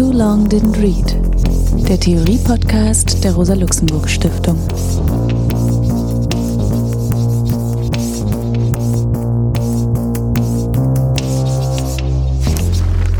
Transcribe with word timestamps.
Too 0.00 0.12
Long 0.12 0.48
Didn't 0.48 0.80
Read, 0.80 1.14
der 1.86 2.00
Theorie-Podcast 2.00 3.22
der 3.22 3.34
Rosa-Luxemburg-Stiftung. 3.34 4.56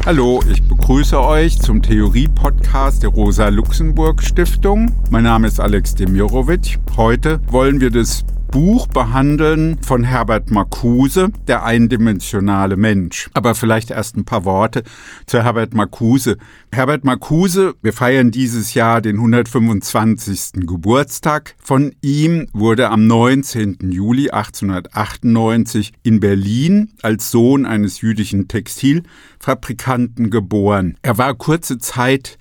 Hallo, 0.07 0.41
ich 0.51 0.63
begrüße 0.63 1.21
euch 1.21 1.61
zum 1.61 1.83
Theorie-Podcast 1.83 3.03
der 3.03 3.11
Rosa-Luxemburg-Stiftung. 3.11 4.91
Mein 5.11 5.25
Name 5.25 5.49
ist 5.49 5.61
Alex 5.61 5.95
Demirovic. 5.95 6.79
Heute 6.97 7.41
wollen 7.51 7.83
wir 7.83 7.91
das 7.91 8.25
Buch 8.51 8.89
behandeln 8.89 9.79
von 9.81 10.03
Herbert 10.03 10.51
Marcuse, 10.51 11.29
Der 11.47 11.65
eindimensionale 11.65 12.77
Mensch. 12.77 13.31
Aber 13.33 13.55
vielleicht 13.55 13.91
erst 13.93 14.17
ein 14.17 14.25
paar 14.25 14.45
Worte 14.45 14.83
zu 15.27 15.43
Herbert 15.45 15.73
Marcuse. 15.73 16.37
Herbert 16.73 17.05
Marcuse, 17.05 17.75
wir 17.81 17.93
feiern 17.93 18.33
dieses 18.33 18.75
Jahr 18.75 19.01
den 19.01 19.17
125. 19.17 20.67
Geburtstag 20.67 21.55
von 21.63 21.95
ihm, 22.03 22.49
wurde 22.53 22.91
am 22.91 23.07
19. 23.07 23.79
Juli 23.91 24.31
1898 24.31 25.93
in 26.03 26.19
Berlin 26.19 26.91
als 27.03 27.31
Sohn 27.31 27.67
eines 27.67 28.01
jüdischen 28.01 28.49
Textilfabrikanten 28.49 30.29
geboren. 30.31 30.97
Er 31.03 31.19
war 31.19 31.35
kurze 31.35 31.79
Zeit 31.79 32.37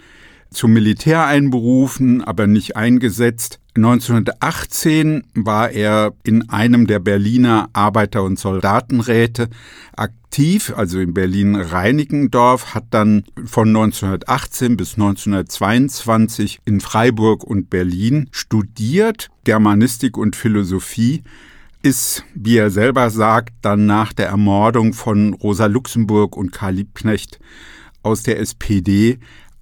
zum 0.51 0.73
Militär 0.73 1.25
einberufen, 1.25 2.23
aber 2.23 2.47
nicht 2.47 2.75
eingesetzt. 2.75 3.59
1918 3.75 5.23
war 5.35 5.69
er 5.69 6.13
in 6.23 6.49
einem 6.49 6.87
der 6.87 6.99
Berliner 6.99 7.69
Arbeiter- 7.73 8.23
und 8.23 8.39
Soldatenräte 8.39 9.49
aktiv, 9.95 10.73
also 10.75 10.99
in 10.99 11.13
Berlin-Reinickendorf, 11.13 12.73
hat 12.73 12.85
dann 12.89 13.23
von 13.45 13.69
1918 13.69 14.75
bis 14.75 14.95
1922 14.95 16.59
in 16.65 16.81
Freiburg 16.81 17.43
und 17.43 17.69
Berlin 17.69 18.27
studiert, 18.31 19.29
Germanistik 19.43 20.17
und 20.17 20.35
Philosophie, 20.35 21.23
ist, 21.81 22.25
wie 22.33 22.57
er 22.57 22.71
selber 22.71 23.09
sagt, 23.09 23.53
dann 23.61 23.85
nach 23.85 24.11
der 24.11 24.27
Ermordung 24.27 24.93
von 24.93 25.33
Rosa 25.33 25.67
Luxemburg 25.67 26.35
und 26.35 26.51
Karl 26.51 26.73
Liebknecht 26.73 27.39
aus 28.03 28.23
der 28.23 28.39
SPD 28.39 29.19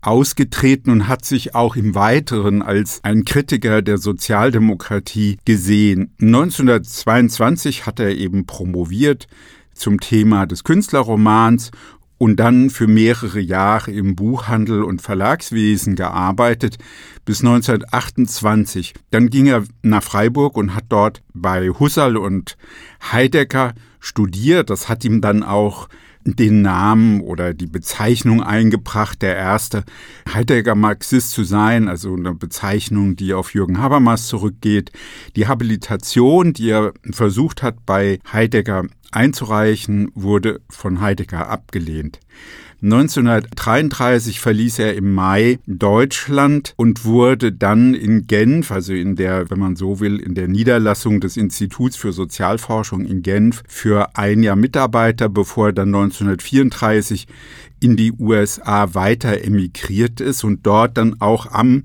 ausgetreten 0.07 0.89
und 0.89 1.07
hat 1.09 1.25
sich 1.25 1.53
auch 1.53 1.75
im 1.75 1.93
Weiteren 1.93 2.61
als 2.61 3.03
ein 3.03 3.25
Kritiker 3.25 3.81
der 3.81 3.97
Sozialdemokratie 3.97 5.37
gesehen. 5.43 6.13
1922 6.21 7.85
hat 7.85 7.99
er 7.99 8.15
eben 8.15 8.45
promoviert 8.45 9.27
zum 9.73 9.99
Thema 9.99 10.45
des 10.45 10.63
Künstlerromans 10.63 11.71
und 12.17 12.37
dann 12.37 12.69
für 12.69 12.87
mehrere 12.87 13.41
Jahre 13.41 13.91
im 13.91 14.15
Buchhandel 14.15 14.81
und 14.81 15.01
Verlagswesen 15.01 15.95
gearbeitet 15.95 16.77
bis 17.25 17.41
1928. 17.41 18.93
Dann 19.11 19.29
ging 19.29 19.47
er 19.47 19.65
nach 19.81 20.03
Freiburg 20.03 20.55
und 20.55 20.73
hat 20.73 20.85
dort 20.87 21.21
bei 21.33 21.69
Husserl 21.69 22.15
und 22.15 22.55
Heidegger 23.11 23.73
studiert. 23.99 24.69
Das 24.69 24.87
hat 24.87 25.03
ihm 25.03 25.19
dann 25.19 25.43
auch 25.43 25.89
den 26.35 26.61
Namen 26.61 27.21
oder 27.21 27.53
die 27.53 27.67
Bezeichnung 27.67 28.43
eingebracht, 28.43 29.21
der 29.21 29.35
erste 29.35 29.83
Heidegger 30.33 30.75
Marxist 30.75 31.31
zu 31.31 31.43
sein, 31.43 31.87
also 31.87 32.13
eine 32.13 32.33
Bezeichnung, 32.33 33.15
die 33.15 33.33
auf 33.33 33.53
Jürgen 33.53 33.79
Habermas 33.79 34.27
zurückgeht. 34.27 34.91
Die 35.35 35.47
Habilitation, 35.47 36.53
die 36.53 36.69
er 36.69 36.93
versucht 37.11 37.63
hat 37.63 37.85
bei 37.85 38.19
Heidegger 38.31 38.83
einzureichen, 39.11 40.11
wurde 40.15 40.61
von 40.69 40.99
Heidegger 41.01 41.49
abgelehnt. 41.49 42.19
1933 42.81 44.39
verließ 44.39 44.79
er 44.79 44.93
im 44.93 45.15
Mai 45.15 45.57
Deutschland 45.65 46.73
und 46.77 47.05
wurde 47.05 47.51
dann 47.51 47.95
in 47.95 48.27
Genf, 48.27 48.71
also 48.71 48.93
in 48.93 49.15
der, 49.15 49.49
wenn 49.49 49.57
man 49.57 49.75
so 49.75 49.99
will, 49.99 50.19
in 50.19 50.35
der 50.35 50.47
Niederlassung 50.47 51.19
des 51.19 51.37
Instituts 51.37 51.95
für 51.95 52.13
Sozialforschung 52.13 53.05
in 53.05 53.23
Genf 53.23 53.63
für 53.67 54.15
ein 54.15 54.43
Jahr 54.43 54.55
Mitarbeiter, 54.55 55.27
bevor 55.27 55.67
er 55.67 55.73
dann 55.73 55.87
1934 55.87 57.27
in 57.79 57.95
die 57.95 58.13
USA 58.13 58.93
weiter 58.93 59.43
emigriert 59.43 60.21
ist 60.21 60.43
und 60.43 60.65
dort 60.65 60.97
dann 60.97 61.19
auch 61.19 61.51
am 61.51 61.83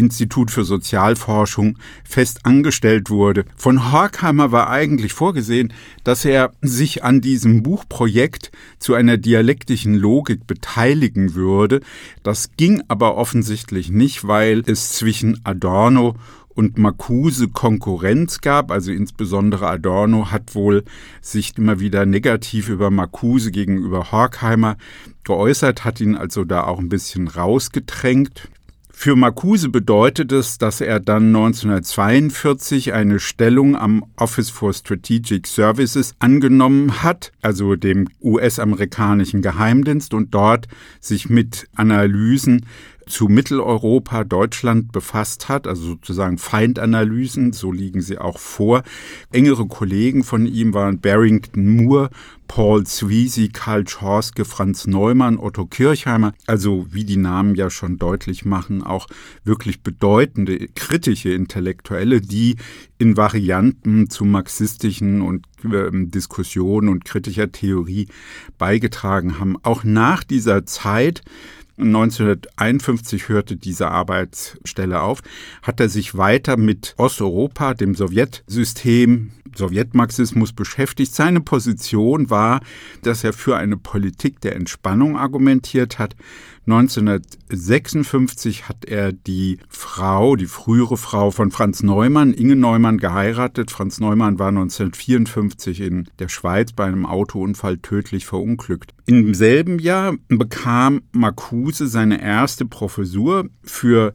Institut 0.00 0.50
für 0.50 0.64
Sozialforschung 0.64 1.78
fest 2.02 2.40
angestellt 2.44 3.10
wurde. 3.10 3.44
Von 3.56 3.92
Horkheimer 3.92 4.50
war 4.50 4.68
eigentlich 4.70 5.12
vorgesehen, 5.12 5.72
dass 6.02 6.24
er 6.24 6.50
sich 6.62 7.04
an 7.04 7.20
diesem 7.20 7.62
Buchprojekt 7.62 8.50
zu 8.78 8.94
einer 8.94 9.18
dialektischen 9.18 9.94
Logik 9.94 10.46
beteiligen 10.46 11.34
würde. 11.34 11.80
Das 12.22 12.50
ging 12.56 12.82
aber 12.88 13.16
offensichtlich 13.16 13.90
nicht, 13.90 14.26
weil 14.26 14.62
es 14.66 14.92
zwischen 14.92 15.40
Adorno 15.44 16.16
und 16.54 16.78
Marcuse 16.78 17.48
Konkurrenz 17.48 18.40
gab, 18.40 18.70
also 18.70 18.92
insbesondere 18.92 19.68
Adorno 19.68 20.30
hat 20.30 20.54
wohl 20.54 20.84
sich 21.20 21.56
immer 21.56 21.80
wieder 21.80 22.06
negativ 22.06 22.68
über 22.68 22.90
Marcuse 22.90 23.50
gegenüber 23.50 24.12
Horkheimer 24.12 24.76
geäußert, 25.24 25.84
hat 25.84 26.00
ihn 26.00 26.16
also 26.16 26.44
da 26.44 26.64
auch 26.64 26.78
ein 26.78 26.88
bisschen 26.88 27.28
rausgedrängt. 27.28 28.48
Für 29.02 29.16
Marcuse 29.16 29.70
bedeutet 29.70 30.30
es, 30.30 30.58
dass 30.58 30.82
er 30.82 31.00
dann 31.00 31.28
1942 31.28 32.92
eine 32.92 33.18
Stellung 33.18 33.74
am 33.74 34.04
Office 34.16 34.50
for 34.50 34.74
Strategic 34.74 35.46
Services 35.46 36.14
angenommen 36.18 37.02
hat, 37.02 37.32
also 37.40 37.76
dem 37.76 38.08
US-amerikanischen 38.20 39.40
Geheimdienst, 39.40 40.12
und 40.12 40.34
dort 40.34 40.68
sich 41.00 41.30
mit 41.30 41.66
Analysen 41.74 42.66
zu 43.10 43.26
Mitteleuropa, 43.28 44.24
Deutschland 44.24 44.92
befasst 44.92 45.48
hat, 45.48 45.66
also 45.66 45.82
sozusagen 45.82 46.38
Feindanalysen, 46.38 47.52
so 47.52 47.72
liegen 47.72 48.00
sie 48.00 48.18
auch 48.18 48.38
vor. 48.38 48.82
Engere 49.32 49.66
Kollegen 49.66 50.24
von 50.24 50.46
ihm 50.46 50.72
waren 50.72 51.00
Barrington 51.00 51.68
Moore, 51.76 52.10
Paul 52.50 52.84
Sweezy, 52.84 53.48
Karl 53.48 53.86
Schorske, 53.86 54.44
Franz 54.44 54.88
Neumann, 54.88 55.38
Otto 55.38 55.66
Kirchheimer, 55.66 56.32
also 56.48 56.84
wie 56.90 57.04
die 57.04 57.16
Namen 57.16 57.54
ja 57.54 57.70
schon 57.70 57.96
deutlich 57.96 58.44
machen, 58.44 58.82
auch 58.82 59.06
wirklich 59.44 59.82
bedeutende 59.82 60.66
kritische 60.74 61.32
Intellektuelle, 61.32 62.20
die 62.20 62.56
in 62.98 63.16
Varianten 63.16 64.10
zu 64.10 64.24
marxistischen 64.24 65.22
und 65.22 65.46
äh, 65.64 65.90
Diskussionen 65.92 66.88
und 66.88 67.04
kritischer 67.04 67.52
Theorie 67.52 68.08
beigetragen 68.58 69.38
haben. 69.38 69.56
Auch 69.62 69.84
nach 69.84 70.24
dieser 70.24 70.66
Zeit 70.66 71.22
1951 71.80 73.28
hörte 73.28 73.56
diese 73.56 73.88
Arbeitsstelle 73.90 75.00
auf, 75.00 75.20
hat 75.62 75.80
er 75.80 75.88
sich 75.88 76.16
weiter 76.16 76.56
mit 76.56 76.94
Osteuropa, 76.98 77.74
dem 77.74 77.94
Sowjetsystem, 77.94 79.32
Sowjetmarxismus 79.56 80.52
beschäftigt. 80.52 81.14
Seine 81.14 81.40
Position 81.40 82.30
war, 82.30 82.60
dass 83.02 83.24
er 83.24 83.32
für 83.32 83.56
eine 83.56 83.76
Politik 83.76 84.40
der 84.40 84.56
Entspannung 84.56 85.16
argumentiert 85.16 85.98
hat. 85.98 86.14
1956 86.66 88.68
hat 88.68 88.84
er 88.84 89.12
die 89.12 89.58
Frau, 89.68 90.36
die 90.36 90.46
frühere 90.46 90.96
Frau 90.96 91.30
von 91.30 91.50
Franz 91.50 91.82
Neumann, 91.82 92.34
Inge 92.34 92.56
Neumann, 92.56 92.98
geheiratet. 92.98 93.70
Franz 93.70 93.98
Neumann 93.98 94.38
war 94.38 94.48
1954 94.48 95.80
in 95.80 96.08
der 96.18 96.28
Schweiz 96.28 96.72
bei 96.72 96.84
einem 96.84 97.06
Autounfall 97.06 97.78
tödlich 97.78 98.26
verunglückt. 98.26 98.92
Im 99.06 99.34
selben 99.34 99.78
Jahr 99.78 100.14
bekam 100.28 101.02
Marcuse 101.12 101.88
seine 101.88 102.22
erste 102.22 102.66
Professur 102.66 103.48
für 103.62 104.12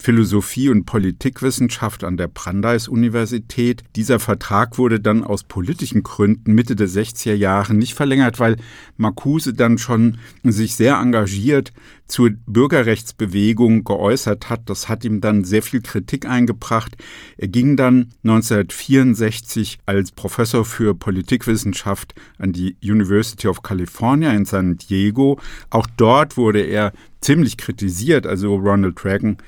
Philosophie 0.00 0.68
und 0.68 0.84
Politikwissenschaft 0.84 2.04
an 2.04 2.16
der 2.16 2.28
Brandeis-Universität. 2.28 3.82
Dieser 3.96 4.20
Vertrag 4.20 4.78
wurde 4.78 5.00
dann 5.00 5.24
aus 5.24 5.42
politischen 5.42 6.04
Gründen 6.04 6.54
Mitte 6.54 6.76
der 6.76 6.88
60er 6.88 7.34
Jahre 7.34 7.74
nicht 7.74 7.94
verlängert, 7.94 8.38
weil 8.38 8.56
Marcuse 8.96 9.52
dann 9.52 9.76
schon 9.76 10.18
sich 10.44 10.76
sehr 10.76 10.98
engagiert 10.98 11.72
zur 12.06 12.30
Bürgerrechtsbewegung 12.46 13.82
geäußert 13.82 14.48
hat. 14.48 14.70
Das 14.70 14.88
hat 14.88 15.04
ihm 15.04 15.20
dann 15.20 15.42
sehr 15.42 15.62
viel 15.62 15.82
Kritik 15.82 16.26
eingebracht. 16.26 16.96
Er 17.36 17.48
ging 17.48 17.76
dann 17.76 18.12
1964 18.22 19.80
als 19.84 20.12
Professor 20.12 20.64
für 20.64 20.94
Politikwissenschaft 20.94 22.14
an 22.38 22.52
die 22.52 22.76
University 22.82 23.48
of 23.48 23.62
California 23.62 24.30
in 24.30 24.44
San 24.44 24.78
Diego. 24.78 25.40
Auch 25.70 25.88
dort 25.96 26.36
wurde 26.36 26.60
er 26.60 26.92
ziemlich 27.20 27.56
kritisiert. 27.56 28.26
Also 28.26 28.54
Ronald 28.54 29.04
Reagan 29.04 29.38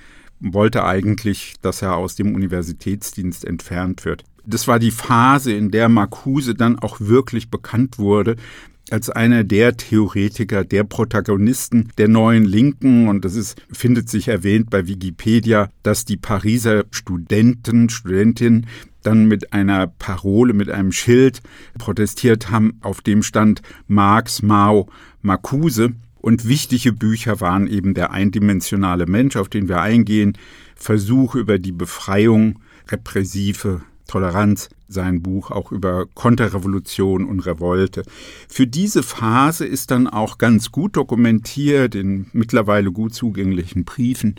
wollte 0.41 0.85
eigentlich, 0.85 1.55
dass 1.63 1.83
er 1.83 1.97
aus 1.97 2.15
dem 2.15 2.35
Universitätsdienst 2.35 3.45
entfernt 3.45 4.05
wird. 4.05 4.25
Das 4.47 4.67
war 4.67 4.79
die 4.79 4.91
Phase, 4.91 5.53
in 5.53 5.71
der 5.71 5.89
Marcuse 5.89 6.55
dann 6.55 6.79
auch 6.79 6.99
wirklich 7.01 7.51
bekannt 7.51 7.99
wurde 7.99 8.37
als 8.91 9.09
einer 9.09 9.45
der 9.45 9.77
Theoretiker, 9.77 10.65
der 10.65 10.85
Protagonisten 10.85 11.93
der 11.99 12.09
neuen 12.09 12.45
Linken. 12.45 13.09
Und 13.09 13.25
das 13.25 13.35
ist, 13.35 13.61
findet 13.71 14.09
sich 14.09 14.29
erwähnt 14.29 14.71
bei 14.71 14.87
Wikipedia, 14.87 15.71
dass 15.83 16.05
die 16.05 16.17
Pariser 16.17 16.85
Studenten, 16.91 17.89
Studentinnen 17.89 18.67
dann 19.03 19.27
mit 19.27 19.53
einer 19.53 19.87
Parole, 19.87 20.53
mit 20.53 20.69
einem 20.69 20.93
Schild 20.93 21.41
protestiert 21.79 22.51
haben, 22.51 22.79
auf 22.83 23.01
dem 23.01 23.23
stand 23.23 23.63
Marx, 23.87 24.43
Mao, 24.43 24.89
Marcuse. 25.23 25.93
Und 26.21 26.47
wichtige 26.47 26.93
Bücher 26.93 27.41
waren 27.41 27.67
eben 27.67 27.95
der 27.95 28.11
eindimensionale 28.13 29.07
Mensch, 29.07 29.37
auf 29.37 29.49
den 29.49 29.69
wir 29.69 29.81
eingehen, 29.81 30.37
Versuch 30.77 31.35
über 31.35 31.59
die 31.59 31.73
Befreiung, 31.73 32.61
repressive 32.89 33.83
Toleranz, 34.07 34.69
sein 34.89 35.23
Buch 35.23 35.53
auch 35.53 35.71
über 35.71 36.07
Konterrevolution 36.15 37.25
und 37.25 37.41
Revolte. 37.47 38.03
Für 38.49 38.67
diese 38.67 39.05
Phase 39.05 39.65
ist 39.65 39.93
dann 39.93 40.09
auch 40.09 40.39
ganz 40.39 40.73
gut 40.73 40.97
dokumentiert 40.97 41.95
in 41.95 42.27
mittlerweile 42.33 42.91
gut 42.91 43.15
zugänglichen 43.15 43.85
Briefen, 43.85 44.35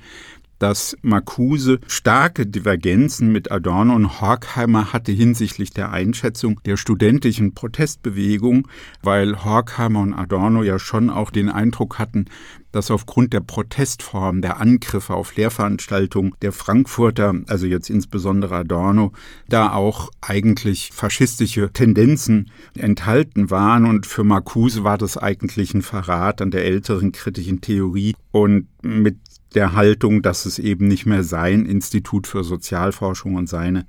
dass 0.62 0.96
Marcuse 1.02 1.80
starke 1.88 2.46
Divergenzen 2.46 3.32
mit 3.32 3.52
Adorno 3.52 3.96
und 3.96 4.22
Horkheimer 4.22 4.94
hatte 4.94 5.12
hinsichtlich 5.12 5.72
der 5.72 5.92
Einschätzung 5.92 6.62
der 6.66 6.78
studentischen 6.78 7.56
Protestbewegung, 7.56 8.68
weil 9.02 9.44
Horkheimer 9.44 10.02
und 10.02 10.14
Adorno 10.14 10.62
ja 10.62 10.78
schon 10.78 11.10
auch 11.10 11.32
den 11.32 11.50
Eindruck 11.50 11.98
hatten, 11.98 12.26
dass 12.72 12.92
aufgrund 12.92 13.34
der 13.34 13.42
Protestform, 13.42 14.42
der 14.42 14.60
Angriffe 14.60 15.14
auf 15.14 15.36
Lehrveranstaltungen 15.36 16.34
der 16.42 16.52
Frankfurter, 16.52 17.34
also 17.48 17.66
jetzt 17.66 17.90
insbesondere 17.90 18.58
Adorno, 18.58 19.12
da 19.50 19.74
auch 19.74 20.12
eigentlich 20.22 20.92
faschistische 20.94 21.72
Tendenzen 21.74 22.52
enthalten 22.78 23.50
waren. 23.50 23.86
Und 23.86 24.06
für 24.06 24.24
Marcuse 24.24 24.84
war 24.84 24.98
das 24.98 25.18
eigentlich 25.18 25.74
ein 25.74 25.82
Verrat 25.82 26.42
an 26.42 26.52
der 26.52 26.66
älteren 26.66 27.12
kritischen 27.12 27.62
Theorie. 27.62 28.16
Und 28.32 28.68
mit 28.82 29.18
der 29.56 29.74
Haltung, 29.74 30.22
dass 30.22 30.46
es 30.46 30.60
eben 30.60 30.88
nicht 30.88 31.06
mehr 31.06 31.24
sein 31.24 31.66
Institut 31.66 32.28
für 32.28 32.44
Sozialforschung 32.44 33.36
und 33.36 33.48
seine 33.48 33.86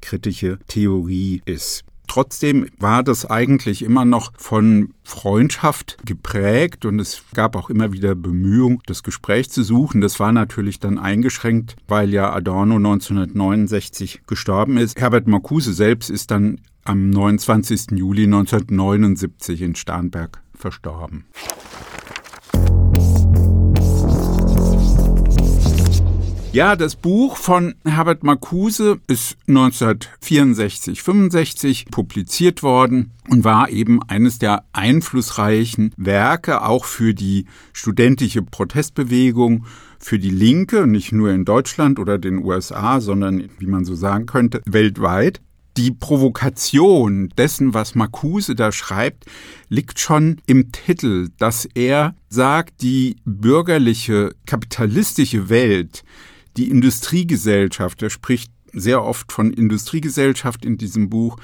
kritische 0.00 0.58
Theorie 0.68 1.42
ist. 1.44 1.84
Trotzdem 2.08 2.68
war 2.78 3.02
das 3.02 3.26
eigentlich 3.26 3.82
immer 3.82 4.04
noch 4.04 4.32
von 4.38 4.94
Freundschaft 5.02 5.98
geprägt 6.04 6.84
und 6.84 7.00
es 7.00 7.22
gab 7.34 7.56
auch 7.56 7.68
immer 7.68 7.92
wieder 7.92 8.14
Bemühungen, 8.14 8.78
das 8.86 9.02
Gespräch 9.02 9.50
zu 9.50 9.62
suchen. 9.62 10.00
Das 10.00 10.20
war 10.20 10.32
natürlich 10.32 10.78
dann 10.78 10.98
eingeschränkt, 10.98 11.76
weil 11.88 12.12
ja 12.12 12.32
Adorno 12.32 12.76
1969 12.76 14.22
gestorben 14.26 14.76
ist. 14.76 15.00
Herbert 15.00 15.26
Marcuse 15.26 15.72
selbst 15.72 16.08
ist 16.08 16.30
dann 16.30 16.60
am 16.84 17.10
29. 17.10 17.92
Juli 17.92 18.24
1979 18.24 19.62
in 19.62 19.74
Starnberg 19.74 20.40
verstorben. 20.54 21.24
Ja, 26.52 26.74
das 26.74 26.96
Buch 26.96 27.36
von 27.36 27.74
Herbert 27.84 28.22
Marcuse 28.22 28.98
ist 29.08 29.36
1964, 29.46 31.02
65 31.02 31.86
publiziert 31.90 32.62
worden 32.62 33.12
und 33.28 33.44
war 33.44 33.68
eben 33.68 34.02
eines 34.04 34.38
der 34.38 34.64
einflussreichen 34.72 35.92
Werke 35.98 36.62
auch 36.62 36.86
für 36.86 37.12
die 37.12 37.44
studentische 37.74 38.42
Protestbewegung, 38.42 39.66
für 39.98 40.18
die 40.18 40.30
Linke, 40.30 40.86
nicht 40.86 41.12
nur 41.12 41.30
in 41.30 41.44
Deutschland 41.44 41.98
oder 41.98 42.16
den 42.16 42.42
USA, 42.42 43.00
sondern, 43.00 43.48
wie 43.58 43.66
man 43.66 43.84
so 43.84 43.94
sagen 43.94 44.24
könnte, 44.24 44.62
weltweit. 44.64 45.40
Die 45.76 45.90
Provokation 45.90 47.28
dessen, 47.36 47.74
was 47.74 47.94
Marcuse 47.94 48.54
da 48.54 48.72
schreibt, 48.72 49.26
liegt 49.68 50.00
schon 50.00 50.40
im 50.46 50.72
Titel, 50.72 51.28
dass 51.36 51.68
er 51.74 52.14
sagt, 52.30 52.80
die 52.80 53.16
bürgerliche, 53.26 54.34
kapitalistische 54.46 55.50
Welt, 55.50 56.02
die 56.56 56.70
Industriegesellschaft, 56.70 58.02
er 58.02 58.10
spricht 58.10 58.50
sehr 58.72 59.02
oft 59.02 59.32
von 59.32 59.52
Industriegesellschaft 59.52 60.64
in 60.64 60.76
diesem 60.76 61.08
Buch, 61.08 61.38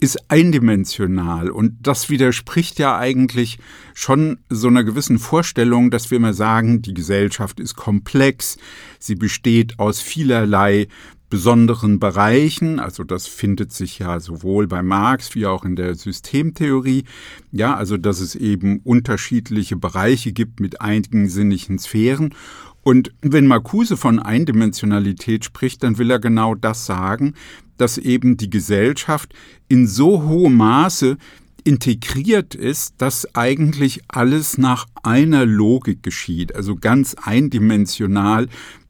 ist 0.00 0.18
eindimensional. 0.28 1.50
Und 1.50 1.74
das 1.80 2.10
widerspricht 2.10 2.78
ja 2.78 2.98
eigentlich 2.98 3.58
schon 3.94 4.38
so 4.50 4.68
einer 4.68 4.82
gewissen 4.82 5.18
Vorstellung, 5.18 5.90
dass 5.90 6.10
wir 6.10 6.18
mal 6.18 6.34
sagen, 6.34 6.82
die 6.82 6.94
Gesellschaft 6.94 7.60
ist 7.60 7.76
komplex, 7.76 8.56
sie 8.98 9.14
besteht 9.14 9.78
aus 9.78 10.00
vielerlei 10.00 10.88
besonderen 11.34 11.98
Bereichen, 11.98 12.78
also 12.78 13.02
das 13.02 13.26
findet 13.26 13.72
sich 13.72 13.98
ja 13.98 14.20
sowohl 14.20 14.68
bei 14.68 14.84
Marx 14.84 15.34
wie 15.34 15.46
auch 15.46 15.64
in 15.64 15.74
der 15.74 15.96
Systemtheorie, 15.96 17.02
ja, 17.50 17.74
also 17.74 17.96
dass 17.96 18.20
es 18.20 18.36
eben 18.36 18.78
unterschiedliche 18.84 19.74
Bereiche 19.74 20.30
gibt 20.30 20.60
mit 20.60 20.80
einigen 20.80 21.28
sinnigen 21.28 21.80
Sphären. 21.80 22.36
Und 22.84 23.12
wenn 23.20 23.48
Marcuse 23.48 23.96
von 23.96 24.20
Eindimensionalität 24.20 25.44
spricht, 25.44 25.82
dann 25.82 25.98
will 25.98 26.12
er 26.12 26.20
genau 26.20 26.54
das 26.54 26.86
sagen, 26.86 27.34
dass 27.78 27.98
eben 27.98 28.36
die 28.36 28.48
Gesellschaft 28.48 29.34
in 29.66 29.88
so 29.88 30.22
hohem 30.22 30.54
Maße 30.54 31.16
integriert 31.64 32.54
ist, 32.54 32.94
dass 32.98 33.34
eigentlich 33.34 34.02
alles 34.06 34.56
nach 34.56 34.86
einer 35.02 35.46
Logik 35.46 36.04
geschieht, 36.04 36.54
also 36.54 36.76
ganz 36.76 37.16
eindimensional 37.20 38.46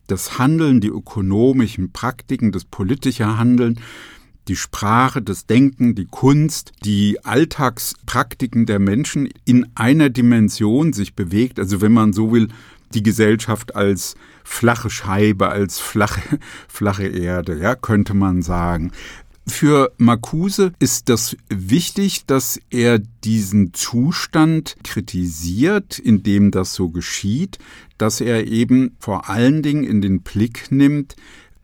das 0.06 0.38
Handeln, 0.38 0.80
die 0.80 0.88
ökonomischen 0.88 1.92
Praktiken, 1.92 2.52
das 2.52 2.64
politische 2.64 3.38
Handeln, 3.38 3.80
die 4.48 4.56
Sprache, 4.56 5.22
das 5.22 5.46
Denken, 5.46 5.94
die 5.94 6.06
Kunst, 6.06 6.72
die 6.84 7.24
Alltagspraktiken 7.24 8.66
der 8.66 8.78
Menschen 8.78 9.30
in 9.44 9.66
einer 9.74 10.10
Dimension 10.10 10.92
sich 10.92 11.14
bewegt. 11.14 11.58
Also 11.58 11.80
wenn 11.80 11.92
man 11.92 12.12
so 12.12 12.30
will, 12.32 12.48
die 12.92 13.02
Gesellschaft 13.02 13.74
als 13.74 14.14
flache 14.44 14.90
Scheibe, 14.90 15.48
als 15.48 15.80
flache, 15.80 16.38
flache 16.68 17.06
Erde, 17.06 17.58
ja, 17.58 17.74
könnte 17.74 18.14
man 18.14 18.42
sagen. 18.42 18.92
Für 19.46 19.92
Marcuse 19.98 20.72
ist 20.78 21.10
das 21.10 21.36
wichtig, 21.50 22.24
dass 22.24 22.58
er 22.70 22.98
diesen 22.98 23.74
Zustand 23.74 24.76
kritisiert, 24.82 25.98
in 25.98 26.22
dem 26.22 26.50
das 26.50 26.74
so 26.74 26.88
geschieht, 26.88 27.58
dass 27.98 28.22
er 28.22 28.46
eben 28.46 28.96
vor 28.98 29.28
allen 29.28 29.62
Dingen 29.62 29.84
in 29.84 30.00
den 30.00 30.22
Blick 30.22 30.70
nimmt, 30.72 31.14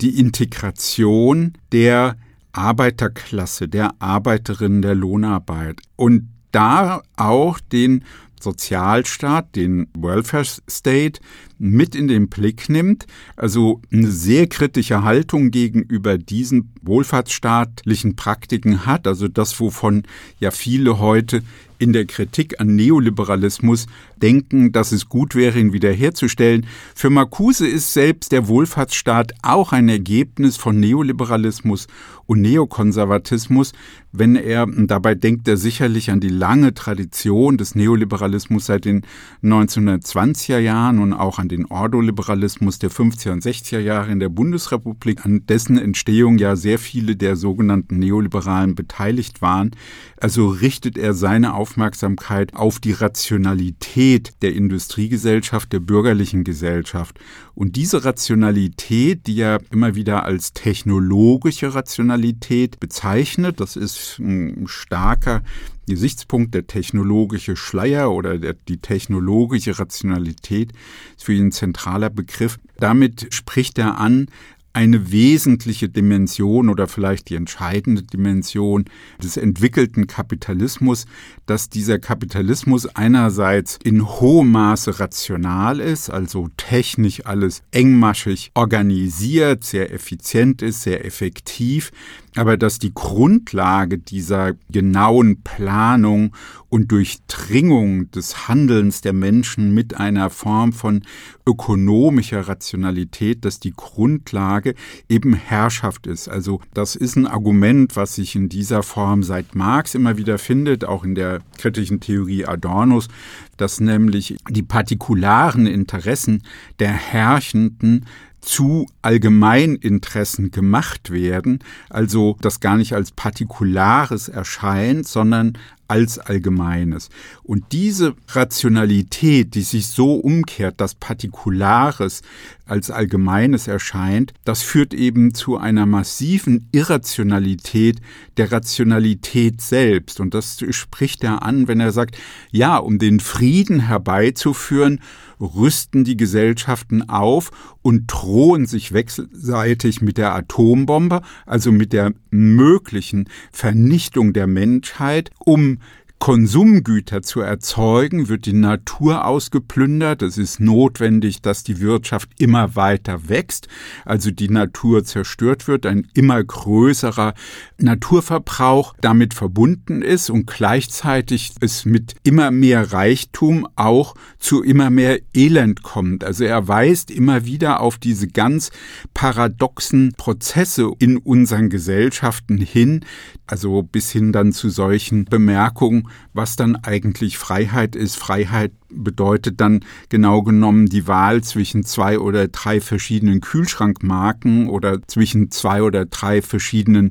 die 0.03 0.19
Integration 0.19 1.55
der 1.73 2.17
Arbeiterklasse, 2.53 3.69
der 3.69 3.95
Arbeiterinnen 3.99 4.83
der 4.83 4.95
Lohnarbeit 4.95 5.81
und 5.97 6.29
da 6.53 7.03
auch 7.17 7.61
den 7.61 8.05
Sozialstaat, 8.41 9.55
den 9.57 9.89
Welfare 9.95 10.45
State, 10.45 11.21
mit 11.61 11.95
in 11.95 12.09
den 12.09 12.29
Blick 12.29 12.69
nimmt, 12.71 13.07
also 13.37 13.83
eine 13.93 14.11
sehr 14.11 14.47
kritische 14.49 15.03
Haltung 15.03 15.51
gegenüber 15.51 16.17
diesen 16.17 16.73
wohlfahrtsstaatlichen 16.83 18.17
Praktiken 18.17 18.87
hat, 18.87 19.07
also 19.07 19.29
das, 19.29 19.61
wovon 19.61 20.05
ja 20.41 20.51
viele 20.51 20.99
heute 20.99 21.43
in 21.79 21.93
der 21.93 22.07
Kritik 22.07 22.61
an 22.61 22.75
Neoliberalismus 22.77 23.87
denken, 24.23 24.73
dass 24.73 24.93
es 24.93 25.09
gut 25.09 25.35
wäre, 25.35 25.59
ihn 25.59 25.73
wiederherzustellen. 25.73 26.67
Für 26.95 27.11
Marcuse 27.11 27.67
ist 27.67 27.93
selbst 27.93 28.33
der 28.33 28.49
Wohlfahrtsstaat 28.49 29.33
auch 29.43 29.73
ein 29.73 29.89
Ergebnis 29.89 30.57
von 30.57 30.79
Neoliberalismus 30.79 31.87
und 32.27 32.43
Neokonservatismus, 32.43 33.73
wenn 34.13 34.37
er, 34.37 34.67
dabei 34.67 35.15
denkt 35.17 35.49
er 35.49 35.57
sicherlich 35.57 36.11
an 36.11 36.21
die 36.21 36.29
lange 36.29 36.75
Tradition 36.75 37.57
des 37.57 37.75
Neoliberalismus 37.75 38.67
seit 38.67 38.85
den 38.85 39.03
1920er 39.43 40.59
Jahren 40.59 41.01
und 41.01 41.13
auch 41.13 41.39
an 41.39 41.49
den 41.49 41.67
Ordoliberalismus 41.67 42.79
der 42.79 42.91
50er 42.91 43.33
und 43.33 43.43
60er 43.43 43.81
Jahre 43.81 44.13
in 44.13 44.21
der 44.21 44.29
Bundesrepublik, 44.29 45.25
an 45.25 45.45
dessen 45.47 45.77
Entstehung 45.77 46.39
ja 46.39 46.55
sehr 46.55 46.79
viele 46.79 47.17
der 47.17 47.35
sogenannten 47.35 47.99
Neoliberalen 47.99 48.75
beteiligt 48.77 49.43
waren. 49.43 49.73
Also 50.17 50.49
richtet 50.49 50.99
er 50.99 51.15
seine 51.15 51.55
Aufmerksamkeit 51.55 52.55
auf 52.55 52.79
die 52.79 52.93
Rationalität 52.93 54.10
der 54.19 54.55
Industriegesellschaft, 54.55 55.73
der 55.73 55.81
bürgerlichen 55.81 56.45
Gesellschaft. 56.45 57.19
Und 57.55 57.77
diese 57.77 58.05
Rationalität, 58.05 59.27
die 59.27 59.41
er 59.41 59.61
immer 59.71 59.95
wieder 59.95 60.25
als 60.25 60.53
technologische 60.53 61.75
Rationalität 61.75 62.81
bezeichnet, 62.81 63.61
das 63.61 63.77
ist 63.77 64.19
ein 64.19 64.67
starker 64.67 65.43
Gesichtspunkt, 65.87 66.55
der 66.55 66.67
technologische 66.67 67.57
Schleier 67.57 68.13
oder 68.13 68.39
der, 68.39 68.55
die 68.55 68.79
technologische 68.79 69.79
Rationalität 69.79 70.73
ist 71.17 71.25
für 71.25 71.33
ihn 71.33 71.47
ein 71.47 71.53
zentraler 71.53 72.11
Begriff. 72.11 72.59
Damit 72.79 73.33
spricht 73.35 73.79
er 73.79 73.99
an, 73.99 74.29
eine 74.73 75.11
wesentliche 75.11 75.89
Dimension 75.89 76.69
oder 76.69 76.87
vielleicht 76.87 77.29
die 77.29 77.35
entscheidende 77.35 78.03
Dimension 78.03 78.85
des 79.23 79.37
entwickelten 79.37 80.07
Kapitalismus, 80.07 81.07
dass 81.51 81.69
dieser 81.69 81.99
Kapitalismus 81.99 82.87
einerseits 82.87 83.77
in 83.83 84.07
hohem 84.07 84.53
Maße 84.53 85.01
rational 85.01 85.81
ist, 85.81 86.09
also 86.09 86.49
technisch 86.57 87.27
alles 87.27 87.63
engmaschig 87.73 88.53
organisiert, 88.55 89.65
sehr 89.65 89.93
effizient 89.93 90.63
ist, 90.63 90.83
sehr 90.83 91.05
effektiv, 91.05 91.91
aber 92.37 92.57
dass 92.57 92.79
die 92.79 92.95
Grundlage 92.95 93.99
dieser 93.99 94.53
genauen 94.71 95.43
Planung 95.43 96.37
und 96.69 96.93
Durchdringung 96.93 98.09
des 98.13 98.47
Handelns 98.47 99.01
der 99.01 99.13
Menschen 99.13 99.75
mit 99.75 99.99
einer 99.99 100.31
Form 100.31 100.73
von 100.73 101.03
ökonomischer 101.45 102.47
Rationalität, 102.47 103.45
dass 103.45 103.59
die 103.59 103.73
Grundlage 103.73 104.77
eben 105.09 105.35
Herrschaft 105.35 106.07
ist. 106.07 106.29
Also 106.29 106.61
das 106.75 106.95
ist 106.95 107.17
ein 107.17 107.27
Argument, 107.27 107.97
was 107.97 108.15
sich 108.15 108.37
in 108.37 108.49
dieser 108.49 108.85
Form 108.85 109.25
seit 109.25 109.57
Marx 109.57 109.97
immer 109.97 110.17
wieder 110.17 110.39
findet, 110.39 110.85
auch 110.85 111.03
in 111.03 111.17
der 111.17 111.40
kritischen 111.59 112.01
Theorie 112.01 112.47
Adornos, 112.47 113.09
dass 113.57 113.81
nämlich 113.81 114.37
die 114.49 114.63
partikularen 114.63 115.67
Interessen 115.67 116.43
der 116.79 116.93
Herrschenden 116.93 118.07
zu 118.41 118.87
Allgemeininteressen 119.03 120.51
gemacht 120.51 121.11
werden, 121.11 121.61
also 121.91 122.37
das 122.41 122.61
gar 122.61 122.77
nicht 122.77 122.95
als 122.95 123.13
Partikulares 123.13 124.29
erscheint, 124.29 125.07
sondern 125.07 125.59
als 125.89 126.19
Allgemeines. 126.19 127.11
Und 127.43 127.65
diese 127.73 128.15
Rationalität, 128.29 129.55
die 129.55 129.63
sich 129.63 129.89
so 129.89 130.15
umkehrt, 130.15 130.81
dass 130.81 130.95
Partikulares 130.95 132.23
als 132.71 132.91
Allgemeines 132.91 133.69
erscheint, 133.69 134.33
das 134.45 134.63
führt 134.63 134.95
eben 134.95 135.35
zu 135.35 135.57
einer 135.57 135.87
massiven 135.87 136.69
Irrationalität 136.73 138.01
der 138.37 138.53
Rationalität 138.53 139.61
selbst. 139.61 140.21
Und 140.21 140.35
das 140.35 140.65
spricht 140.71 141.25
er 141.25 141.43
an, 141.43 141.69
wenn 141.69 141.81
er 141.81 141.93
sagt, 141.93 142.17
ja, 142.51 142.79
um 142.79 142.99
den 142.99 143.21
Frieden 143.21 143.81
herbeizuführen, 143.81 145.01
rüsten 145.41 146.05
die 146.05 146.17
Gesellschaften 146.17 147.09
auf 147.09 147.51
und 147.83 148.07
drohen 148.09 148.67
sich 148.67 148.93
wechselseitig 148.93 150.03
mit 150.03 150.19
der 150.19 150.35
Atombombe, 150.35 151.23
also 151.47 151.73
mit 151.73 151.93
der 151.93 152.13
möglichen 152.31 153.29
Vernichtung 153.51 154.33
der 154.33 154.47
Menschheit, 154.47 155.31
um 155.39 155.79
Konsumgüter 156.21 157.23
zu 157.23 157.41
erzeugen, 157.41 158.29
wird 158.29 158.45
die 158.45 158.53
Natur 158.53 159.25
ausgeplündert. 159.25 160.21
Es 160.21 160.37
ist 160.37 160.61
notwendig, 160.61 161.41
dass 161.41 161.65
die 161.65 161.81
Wirtschaft 161.81 162.29
immer 162.37 162.77
weiter 162.77 163.31
wächst, 163.31 163.69
also 164.05 164.31
die 164.31 164.51
Natur 164.51 165.03
zerstört 165.03 165.67
wird, 165.67 165.87
ein 165.87 166.09
immer 166.13 166.45
größerer 166.45 167.33
Naturverbrauch 167.79 168.95
damit 169.01 169.33
verbunden 169.33 170.03
ist 170.03 170.29
und 170.29 170.47
gleichzeitig 170.47 171.55
es 171.61 171.87
mit 171.87 172.15
immer 172.23 172.51
mehr 172.51 172.93
Reichtum 172.93 173.67
auch 173.75 174.15
zu 174.39 174.63
immer 174.63 174.91
mehr 174.91 175.21
Elend 175.35 175.83
kommt. 175.83 176.23
Also 176.23 176.45
er 176.45 176.69
weist 176.69 177.11
immer 177.11 177.47
wieder 177.47 177.81
auf 177.81 177.97
diese 177.97 178.29
ganz 178.29 178.71
paradoxen 179.15 180.13
Prozesse 180.19 180.91
in 180.99 181.17
unseren 181.17 181.71
Gesellschaften 181.71 182.59
hin, 182.59 183.07
also 183.47 183.83
bis 183.83 184.11
hin 184.11 184.33
dann 184.33 184.53
zu 184.53 184.69
solchen 184.69 185.25
Bemerkungen, 185.25 186.10
was 186.33 186.57
dann 186.57 186.77
eigentlich 186.77 187.39
Freiheit 187.39 187.97
ist. 187.97 188.17
Freiheit 188.17 188.73
bedeutet 188.89 189.61
dann 189.61 189.81
genau 190.09 190.43
genommen 190.43 190.87
die 190.87 191.07
Wahl 191.07 191.43
zwischen 191.43 191.85
zwei 191.85 192.19
oder 192.19 192.49
drei 192.49 192.81
verschiedenen 192.81 193.41
Kühlschrankmarken 193.41 194.69
oder 194.69 195.03
zwischen 195.07 195.51
zwei 195.51 195.83
oder 195.83 196.07
drei 196.07 196.43
verschiedenen 196.43 197.11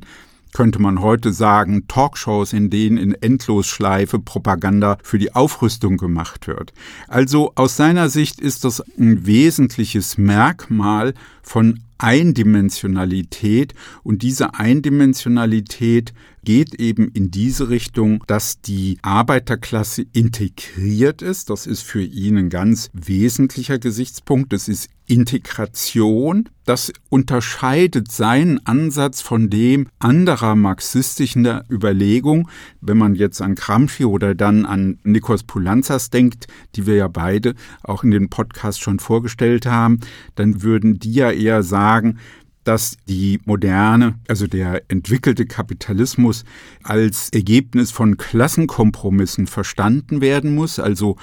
könnte 0.52 0.80
man 0.80 1.00
heute 1.00 1.32
sagen, 1.32 1.86
Talkshows, 1.86 2.52
in 2.52 2.70
denen 2.70 2.96
in 2.96 3.14
Endlosschleife 3.14 4.18
Propaganda 4.18 4.98
für 5.02 5.18
die 5.18 5.34
Aufrüstung 5.34 5.96
gemacht 5.96 6.46
wird. 6.46 6.72
Also 7.08 7.52
aus 7.54 7.76
seiner 7.76 8.08
Sicht 8.08 8.40
ist 8.40 8.64
das 8.64 8.82
ein 8.98 9.26
wesentliches 9.26 10.18
Merkmal 10.18 11.14
von 11.42 11.80
Eindimensionalität 11.98 13.74
und 14.02 14.22
diese 14.22 14.54
Eindimensionalität 14.54 16.14
geht 16.44 16.74
eben 16.74 17.08
in 17.08 17.30
diese 17.30 17.68
Richtung, 17.68 18.22
dass 18.26 18.60
die 18.60 18.98
Arbeiterklasse 19.02 20.06
integriert 20.12 21.22
ist. 21.22 21.50
Das 21.50 21.66
ist 21.66 21.82
für 21.82 22.02
ihn 22.02 22.36
ein 22.38 22.50
ganz 22.50 22.90
wesentlicher 22.92 23.78
Gesichtspunkt. 23.78 24.52
Das 24.52 24.68
ist 24.68 24.88
Integration. 25.10 26.48
Das 26.64 26.92
unterscheidet 27.08 28.12
seinen 28.12 28.64
Ansatz 28.64 29.20
von 29.20 29.50
dem 29.50 29.88
anderer 29.98 30.54
marxistischen 30.54 31.62
Überlegung. 31.68 32.48
Wenn 32.80 32.96
man 32.96 33.16
jetzt 33.16 33.42
an 33.42 33.56
Gramsci 33.56 34.04
oder 34.04 34.36
dann 34.36 34.64
an 34.64 34.98
Nikos 35.02 35.42
Poulanzas 35.42 36.10
denkt, 36.10 36.46
die 36.76 36.86
wir 36.86 36.94
ja 36.94 37.08
beide 37.08 37.56
auch 37.82 38.04
in 38.04 38.12
den 38.12 38.30
Podcast 38.30 38.80
schon 38.80 39.00
vorgestellt 39.00 39.66
haben, 39.66 39.98
dann 40.36 40.62
würden 40.62 41.00
die 41.00 41.12
ja 41.12 41.32
eher 41.32 41.64
sagen, 41.64 42.18
dass 42.64 42.96
die 43.08 43.40
moderne, 43.44 44.18
also 44.28 44.46
der 44.46 44.82
entwickelte 44.88 45.46
Kapitalismus 45.46 46.44
als 46.82 47.30
Ergebnis 47.30 47.90
von 47.90 48.16
Klassenkompromissen 48.16 49.46
verstanden 49.46 50.20
werden 50.20 50.54
muss, 50.54 50.78
also 50.78 51.16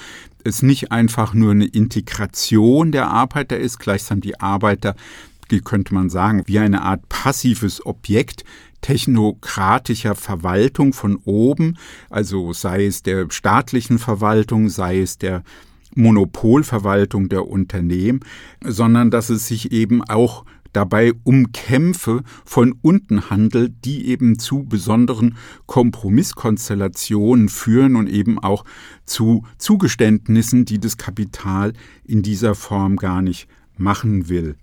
es 0.44 0.64
nicht 0.64 0.92
einfach 0.92 1.34
nur 1.34 1.52
eine 1.52 1.66
Integration 1.66 2.92
der 2.92 3.10
Arbeiter 3.10 3.58
ist, 3.58 3.80
gleichsam 3.80 4.22
die 4.22 4.40
Arbeiter, 4.40 4.96
die 5.52 5.62
könnte 5.62 5.94
man 5.94 6.10
sagen, 6.10 6.44
wie 6.46 6.60
eine 6.60 6.82
Art 6.82 7.08
passives 7.10 7.86
Objekt 7.86 8.44
technokratischer 8.82 10.16
Verwaltung 10.16 10.94
von 10.94 11.18
oben, 11.26 11.78
also 12.10 12.54
sei 12.54 12.86
es 12.86 13.04
der 13.04 13.28
staatlichen 13.30 14.00
Verwaltung, 14.00 14.70
sei 14.70 15.02
es 15.02 15.18
der 15.18 15.44
Monopolverwaltung 15.96 17.28
der 17.28 17.48
Unternehmen, 17.48 18.20
sondern 18.64 19.10
dass 19.10 19.30
es 19.30 19.48
sich 19.48 19.72
eben 19.72 20.04
auch 20.04 20.46
dabei 20.78 21.14
um 21.24 21.52
Kämpfe 21.54 22.22
von 22.46 22.76
unten 22.84 23.32
handelt, 23.32 23.74
die 23.84 24.10
eben 24.10 24.38
zu 24.38 24.64
besonderen 24.64 25.36
Kompromisskonstellationen 25.66 27.50
führen 27.50 27.96
und 27.96 28.08
eben 28.08 28.38
auch 28.38 28.64
zu 29.04 29.44
Zugeständnissen, 29.58 30.66
die 30.66 30.80
das 30.80 30.98
Kapital 30.98 31.74
in 32.06 32.22
dieser 32.22 32.54
Form 32.54 32.98
gar 32.98 33.24
nicht 33.24 33.48
machen 33.76 34.30
will. 34.30 34.56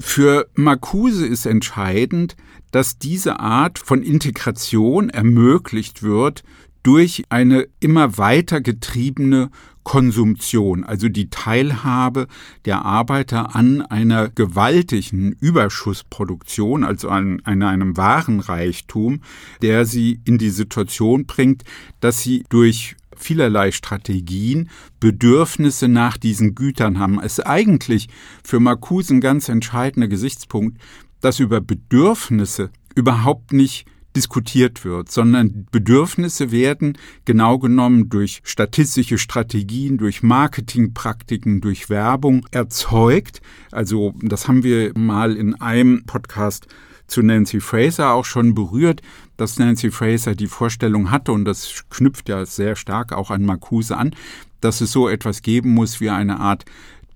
Für 0.00 0.48
Marcuse 0.54 1.28
ist 1.28 1.46
entscheidend, 1.46 2.34
dass 2.72 2.98
diese 2.98 3.38
Art 3.38 3.78
von 3.78 4.02
Integration 4.02 5.10
ermöglicht 5.10 6.02
wird 6.02 6.42
durch 6.84 7.24
eine 7.30 7.66
immer 7.80 8.18
weiter 8.18 8.60
getriebene 8.60 9.50
Konsumtion, 9.84 10.82
also 10.82 11.08
die 11.08 11.30
Teilhabe 11.30 12.26
der 12.64 12.84
Arbeiter 12.84 13.54
an 13.54 13.82
einer 13.82 14.28
gewaltigen 14.30 15.32
Überschussproduktion, 15.32 16.82
also 16.84 17.08
an, 17.10 17.40
an 17.44 17.62
einem 17.62 17.96
Warenreichtum, 17.96 19.20
der 19.62 19.84
sie 19.84 20.20
in 20.24 20.38
die 20.38 20.50
Situation 20.50 21.26
bringt, 21.26 21.62
dass 22.00 22.20
sie 22.20 22.44
durch 22.48 22.96
vielerlei 23.16 23.70
Strategien 23.70 24.70
Bedürfnisse 25.00 25.88
nach 25.88 26.16
diesen 26.16 26.54
Gütern 26.54 26.98
haben. 26.98 27.20
Es 27.20 27.38
ist 27.38 27.46
eigentlich 27.46 28.08
für 28.42 28.60
Marcuse 28.60 29.14
ein 29.14 29.20
ganz 29.20 29.48
entscheidender 29.48 30.08
Gesichtspunkt, 30.08 30.78
dass 31.20 31.40
über 31.40 31.60
Bedürfnisse 31.60 32.70
überhaupt 32.94 33.52
nicht 33.52 33.86
diskutiert 34.16 34.84
wird, 34.84 35.10
sondern 35.10 35.66
Bedürfnisse 35.70 36.50
werden 36.50 36.96
genau 37.24 37.58
genommen 37.58 38.08
durch 38.08 38.40
statistische 38.44 39.18
Strategien, 39.18 39.98
durch 39.98 40.22
Marketingpraktiken, 40.22 41.60
durch 41.60 41.90
Werbung 41.90 42.46
erzeugt. 42.50 43.40
Also 43.72 44.14
das 44.22 44.48
haben 44.48 44.62
wir 44.62 44.96
mal 44.96 45.36
in 45.36 45.60
einem 45.60 46.04
Podcast 46.06 46.66
zu 47.06 47.22
Nancy 47.22 47.60
Fraser 47.60 48.12
auch 48.12 48.24
schon 48.24 48.54
berührt, 48.54 49.02
dass 49.36 49.58
Nancy 49.58 49.90
Fraser 49.90 50.34
die 50.34 50.46
Vorstellung 50.46 51.10
hatte, 51.10 51.32
und 51.32 51.44
das 51.44 51.84
knüpft 51.90 52.28
ja 52.28 52.46
sehr 52.46 52.76
stark 52.76 53.12
auch 53.12 53.30
an 53.30 53.44
Marcuse 53.44 53.96
an, 53.96 54.14
dass 54.60 54.80
es 54.80 54.92
so 54.92 55.08
etwas 55.08 55.42
geben 55.42 55.70
muss 55.70 56.00
wie 56.00 56.08
eine 56.08 56.40
Art 56.40 56.64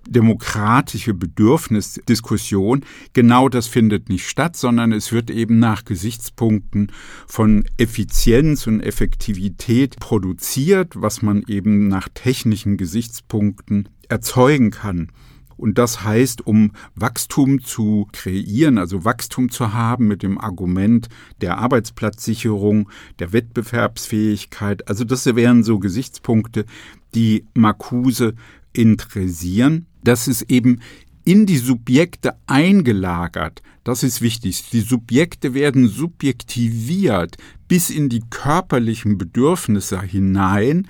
demokratische 0.07 1.13
Bedürfnisdiskussion, 1.13 2.83
genau 3.13 3.49
das 3.49 3.67
findet 3.67 4.09
nicht 4.09 4.27
statt, 4.27 4.55
sondern 4.55 4.91
es 4.91 5.11
wird 5.11 5.29
eben 5.29 5.59
nach 5.59 5.85
Gesichtspunkten 5.85 6.91
von 7.27 7.65
Effizienz 7.77 8.65
und 8.67 8.81
Effektivität 8.81 9.99
produziert, 9.99 10.93
was 10.95 11.21
man 11.21 11.43
eben 11.47 11.87
nach 11.87 12.09
technischen 12.13 12.77
Gesichtspunkten 12.77 13.89
erzeugen 14.07 14.71
kann. 14.71 15.11
Und 15.59 15.77
das 15.77 16.05
heißt, 16.05 16.47
um 16.47 16.71
Wachstum 16.95 17.61
zu 17.61 18.07
kreieren, 18.13 18.77
also 18.77 19.03
Wachstum 19.03 19.51
zu 19.51 19.73
haben 19.73 20.07
mit 20.07 20.23
dem 20.23 20.37
Argument 20.37 21.09
der 21.41 21.57
Arbeitsplatzsicherung, 21.57 22.89
der 23.19 23.33
Wettbewerbsfähigkeit, 23.33 24.87
also 24.87 25.03
das 25.03 25.25
wären 25.25 25.63
so 25.63 25.77
Gesichtspunkte, 25.77 26.65
die 27.13 27.45
Marcuse 27.53 28.35
interessieren 28.71 29.87
das 30.03 30.27
ist 30.27 30.43
eben 30.43 30.79
in 31.25 31.45
die 31.45 31.57
Subjekte 31.57 32.35
eingelagert. 32.47 33.61
Das 33.83 34.03
ist 34.03 34.21
wichtig. 34.21 34.69
Die 34.71 34.81
Subjekte 34.81 35.53
werden 35.53 35.87
subjektiviert 35.87 37.37
bis 37.67 37.89
in 37.89 38.09
die 38.09 38.23
körperlichen 38.29 39.17
Bedürfnisse 39.17 40.01
hinein 40.01 40.87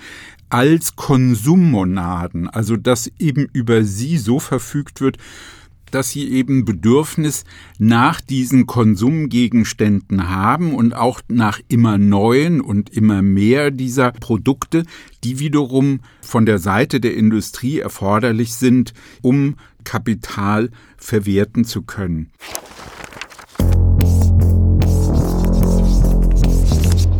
als 0.50 0.96
Konsummonaden, 0.96 2.48
also 2.48 2.76
dass 2.76 3.12
eben 3.20 3.48
über 3.54 3.84
sie 3.84 4.18
so 4.18 4.40
verfügt 4.40 5.02
wird, 5.02 5.18
dass 5.92 6.10
sie 6.10 6.30
eben 6.30 6.66
Bedürfnis 6.66 7.44
nach 7.78 8.22
diesen 8.22 8.66
Konsumgegenständen 8.66 10.30
haben 10.30 10.74
und 10.74 10.96
auch 10.96 11.22
nach 11.28 11.60
immer 11.68 11.98
neuen 11.98 12.62
und 12.62 12.90
immer 12.90 13.22
mehr 13.22 13.72
dieser 13.72 14.12
Produkte, 14.12 14.84
die 15.24 15.40
wiederum 15.40 16.02
von 16.22 16.46
der 16.46 16.60
Seite 16.60 17.00
der 17.00 17.16
Industrie 17.16 17.80
erforderlich 17.80 18.54
sind, 18.54 18.94
um 19.22 19.56
Kapital 19.84 20.70
verwerten 20.98 21.66
zu 21.66 21.82
können. 21.82 22.32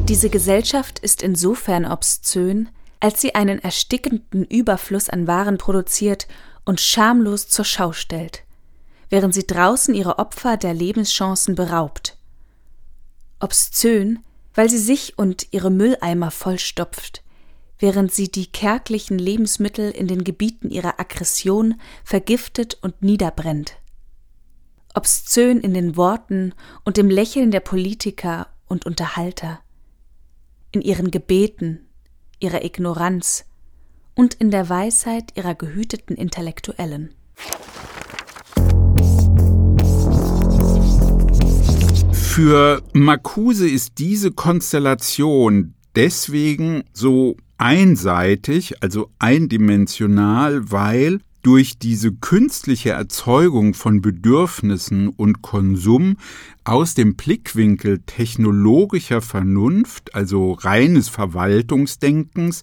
Diese 0.10 0.30
Gesellschaft 0.32 0.98
ist 0.98 1.22
insofern 1.22 1.86
obszön, 1.86 2.70
als 3.00 3.22
sie 3.22 3.36
einen 3.36 3.60
erstickenden 3.60 4.44
Überfluss 4.44 5.08
an 5.08 5.28
Waren 5.28 5.58
produziert 5.58 6.28
und 6.66 6.82
schamlos 6.82 7.48
zur 7.48 7.64
Schau 7.64 7.94
stellt, 7.94 8.44
während 9.10 9.34
sie 9.34 9.46
draußen 9.46 9.94
ihre 9.94 10.20
Opfer 10.20 10.58
der 10.58 10.74
Lebenschancen 10.74 11.56
beraubt. 11.56 12.18
Obszön, 13.40 14.20
weil 14.54 14.70
sie 14.70 14.78
sich 14.78 15.18
und 15.18 15.48
ihre 15.52 15.72
Mülleimer 15.72 16.32
vollstopft, 16.32 17.24
während 17.80 18.14
sie 18.14 18.30
die 18.30 18.48
kärglichen 18.48 19.18
Lebensmittel 19.18 19.92
in 19.92 20.08
den 20.08 20.24
Gebieten 20.24 20.70
ihrer 20.70 21.00
Aggression 21.00 21.80
vergiftet 22.04 22.78
und 22.82 23.02
niederbrennt. 23.02 23.78
Obszön 24.94 25.62
in 25.62 25.74
den 25.74 25.96
Worten 25.96 26.54
und 26.84 26.98
dem 26.98 27.10
Lächeln 27.10 27.52
der 27.52 27.62
Politiker 27.62 28.48
und 28.68 28.86
Unterhalter, 28.86 29.60
in 30.72 30.82
ihren 30.82 31.12
Gebeten, 31.12 31.88
ihrer 32.40 32.64
Ignoranz 32.64 33.46
und 34.16 34.34
in 34.34 34.52
der 34.52 34.68
Weisheit 34.68 35.38
ihrer 35.38 35.56
gehüteten 35.56 36.18
Intellektuellen. 36.18 37.14
Für 42.30 42.84
Marcuse 42.94 43.68
ist 43.68 43.98
diese 43.98 44.32
Konstellation 44.32 45.74
deswegen 45.96 46.84
so 46.94 47.36
einseitig, 47.58 48.82
also 48.82 49.10
eindimensional, 49.18 50.72
weil 50.72 51.20
durch 51.42 51.80
diese 51.80 52.14
künstliche 52.14 52.92
Erzeugung 52.92 53.74
von 53.74 54.02
Bedürfnissen 54.02 55.10
und 55.10 55.42
Konsum 55.42 56.18
aus 56.70 56.94
dem 56.94 57.16
Blickwinkel 57.16 58.00
technologischer 58.06 59.22
Vernunft, 59.22 60.14
also 60.14 60.54
reines 60.54 61.10
Verwaltungsdenkens, 61.10 62.62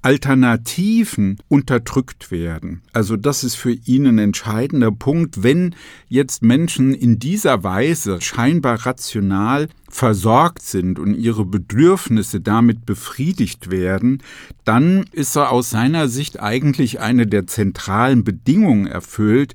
Alternativen 0.00 1.38
unterdrückt 1.48 2.30
werden. 2.30 2.82
Also 2.92 3.16
das 3.16 3.42
ist 3.42 3.56
für 3.56 3.72
ihn 3.72 4.06
ein 4.06 4.18
entscheidender 4.18 4.92
Punkt, 4.92 5.42
wenn 5.42 5.74
jetzt 6.08 6.42
Menschen 6.42 6.94
in 6.94 7.18
dieser 7.18 7.64
Weise 7.64 8.20
scheinbar 8.20 8.86
rational 8.86 9.68
versorgt 9.88 10.62
sind 10.62 10.98
und 10.98 11.14
ihre 11.14 11.44
Bedürfnisse 11.44 12.40
damit 12.40 12.86
befriedigt 12.86 13.70
werden, 13.70 14.22
dann 14.64 15.04
ist 15.12 15.36
er 15.36 15.50
aus 15.50 15.70
seiner 15.70 16.08
Sicht 16.08 16.38
eigentlich 16.40 17.00
eine 17.00 17.26
der 17.26 17.46
zentralen 17.46 18.22
Bedingungen 18.22 18.86
erfüllt, 18.86 19.54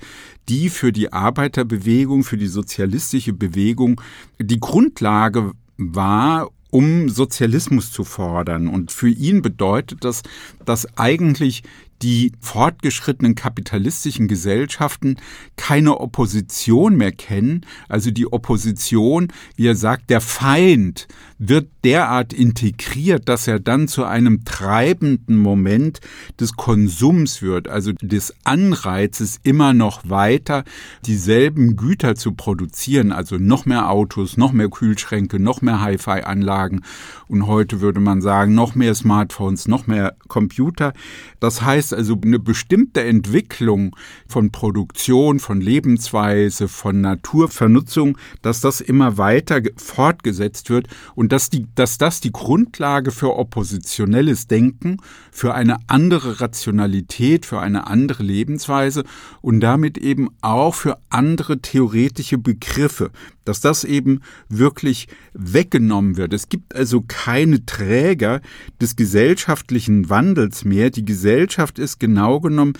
die 0.49 0.69
für 0.69 0.91
die 0.91 1.13
Arbeiterbewegung, 1.13 2.23
für 2.23 2.37
die 2.37 2.47
sozialistische 2.47 3.33
Bewegung 3.33 4.01
die 4.39 4.59
Grundlage 4.59 5.51
war, 5.77 6.49
um 6.69 7.07
Sozialismus 7.09 7.91
zu 7.91 8.03
fordern. 8.03 8.67
Und 8.67 8.91
für 8.91 9.09
ihn 9.09 9.41
bedeutet 9.41 10.03
das, 10.03 10.23
dass 10.65 10.97
eigentlich 10.97 11.63
die 12.03 12.33
fortgeschrittenen 12.41 13.33
kapitalistischen 13.33 14.27
Gesellschaften 14.27 15.15
keine 15.55 16.01
Opposition 16.01 16.97
mehr 16.97 17.13
kennen. 17.13 17.65
Also 17.87 18.11
die 18.11 18.31
Opposition, 18.31 19.29
wie 19.55 19.67
er 19.67 19.75
sagt, 19.75 20.09
der 20.09 20.19
Feind 20.19 21.07
wird 21.37 21.69
derart 21.83 22.33
integriert, 22.33 23.27
dass 23.27 23.47
er 23.47 23.59
dann 23.59 23.87
zu 23.87 24.03
einem 24.03 24.43
treibenden 24.45 25.37
Moment 25.37 25.99
des 26.39 26.53
Konsums 26.53 27.41
wird, 27.41 27.67
also 27.67 27.91
des 28.01 28.33
Anreizes 28.43 29.39
immer 29.43 29.73
noch 29.73 30.09
weiter 30.09 30.63
dieselben 31.05 31.75
Güter 31.75 32.15
zu 32.15 32.33
produzieren, 32.33 33.11
also 33.11 33.37
noch 33.37 33.65
mehr 33.65 33.89
Autos, 33.89 34.37
noch 34.37 34.51
mehr 34.51 34.69
Kühlschränke, 34.69 35.39
noch 35.39 35.61
mehr 35.61 35.81
Hi-Fi-Anlagen 35.81 36.81
und 37.27 37.47
heute 37.47 37.81
würde 37.81 37.99
man 37.99 38.21
sagen, 38.21 38.53
noch 38.53 38.75
mehr 38.75 38.95
Smartphones, 38.95 39.67
noch 39.67 39.87
mehr 39.87 40.15
Computer. 40.27 40.93
Das 41.39 41.61
heißt 41.61 41.92
also, 41.93 42.17
eine 42.23 42.39
bestimmte 42.39 43.01
Entwicklung 43.03 43.95
von 44.27 44.51
Produktion, 44.51 45.39
von 45.39 45.61
Lebensweise, 45.61 46.67
von 46.67 47.01
Naturvernutzung, 47.01 48.17
dass 48.41 48.61
das 48.61 48.81
immer 48.81 49.17
weiter 49.17 49.61
fortgesetzt 49.77 50.69
wird 50.69 50.87
und 51.15 51.31
dass, 51.31 51.49
die, 51.49 51.67
dass 51.75 51.97
das 51.97 52.19
die 52.19 52.31
Grundlage 52.31 53.11
für 53.11 53.35
oppositionelles 53.37 54.47
Denken, 54.47 54.97
für 55.31 55.53
eine 55.53 55.77
andere 55.87 56.41
Rationalität, 56.41 57.45
für 57.45 57.59
eine 57.59 57.87
andere 57.87 58.23
Lebensweise 58.23 59.03
und 59.41 59.59
damit 59.59 59.97
eben 59.97 60.29
auch 60.41 60.75
für 60.75 60.97
andere 61.09 61.59
theoretische 61.61 62.37
Begriffe, 62.37 63.11
dass 63.45 63.61
das 63.61 63.83
eben 63.83 64.21
wirklich 64.49 65.07
weggenommen 65.33 66.17
wird. 66.17 66.33
Es 66.33 66.49
gibt 66.49 66.75
also 66.75 67.01
keine 67.01 67.65
Träger 67.65 68.41
des 68.81 68.95
gesellschaftlichen 68.95 70.09
Wandels 70.09 70.65
mehr. 70.65 70.89
Die 70.89 71.05
Gesellschaft 71.05 71.79
ist 71.79 71.99
genau 71.99 72.39
genommen 72.39 72.73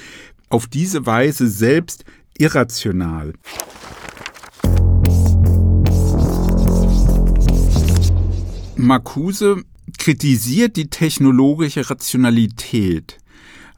auf 0.50 0.68
diese 0.68 1.06
Weise 1.06 1.48
selbst 1.48 2.06
irrational. 2.38 3.34
Marcuse 8.76 9.64
kritisiert 9.98 10.76
die 10.76 10.90
technologische 10.90 11.90
Rationalität. 11.90 13.18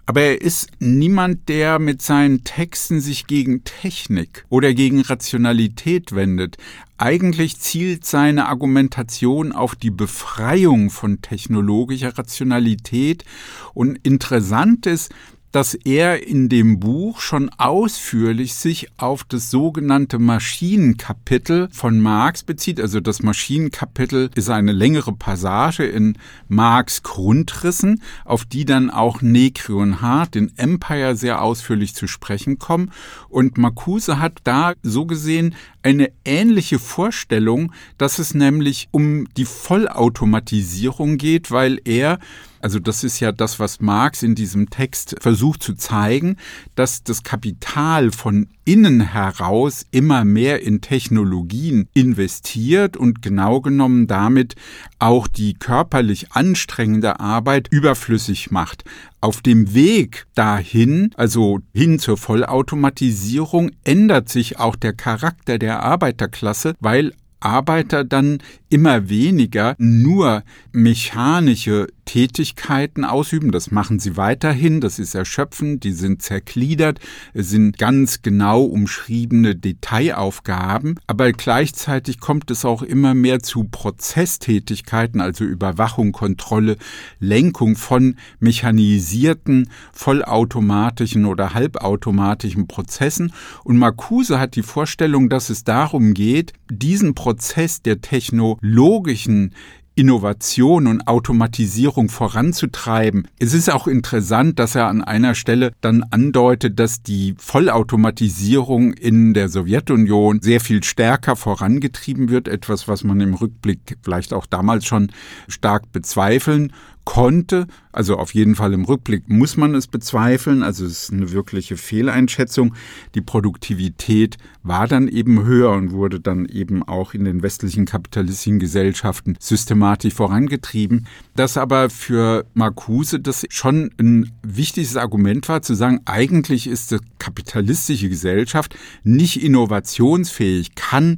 Aber 0.08 0.22
er 0.22 0.42
ist 0.42 0.70
niemand, 0.80 1.50
der 1.50 1.80
mit 1.80 2.02
seinen 2.02 2.44
Texten 2.44 3.02
sich 3.02 3.26
gegen 3.26 3.64
Technik 3.64 4.46
oder 4.50 4.74
gegen 4.74 5.02
Rationalität 5.02 6.14
wendet. 6.14 6.58
Eigentlich 6.98 7.60
zielt 7.60 8.06
seine 8.06 8.48
Argumentation 8.48 9.52
auf 9.52 9.76
die 9.76 9.90
Befreiung 9.90 10.92
von 10.92 11.22
technologischer 11.22 12.18
Rationalität 12.18 13.26
und 13.74 13.98
interessant 14.04 14.86
ist, 14.86 15.12
dass 15.56 15.74
er 15.74 16.28
in 16.28 16.50
dem 16.50 16.82
Buch 16.82 17.22
schon 17.22 17.50
ausführlich 17.58 18.56
sich 18.56 18.90
auf 18.98 19.24
das 19.24 19.52
sogenannte 19.52 20.20
Maschinenkapitel 20.20 21.70
von 21.72 22.02
Marx 22.02 22.44
bezieht. 22.44 22.82
Also 22.82 23.00
das 23.00 23.24
Maschinenkapitel 23.24 24.32
ist 24.36 24.50
eine 24.50 24.74
längere 24.74 25.14
Passage 25.14 25.86
in 25.86 26.18
Marx 26.50 27.04
Grundrissen, 27.04 28.02
auf 28.26 28.44
die 28.44 28.66
dann 28.66 28.90
auch 28.90 29.22
Negri 29.22 29.72
und 29.72 30.02
Hart 30.02 30.36
in 30.36 30.52
Empire 30.58 31.16
sehr 31.16 31.42
ausführlich 31.42 31.96
zu 31.96 32.06
sprechen 32.06 32.60
kommen. 32.60 32.92
Und 33.30 33.58
Marcuse 33.58 34.20
hat 34.20 34.40
da 34.44 34.74
so 34.84 35.06
gesehen 35.06 35.56
eine 35.84 36.12
ähnliche 36.26 36.80
Vorstellung, 36.80 37.72
dass 37.98 38.20
es 38.20 38.34
nämlich 38.34 38.90
um 38.92 39.30
die 39.38 39.46
Vollautomatisierung 39.46 41.18
geht, 41.18 41.50
weil 41.50 41.80
er 41.86 42.20
also 42.66 42.80
das 42.80 43.04
ist 43.04 43.20
ja 43.20 43.32
das, 43.32 43.60
was 43.60 43.80
Marx 43.80 44.24
in 44.24 44.34
diesem 44.34 44.72
Text 44.72 45.18
versucht 45.22 45.62
zu 45.62 45.76
zeigen, 45.76 46.38
dass 46.74 47.04
das 47.04 47.22
Kapital 47.22 48.10
von 48.10 48.48
innen 48.66 49.02
heraus 49.02 49.86
immer 49.92 50.26
mehr 50.26 50.64
in 50.64 50.82
Technologien 50.82 51.88
investiert 51.94 52.98
und 52.98 53.22
genau 53.22 53.62
genommen 53.62 54.08
damit 54.08 54.56
auch 54.98 55.28
die 55.28 55.54
körperlich 55.54 56.32
anstrengende 56.32 57.20
Arbeit 57.20 57.68
überflüssig 57.70 58.50
macht. 58.50 58.84
Auf 59.22 59.44
dem 59.44 59.76
Weg 59.76 60.26
dahin, 60.34 61.12
also 61.18 61.60
hin 61.72 62.00
zur 62.00 62.18
Vollautomatisierung, 62.18 63.74
ändert 63.84 64.28
sich 64.28 64.58
auch 64.58 64.76
der 64.76 64.94
Charakter 64.94 65.60
der 65.60 65.84
Arbeiterklasse, 65.84 66.74
weil 66.80 67.14
Arbeiter 67.46 68.04
dann 68.04 68.40
immer 68.70 69.08
weniger 69.08 69.76
nur 69.78 70.44
mechanische 70.72 71.88
Tätigkeiten 72.06 73.04
ausüben. 73.04 73.52
Das 73.52 73.72
machen 73.72 74.00
sie 74.00 74.16
weiterhin. 74.16 74.80
Das 74.80 75.00
ist 75.00 75.16
erschöpfend. 75.16 75.84
Die 75.84 75.92
sind 75.92 76.22
zergliedert. 76.22 77.00
Es 77.34 77.50
sind 77.50 77.78
ganz 77.78 78.22
genau 78.22 78.64
umschriebene 78.64 79.56
Detailaufgaben. 79.56 81.00
Aber 81.08 81.32
gleichzeitig 81.32 82.20
kommt 82.20 82.50
es 82.52 82.64
auch 82.64 82.82
immer 82.82 83.14
mehr 83.14 83.42
zu 83.42 83.66
Prozesstätigkeiten, 83.66 85.20
also 85.20 85.44
Überwachung, 85.44 86.12
Kontrolle, 86.12 86.78
Lenkung 87.20 87.76
von 87.76 88.16
mechanisierten, 88.40 89.70
vollautomatischen 89.92 91.26
oder 91.26 91.54
halbautomatischen 91.54 92.68
Prozessen. 92.68 93.34
Und 93.64 93.78
Marcuse 93.78 94.40
hat 94.40 94.56
die 94.56 94.64
Vorstellung, 94.64 95.30
dass 95.30 95.50
es 95.50 95.64
darum 95.64 96.14
geht, 96.14 96.54
diesen 96.70 97.16
Prozess 97.16 97.82
der 97.82 98.02
technologischen 98.02 99.54
Innovation 99.96 100.88
und 100.88 101.08
Automatisierung 101.08 102.10
voranzutreiben. 102.10 103.28
Es 103.40 103.54
ist 103.54 103.72
auch 103.72 103.88
interessant, 103.88 104.60
dass 104.60 104.76
er 104.76 104.88
an 104.88 105.02
einer 105.02 105.36
Stelle 105.36 105.72
dann 105.80 106.04
andeutet, 106.12 106.80
dass 106.80 107.02
die 107.02 107.34
Vollautomatisierung 107.38 108.94
in 108.94 109.34
der 109.34 109.48
Sowjetunion 109.48 110.42
sehr 110.42 110.60
viel 110.60 110.84
stärker 110.84 111.38
vorangetrieben 111.38 112.30
wird, 112.30 112.50
etwas, 112.50 112.88
was 112.88 113.06
man 113.06 113.22
im 113.22 113.34
Rückblick 113.34 113.98
vielleicht 114.04 114.34
auch 114.34 114.46
damals 114.46 114.86
schon 114.86 115.12
stark 115.48 115.92
bezweifeln 115.94 116.74
konnte. 117.06 117.68
Also 117.92 118.18
auf 118.18 118.34
jeden 118.34 118.56
Fall 118.56 118.74
im 118.74 118.84
Rückblick 118.84 119.30
muss 119.30 119.56
man 119.56 119.74
es 119.74 119.88
bezweifeln. 119.88 120.64
Also 120.64 120.86
es 120.86 121.04
ist 121.04 121.14
eine 121.14 121.32
wirkliche 121.32 121.78
Fehleinschätzung. 121.78 122.76
Die 123.14 123.22
Produktivität 123.22 124.38
war 124.64 124.88
dann 124.88 125.08
eben 125.08 125.46
höher 125.46 125.72
und 125.72 125.92
wurde 125.92 126.20
dann 126.20 126.46
eben 126.46 126.84
auch 126.84 127.14
in 127.14 127.24
den 127.24 127.42
westlichen 127.42 127.86
kapitalistischen 127.86 128.60
Gesellschaften 128.60 129.38
systematisch 129.40 130.14
vorangetrieben. 130.14 131.08
Das 131.36 131.58
aber 131.58 131.90
für 131.90 132.46
Marcuse 132.54 133.20
das 133.20 133.46
schon 133.50 133.92
ein 134.00 134.32
wichtiges 134.44 134.98
Argument 134.98 135.48
war, 135.48 135.62
zu 135.62 135.76
sagen, 135.76 136.02
eigentlich 136.06 136.68
ist 136.68 136.92
die 136.92 136.98
kapitalistische 137.20 138.10
Gesellschaft 138.10 138.76
nicht 139.04 139.42
innovationsfähig, 139.42 140.76
kann 140.76 141.18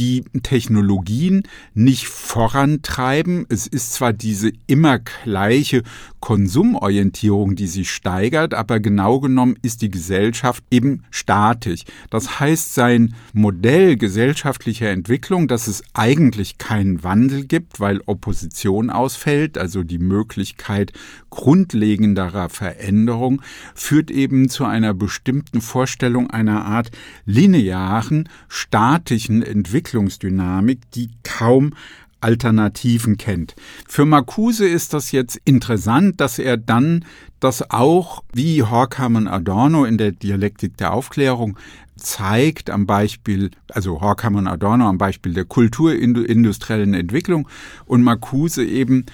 die 0.00 0.24
Technologien 0.42 1.42
nicht 1.74 2.08
vorantreiben. 2.08 3.44
Es 3.50 3.66
ist 3.66 3.92
zwar 3.92 4.14
diese 4.14 4.50
immer 4.66 4.98
gleiche 4.98 5.82
Konsumorientierung, 6.20 7.54
die 7.54 7.66
sich 7.66 7.90
steigert, 7.90 8.54
aber 8.54 8.80
genau 8.80 9.20
genommen 9.20 9.56
ist 9.60 9.82
die 9.82 9.90
Gesellschaft 9.90 10.64
eben 10.70 11.02
statisch. 11.10 11.82
Das 12.08 12.40
heißt, 12.40 12.74
sein 12.74 13.14
Modell 13.34 13.96
gesellschaftlicher 13.96 14.88
Entwicklung, 14.88 15.48
dass 15.48 15.68
es 15.68 15.82
eigentlich 15.92 16.56
keinen 16.56 17.04
Wandel 17.04 17.44
gibt, 17.44 17.78
weil 17.78 18.00
Opposition 18.06 18.88
ausfällt, 18.88 19.58
also 19.58 19.82
die 19.82 19.98
Möglichkeit 19.98 20.92
grundlegenderer 21.28 22.48
Veränderung, 22.48 23.42
führt 23.74 24.10
eben 24.10 24.48
zu 24.48 24.64
einer 24.64 24.94
bestimmten 24.94 25.60
Vorstellung 25.60 26.30
einer 26.30 26.64
Art 26.64 26.90
linearen, 27.26 28.30
statischen 28.48 29.42
Entwicklung 29.42 29.89
Entwicklungsdynamik, 29.90 30.90
die 30.92 31.10
kaum 31.22 31.74
Alternativen 32.20 33.16
kennt. 33.16 33.54
Für 33.88 34.04
Marcuse 34.04 34.68
ist 34.68 34.92
das 34.92 35.10
jetzt 35.10 35.40
interessant, 35.44 36.20
dass 36.20 36.38
er 36.38 36.56
dann 36.58 37.04
das 37.40 37.70
auch 37.70 38.22
wie 38.32 38.62
Horkheimer 38.62 39.20
und 39.20 39.28
Adorno 39.28 39.84
in 39.84 39.96
der 39.96 40.12
Dialektik 40.12 40.76
der 40.76 40.92
Aufklärung 40.92 41.58
zeigt 41.96 42.70
am 42.70 42.86
Beispiel, 42.86 43.50
also 43.68 44.00
Horkheimer 44.00 44.38
und 44.38 44.48
Adorno 44.48 44.86
am 44.86 44.98
Beispiel 44.98 45.32
der 45.32 45.46
kulturindustriellen 45.46 46.94
Entwicklung 46.94 47.48
und 47.86 48.02
Marcuse 48.02 48.64
eben 48.64 49.06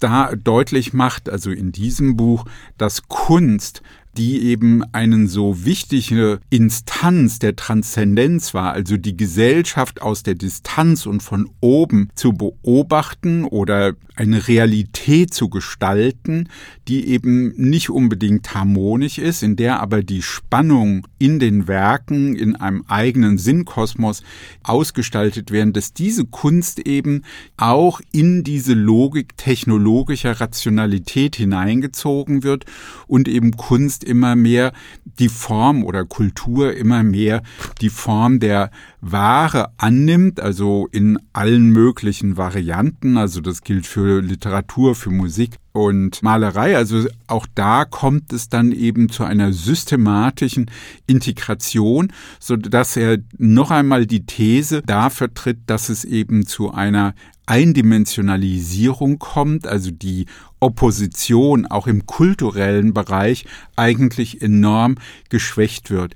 da 0.00 0.34
deutlich 0.34 0.92
macht, 0.92 1.28
also 1.28 1.50
in 1.50 1.72
diesem 1.72 2.16
Buch, 2.16 2.44
dass 2.76 3.08
Kunst 3.08 3.82
die 4.16 4.42
eben 4.44 4.82
eine 4.92 5.28
so 5.28 5.64
wichtige 5.64 6.40
Instanz 6.50 7.38
der 7.38 7.56
Transzendenz 7.56 8.54
war, 8.54 8.72
also 8.72 8.96
die 8.96 9.16
Gesellschaft 9.16 10.02
aus 10.02 10.22
der 10.22 10.34
Distanz 10.34 11.06
und 11.06 11.22
von 11.22 11.50
oben 11.60 12.08
zu 12.14 12.32
beobachten 12.32 13.44
oder 13.44 13.94
eine 14.16 14.48
Realität 14.48 15.32
zu 15.32 15.48
gestalten, 15.48 16.48
die 16.88 17.06
eben 17.08 17.52
nicht 17.56 17.90
unbedingt 17.90 18.52
harmonisch 18.54 19.18
ist, 19.18 19.42
in 19.42 19.54
der 19.54 19.80
aber 19.80 20.02
die 20.02 20.22
Spannung 20.22 21.06
in 21.18 21.38
den 21.38 21.68
Werken 21.68 22.34
in 22.34 22.56
einem 22.56 22.84
eigenen 22.88 23.38
Sinnkosmos 23.38 24.22
ausgestaltet 24.64 25.52
werden, 25.52 25.72
dass 25.72 25.92
diese 25.92 26.24
Kunst 26.24 26.80
eben 26.80 27.22
auch 27.56 28.00
in 28.10 28.42
diese 28.42 28.74
Logik 28.74 29.36
technologischer 29.36 30.40
Rationalität 30.40 31.36
hineingezogen 31.36 32.42
wird 32.42 32.64
und 33.06 33.28
eben 33.28 33.52
Kunst 33.56 33.97
immer 34.04 34.36
mehr 34.36 34.72
die 35.18 35.28
Form 35.28 35.84
oder 35.84 36.04
Kultur 36.04 36.74
immer 36.76 37.02
mehr 37.02 37.42
die 37.80 37.90
Form 37.90 38.40
der 38.40 38.70
Ware 39.00 39.70
annimmt, 39.76 40.40
also 40.40 40.88
in 40.90 41.18
allen 41.32 41.70
möglichen 41.70 42.36
Varianten. 42.36 43.16
Also 43.16 43.40
das 43.40 43.62
gilt 43.62 43.86
für 43.86 44.20
Literatur, 44.20 44.94
für 44.94 45.10
Musik 45.10 45.56
und 45.72 46.22
Malerei. 46.22 46.76
Also 46.76 47.06
auch 47.26 47.46
da 47.54 47.84
kommt 47.84 48.32
es 48.32 48.48
dann 48.48 48.72
eben 48.72 49.08
zu 49.08 49.24
einer 49.24 49.52
systematischen 49.52 50.70
Integration, 51.06 52.12
so 52.40 52.56
dass 52.56 52.96
er 52.96 53.18
noch 53.36 53.70
einmal 53.70 54.06
die 54.06 54.26
These 54.26 54.82
da 54.84 55.10
vertritt, 55.10 55.58
dass 55.66 55.88
es 55.88 56.04
eben 56.04 56.46
zu 56.46 56.72
einer 56.72 57.14
Eindimensionalisierung 57.48 59.18
kommt, 59.18 59.66
also 59.66 59.90
die 59.90 60.26
Opposition 60.60 61.64
auch 61.64 61.86
im 61.86 62.04
kulturellen 62.04 62.92
Bereich 62.92 63.46
eigentlich 63.74 64.42
enorm 64.42 64.96
geschwächt 65.30 65.90
wird. 65.90 66.14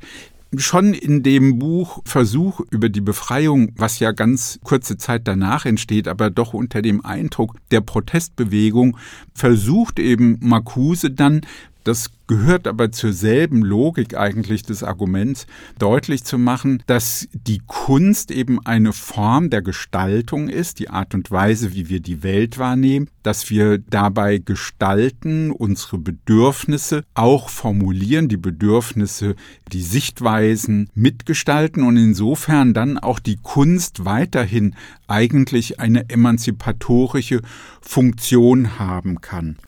Schon 0.55 0.92
in 0.92 1.23
dem 1.23 1.59
Buch 1.59 2.03
Versuch 2.05 2.61
über 2.71 2.90
die 2.90 3.01
Befreiung, 3.01 3.73
was 3.77 3.99
ja 3.99 4.12
ganz 4.12 4.61
kurze 4.62 4.99
Zeit 4.99 5.27
danach 5.27 5.64
entsteht, 5.64 6.07
aber 6.07 6.29
doch 6.29 6.53
unter 6.53 6.83
dem 6.83 7.03
Eindruck 7.03 7.57
der 7.71 7.81
Protestbewegung, 7.81 8.99
versucht 9.33 9.99
eben 9.99 10.37
Marcuse 10.42 11.11
dann 11.11 11.40
das 11.85 12.11
gehört 12.27 12.66
aber 12.66 12.92
zur 12.92 13.12
selben 13.12 13.62
Logik 13.62 14.16
eigentlich 14.16 14.62
des 14.62 14.83
Arguments, 14.83 15.47
deutlich 15.79 16.25
zu 16.25 16.38
machen, 16.38 16.83
dass 16.87 17.29
die 17.33 17.61
Kunst 17.66 18.31
eben 18.31 18.64
eine 18.64 18.92
Form 18.92 19.51
der 19.51 19.61
Gestaltung 19.61 20.49
ist, 20.49 20.79
die 20.79 20.88
Art 20.88 21.14
und 21.14 21.31
Weise, 21.31 21.75
wie 21.75 21.88
wir 21.90 22.01
die 22.01 22.23
Welt 22.23 22.59
wahrnehmen, 22.59 23.09
dass 23.23 23.51
wir 23.51 23.77
dabei 23.79 24.38
gestalten, 24.38 25.51
unsere 25.51 25.99
Bedürfnisse 25.99 27.05
auch 27.14 27.51
formulieren, 27.51 28.29
die 28.29 28.38
Bedürfnisse, 28.38 29.35
die 29.71 29.83
Sichtweisen 29.83 30.88
mitgestalten 30.95 31.83
und 31.83 31.97
insofern 31.99 32.73
dann 32.73 32.97
auch 32.97 33.18
die 33.18 33.37
Kunst 33.37 34.07
weiterhin 34.07 34.75
eigentlich 35.07 35.81
eine 35.81 36.09
emanzipatorische 36.09 37.42
Funktion 37.83 38.79
haben 38.79 39.21
kann. 39.21 39.59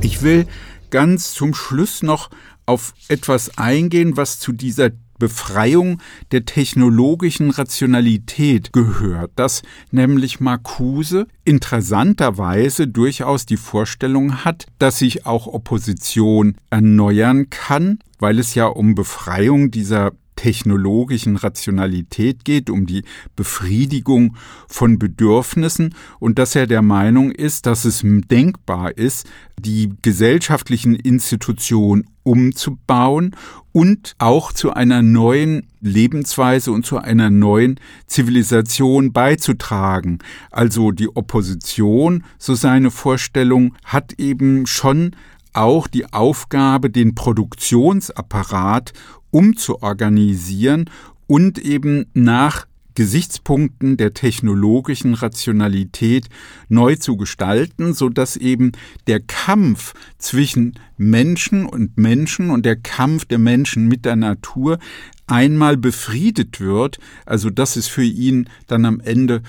Ich 0.00 0.22
will 0.22 0.46
ganz 0.90 1.34
zum 1.34 1.54
Schluss 1.54 2.02
noch 2.02 2.30
auf 2.66 2.94
etwas 3.08 3.58
eingehen, 3.58 4.16
was 4.16 4.38
zu 4.38 4.52
dieser 4.52 4.90
Befreiung 5.18 6.00
der 6.30 6.44
technologischen 6.44 7.50
Rationalität 7.50 8.72
gehört, 8.72 9.32
dass 9.34 9.62
nämlich 9.90 10.38
Marcuse 10.38 11.26
interessanterweise 11.44 12.86
durchaus 12.86 13.44
die 13.44 13.56
Vorstellung 13.56 14.44
hat, 14.44 14.66
dass 14.78 14.98
sich 14.98 15.26
auch 15.26 15.48
Opposition 15.48 16.54
erneuern 16.70 17.50
kann, 17.50 17.98
weil 18.20 18.38
es 18.38 18.54
ja 18.54 18.66
um 18.66 18.94
Befreiung 18.94 19.70
dieser 19.72 20.12
technologischen 20.38 21.34
Rationalität 21.34 22.44
geht, 22.44 22.70
um 22.70 22.86
die 22.86 23.02
Befriedigung 23.34 24.36
von 24.68 24.96
Bedürfnissen 24.96 25.96
und 26.20 26.38
dass 26.38 26.54
er 26.54 26.68
der 26.68 26.80
Meinung 26.80 27.32
ist, 27.32 27.66
dass 27.66 27.84
es 27.84 28.02
denkbar 28.04 28.96
ist, 28.96 29.26
die 29.58 29.92
gesellschaftlichen 30.00 30.94
Institutionen 30.94 32.04
umzubauen 32.22 33.34
und 33.72 34.14
auch 34.18 34.52
zu 34.52 34.72
einer 34.72 35.02
neuen 35.02 35.66
Lebensweise 35.80 36.70
und 36.70 36.86
zu 36.86 36.98
einer 36.98 37.30
neuen 37.30 37.80
Zivilisation 38.06 39.12
beizutragen. 39.12 40.20
Also 40.52 40.92
die 40.92 41.08
Opposition, 41.08 42.22
so 42.38 42.54
seine 42.54 42.92
Vorstellung, 42.92 43.74
hat 43.82 44.12
eben 44.18 44.66
schon 44.66 45.16
auch 45.52 45.86
die 45.86 46.12
Aufgabe, 46.12 46.90
den 46.90 47.14
Produktionsapparat 47.14 48.92
umzuorganisieren 49.30 50.90
und 51.26 51.58
eben 51.58 52.06
nach 52.14 52.66
Gesichtspunkten 52.98 53.96
der 53.96 54.12
technologischen 54.12 55.14
Rationalität 55.14 56.26
neu 56.68 56.96
zu 56.96 57.16
gestalten, 57.16 57.94
so 57.94 58.08
dass 58.08 58.36
eben 58.36 58.72
der 59.06 59.20
Kampf 59.20 59.94
zwischen 60.18 60.74
Menschen 60.96 61.64
und 61.64 61.96
Menschen 61.96 62.50
und 62.50 62.66
der 62.66 62.74
Kampf 62.74 63.24
der 63.24 63.38
Menschen 63.38 63.86
mit 63.86 64.04
der 64.04 64.16
Natur 64.16 64.80
einmal 65.28 65.76
befriedet 65.76 66.60
wird. 66.60 66.98
Also 67.24 67.50
das 67.50 67.76
ist 67.76 67.86
für 67.86 68.02
ihn 68.02 68.50
dann 68.66 68.84
am 68.84 68.98
Ende 68.98 69.42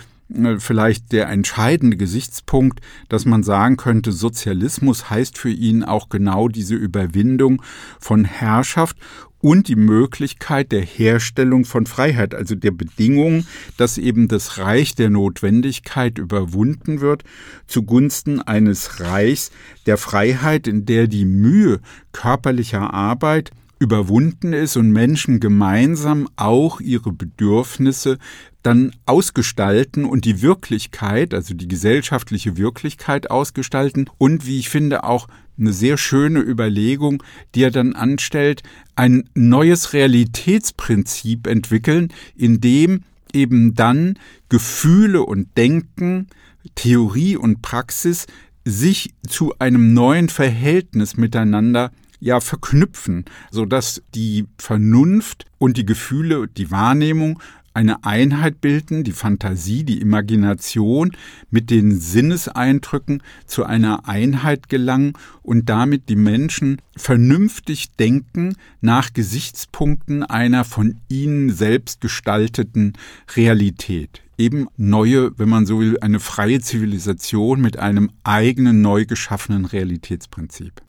vielleicht 0.60 1.12
der 1.12 1.28
entscheidende 1.30 1.98
Gesichtspunkt, 1.98 2.82
dass 3.08 3.26
man 3.26 3.44
sagen 3.44 3.78
könnte, 3.78 4.12
Sozialismus 4.12 5.10
heißt 5.10 5.38
für 5.38 5.50
ihn 5.50 5.84
auch 5.84 6.10
genau 6.10 6.48
diese 6.48 6.76
Überwindung 6.76 7.62
von 8.00 8.26
Herrschaft 8.26 8.98
und 9.42 9.70
die 9.70 9.76
Möglichkeit 9.76 10.72
der 10.72 10.82
Herstellung 10.82 11.66
von 11.66 11.86
Freiheit, 11.86 12.36
also 12.36 12.56
der 12.56 12.72
Bedingung, 12.72 13.46
dass 13.78 13.98
eben 13.98 14.28
das 14.28 14.58
Reich 14.58 14.96
der 14.96 15.10
Notwendigkeit 15.10 16.18
überwunden 16.18 17.00
wird, 17.00 17.24
zugunsten 17.66 18.42
eines 18.42 19.00
Reichs 19.00 19.52
der 19.86 19.98
Freiheit, 19.98 20.68
in 20.68 20.86
der 20.86 21.08
die 21.08 21.26
Mühe 21.26 21.80
körperlicher 22.12 22.94
Arbeit 22.94 23.52
überwunden 23.80 24.54
ist 24.54 24.76
und 24.76 24.92
Menschen 24.92 25.40
gemeinsam 25.40 26.28
auch 26.36 26.82
ihre 26.82 27.14
Bedürfnisse 27.14 28.18
dann 28.62 28.92
ausgestalten 29.06 30.04
und 30.04 30.26
die 30.26 30.42
Wirklichkeit, 30.42 31.34
also 31.34 31.54
die 31.54 31.68
gesellschaftliche 31.68 32.58
Wirklichkeit 32.58 33.32
ausgestalten 33.32 34.10
und 34.18 34.46
wie 34.46 34.60
ich 34.60 34.70
finde 34.70 35.06
auch 35.06 35.28
eine 35.58 35.72
sehr 35.74 35.98
schöne 35.98 36.42
Überlegung, 36.42 37.24
die 37.56 37.64
er 37.64 37.72
dann 37.72 37.94
anstellt, 37.94 38.64
ein 38.96 39.30
neues 39.34 39.94
Realitätsprinzip 39.94 41.48
entwickeln, 41.48 42.10
in 42.36 42.60
dem 42.60 43.04
eben 43.34 43.76
dann 43.76 44.20
Gefühle 44.50 45.24
und 45.24 45.58
Denken, 45.58 46.28
Theorie 46.76 47.38
und 47.38 47.62
Praxis 47.62 48.26
sich 48.66 49.14
zu 49.28 49.54
einem 49.60 49.94
neuen 49.94 50.30
Verhältnis 50.30 51.18
miteinander 51.18 51.92
ja 52.20 52.40
verknüpfen, 52.40 53.26
so 53.52 53.66
dass 53.66 54.02
die 54.16 54.46
Vernunft 54.58 55.46
und 55.58 55.78
die 55.78 55.86
Gefühle, 55.86 56.48
die 56.48 56.72
Wahrnehmung 56.72 57.40
eine 57.74 58.04
Einheit 58.04 58.62
bilden, 58.62 59.04
die 59.04 59.12
Fantasie, 59.12 59.84
die 59.84 60.02
Imagination 60.02 61.12
mit 61.50 61.70
den 61.70 61.98
Sinneseindrücken 61.98 63.24
zu 63.46 63.64
einer 63.64 64.08
Einheit 64.08 64.70
gelangen 64.70 65.14
und 65.44 65.70
damit 65.70 66.10
die 66.10 66.16
Menschen 66.16 66.82
vernünftig 66.98 67.92
denken 67.96 68.56
nach 68.82 69.14
Gesichtspunkten 69.14 70.24
einer 70.24 70.66
von 70.66 70.98
ihnen 71.08 71.52
selbst 71.52 72.02
gestalteten 72.02 72.94
Realität. 73.36 74.22
Eben 74.38 74.68
neue, 74.78 75.38
wenn 75.38 75.50
man 75.50 75.66
so 75.66 75.80
will, 75.80 75.98
eine 76.00 76.20
freie 76.20 76.62
Zivilisation 76.62 77.62
mit 77.62 77.78
einem 77.78 78.10
eigenen 78.24 78.82
neu 78.82 79.06
geschaffenen 79.06 79.66
Realitätsprinzip. 79.66 80.82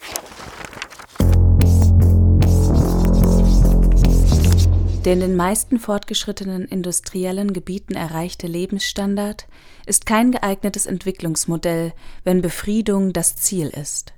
Der 5.04 5.14
in 5.14 5.20
den 5.20 5.34
meisten 5.34 5.78
fortgeschrittenen 5.78 6.66
industriellen 6.66 7.54
Gebieten 7.54 7.94
erreichte 7.94 8.46
Lebensstandard 8.46 9.46
ist 9.86 10.04
kein 10.04 10.30
geeignetes 10.30 10.84
Entwicklungsmodell, 10.84 11.94
wenn 12.22 12.42
Befriedung 12.42 13.14
das 13.14 13.34
Ziel 13.34 13.68
ist. 13.68 14.12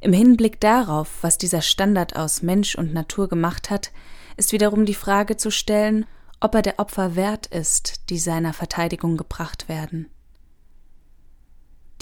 Im 0.00 0.12
Hinblick 0.12 0.58
darauf, 0.60 1.18
was 1.22 1.38
dieser 1.38 1.62
Standard 1.62 2.16
aus 2.16 2.42
Mensch 2.42 2.74
und 2.74 2.92
Natur 2.92 3.28
gemacht 3.28 3.70
hat, 3.70 3.92
ist 4.36 4.50
wiederum 4.50 4.84
die 4.84 4.94
Frage 4.94 5.36
zu 5.36 5.52
stellen, 5.52 6.06
ob 6.40 6.56
er 6.56 6.62
der 6.62 6.80
Opfer 6.80 7.14
wert 7.14 7.46
ist, 7.46 8.10
die 8.10 8.18
seiner 8.18 8.52
Verteidigung 8.52 9.16
gebracht 9.16 9.68
werden. 9.68 10.10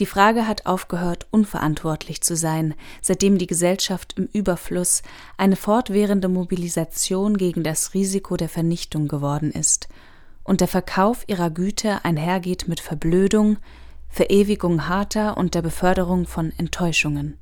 Die 0.01 0.07
Frage 0.07 0.49
hat 0.49 0.65
aufgehört, 0.65 1.27
unverantwortlich 1.31 2.23
zu 2.23 2.35
sein, 2.35 2.75
seitdem 3.03 3.37
die 3.37 3.47
Gesellschaft 3.47 4.15
im 4.17 4.31
Überfluss 4.33 5.03
eine 5.37 5.57
fortwährende 5.57 6.29
Mobilisation 6.29 7.37
gegen 7.37 7.63
das 7.63 7.93
Risiko 7.93 8.39
der 8.39 8.49
Vernichtung 8.49 9.09
geworden 9.09 9.51
ist 9.51 9.91
und 10.43 10.63
der 10.63 10.69
Verkauf 10.69 11.25
ihrer 11.27 11.51
Güter 11.51 12.07
einhergeht 12.07 12.67
mit 12.67 12.81
Verblödung, 12.81 13.59
Verewigung 14.09 14.89
harter 14.89 15.37
und 15.37 15.55
der 15.55 15.61
Beförderung 15.61 16.27
von 16.27 16.51
Enttäuschungen. 16.57 17.37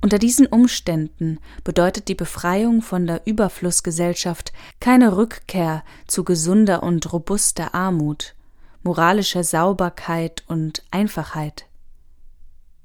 Unter 0.00 0.18
diesen 0.18 0.46
Umständen 0.46 1.40
bedeutet 1.62 2.08
die 2.08 2.14
Befreiung 2.14 2.80
von 2.80 3.06
der 3.06 3.26
Überflussgesellschaft 3.26 4.54
keine 4.80 5.14
Rückkehr 5.14 5.84
zu 6.06 6.24
gesunder 6.24 6.82
und 6.82 7.12
robuster 7.12 7.74
Armut, 7.74 8.34
moralischer 8.82 9.44
Sauberkeit 9.44 10.42
und 10.46 10.82
Einfachheit. 10.90 11.66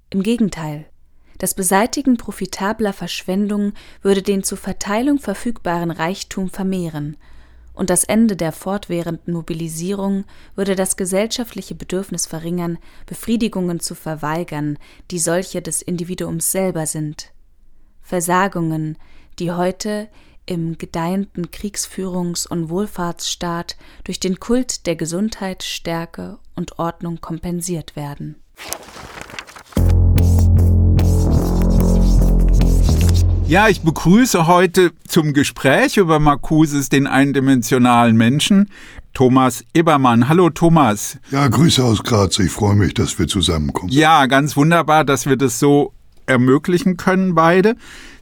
Im 0.10 0.24
Gegenteil, 0.24 0.86
das 1.38 1.54
Beseitigen 1.54 2.18
profitabler 2.18 2.94
Verschwendung 2.94 3.74
würde 4.02 4.22
den 4.22 4.44
zur 4.44 4.58
Verteilung 4.58 5.20
verfügbaren 5.20 5.92
Reichtum 5.92 6.50
vermehren, 6.50 7.18
und 7.74 7.90
das 7.90 8.06
Ende 8.06 8.38
der 8.38 8.54
fortwährenden 8.54 9.34
Mobilisierung 9.34 10.24
würde 10.56 10.78
das 10.78 10.96
gesellschaftliche 10.96 11.76
Bedürfnis 11.76 12.26
verringern, 12.26 12.78
Befriedigungen 13.06 13.82
zu 13.82 13.96
verweigern, 13.96 14.80
die 15.12 15.20
solche 15.20 15.62
des 15.62 15.82
Individuums 15.82 16.54
selber 16.54 16.86
sind. 16.86 17.34
Versagungen, 18.02 18.98
die 19.40 19.52
heute 19.52 20.08
im 20.46 20.78
gedeihenden 20.78 21.48
Kriegsführungs- 21.48 22.48
und 22.48 22.70
Wohlfahrtsstaat 22.70 23.78
durch 24.04 24.20
den 24.20 24.40
Kult 24.40 24.86
der 24.86 24.96
Gesundheit, 24.96 25.64
Stärke 25.64 26.38
und 26.56 26.80
Ordnung 26.80 27.22
kompensiert 27.22 27.96
werden. 27.96 28.36
Ja, 33.48 33.70
ich 33.70 33.82
begrüße 33.82 34.48
heute 34.48 34.92
zum 35.08 35.34
Gespräch 35.34 35.98
über 35.98 36.20
Marcuses, 36.20 36.90
den 36.90 37.06
eindimensionalen 37.06 38.18
Menschen, 38.18 38.72
Thomas 39.14 39.64
Ebermann. 39.76 40.28
Hallo 40.28 40.50
Thomas. 40.50 41.20
Ja, 41.30 41.48
Grüße 41.48 41.84
aus 41.84 42.04
Graz. 42.04 42.40
Ich 42.40 42.52
freue 42.52 42.76
mich, 42.76 42.96
dass 42.96 43.20
wir 43.20 43.28
zusammenkommen. 43.28 43.92
Ja, 43.92 44.26
ganz 44.26 44.58
wunderbar, 44.58 45.06
dass 45.06 45.28
wir 45.28 45.38
das 45.38 45.60
so 45.60 45.94
ermöglichen 46.26 46.98
können, 46.98 47.36
beide. 47.36 47.76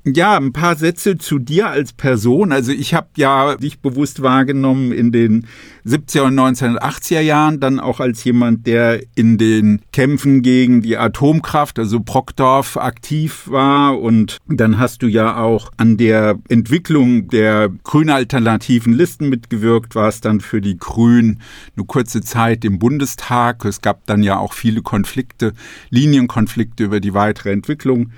Ja, 0.06 0.36
ein 0.36 0.52
paar 0.52 0.76
Sätze 0.76 1.18
zu 1.18 1.40
dir 1.40 1.70
als 1.70 1.94
Person. 1.94 2.52
Also 2.52 2.74
ich 2.74 2.94
habe 2.94 3.08
ja 3.16 3.56
dich 3.56 3.80
bewusst 3.80 4.22
wahrgenommen 4.22 4.92
in 4.92 5.14
den 5.14 5.48
70er 5.86 6.24
und 6.24 6.38
1980er 6.38 7.22
Jahren, 7.22 7.62
dann 7.62 7.80
auch 7.80 8.02
als 8.02 8.22
jemand, 8.26 8.68
der 8.68 9.02
in 9.16 9.38
den 9.38 9.82
Kämpfen 9.94 10.42
gegen 10.42 10.82
die 10.82 10.98
Atomkraft, 10.98 11.80
also 11.80 12.02
Brockdorf, 12.02 12.76
aktiv 12.76 13.44
war. 13.48 13.98
Und 13.98 14.40
dann 14.48 14.78
hast 14.78 15.04
du 15.04 15.08
ja 15.08 15.38
auch 15.38 15.72
an 15.78 15.96
der 15.96 16.38
Entwicklung 16.50 17.30
der 17.30 17.70
grünen 17.84 18.10
alternativen 18.10 18.92
Listen 18.92 19.30
mitgewirkt, 19.30 19.96
warst 19.96 20.26
dann 20.26 20.42
für 20.42 20.60
die 20.60 20.78
Grünen 20.78 21.40
eine 21.78 21.86
kurze 21.86 22.20
Zeit 22.20 22.66
im 22.66 22.78
Bundestag. 22.78 23.64
Es 23.64 23.80
gab 23.80 24.06
dann 24.06 24.22
ja 24.22 24.38
auch 24.38 24.52
viele 24.52 24.82
Konflikte, 24.82 25.54
Linienkonflikte 25.92 26.84
über 26.84 27.00
die 27.00 27.14
weitere 27.14 27.52
Entwicklung 27.52 28.12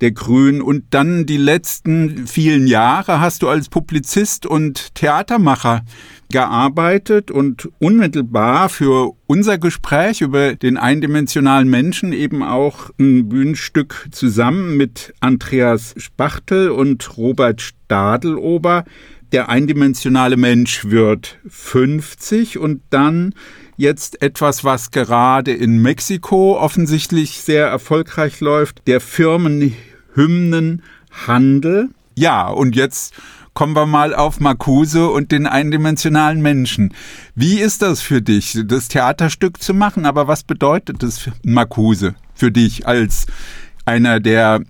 der 0.00 0.12
Grünen. 0.12 0.62
Und 0.62 0.84
dann 0.90 1.26
die 1.26 1.36
letzten 1.36 2.26
vielen 2.26 2.66
Jahre 2.66 3.20
hast 3.20 3.42
du 3.42 3.48
als 3.48 3.68
Publizist 3.68 4.46
und 4.46 4.94
Theatermacher 4.94 5.84
gearbeitet 6.30 7.30
und 7.30 7.68
unmittelbar 7.78 8.68
für 8.68 9.12
unser 9.26 9.58
Gespräch 9.58 10.20
über 10.20 10.54
den 10.54 10.76
eindimensionalen 10.76 11.68
Menschen 11.68 12.12
eben 12.12 12.42
auch 12.42 12.90
ein 12.98 13.28
Bühnenstück 13.28 14.08
zusammen 14.10 14.76
mit 14.76 15.14
Andreas 15.20 15.94
Spachtel 15.96 16.70
und 16.70 17.16
Robert 17.16 17.60
Stadelober. 17.60 18.84
Der 19.32 19.48
eindimensionale 19.48 20.36
Mensch 20.36 20.84
wird 20.84 21.38
50 21.48 22.58
und 22.58 22.80
dann 22.90 23.34
jetzt 23.76 24.22
etwas, 24.22 24.64
was 24.64 24.90
gerade 24.90 25.52
in 25.52 25.82
Mexiko 25.82 26.58
offensichtlich 26.58 27.42
sehr 27.42 27.66
erfolgreich 27.66 28.40
läuft, 28.40 28.80
der 28.86 29.00
Firmenhymnenhandel. 29.00 31.90
Ja, 32.14 32.48
und 32.48 32.76
jetzt 32.76 33.14
kommen 33.54 33.74
wir 33.74 33.86
mal 33.86 34.14
auf 34.14 34.38
Marcuse 34.40 35.08
und 35.08 35.32
den 35.32 35.46
eindimensionalen 35.46 36.42
Menschen. 36.42 36.92
Wie 37.34 37.58
ist 37.58 37.80
das 37.82 38.02
für 38.02 38.20
dich, 38.20 38.58
das 38.66 38.88
Theaterstück 38.88 39.62
zu 39.62 39.72
machen? 39.74 40.04
Aber 40.04 40.28
was 40.28 40.42
bedeutet 40.42 41.02
das 41.02 41.30
Marcuse 41.42 42.14
für 42.34 42.52
dich 42.52 42.86
als 42.86 43.24
einer 43.86 44.20
der 44.20 44.60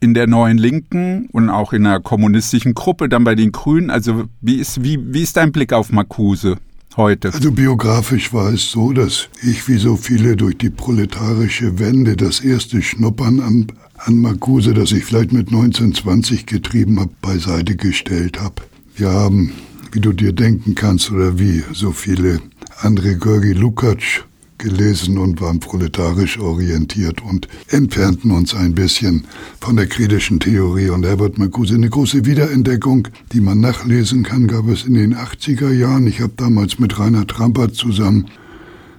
in 0.00 0.14
der 0.14 0.26
neuen 0.26 0.56
Linken 0.56 1.28
und 1.30 1.50
auch 1.50 1.74
in 1.74 1.86
einer 1.86 2.00
kommunistischen 2.00 2.72
Gruppe, 2.72 3.10
dann 3.10 3.22
bei 3.22 3.34
den 3.34 3.52
Grünen. 3.52 3.90
Also 3.90 4.24
wie 4.40 4.56
ist, 4.56 4.82
wie, 4.82 4.98
wie 5.12 5.22
ist 5.22 5.36
dein 5.36 5.52
Blick 5.52 5.74
auf 5.74 5.92
Marcuse? 5.92 6.56
Heute? 7.00 7.32
Also 7.32 7.52
biografisch 7.52 8.32
war 8.32 8.52
es 8.52 8.70
so, 8.70 8.92
dass 8.92 9.28
ich 9.42 9.66
wie 9.68 9.78
so 9.78 9.96
viele 9.96 10.36
durch 10.36 10.58
die 10.58 10.70
proletarische 10.70 11.78
Wende 11.78 12.16
das 12.16 12.40
erste 12.40 12.82
Schnuppern 12.82 13.40
an, 13.40 13.66
an 13.96 14.20
Marcuse, 14.20 14.74
das 14.74 14.92
ich 14.92 15.04
vielleicht 15.04 15.32
mit 15.32 15.48
1920 15.48 16.46
getrieben 16.46 17.00
habe, 17.00 17.10
beiseite 17.20 17.76
gestellt 17.76 18.40
habe. 18.40 18.62
Wir 18.94 19.10
haben, 19.10 19.52
wie 19.92 20.00
du 20.00 20.12
dir 20.12 20.32
denken 20.32 20.74
kannst 20.74 21.10
oder 21.10 21.38
wie 21.38 21.64
so 21.72 21.92
viele 21.92 22.40
andere 22.82 23.16
Görgi 23.16 23.52
Lukács 23.52 24.24
gelesen 24.60 25.18
und 25.18 25.40
waren 25.40 25.58
proletarisch 25.58 26.38
orientiert 26.38 27.22
und 27.22 27.48
entfernten 27.68 28.30
uns 28.30 28.54
ein 28.54 28.74
bisschen 28.74 29.26
von 29.60 29.76
der 29.76 29.86
kritischen 29.86 30.38
Theorie. 30.38 30.90
Und 30.90 31.04
Herbert 31.04 31.38
Marcuse, 31.38 31.74
eine 31.74 31.90
große 31.90 32.24
Wiederentdeckung, 32.24 33.08
die 33.32 33.40
man 33.40 33.58
nachlesen 33.60 34.22
kann, 34.22 34.46
gab 34.46 34.68
es 34.68 34.84
in 34.84 34.94
den 34.94 35.14
80er 35.14 35.72
Jahren. 35.72 36.06
Ich 36.06 36.20
habe 36.20 36.32
damals 36.36 36.78
mit 36.78 36.98
Rainer 36.98 37.26
Trampert 37.26 37.74
zusammen 37.74 38.26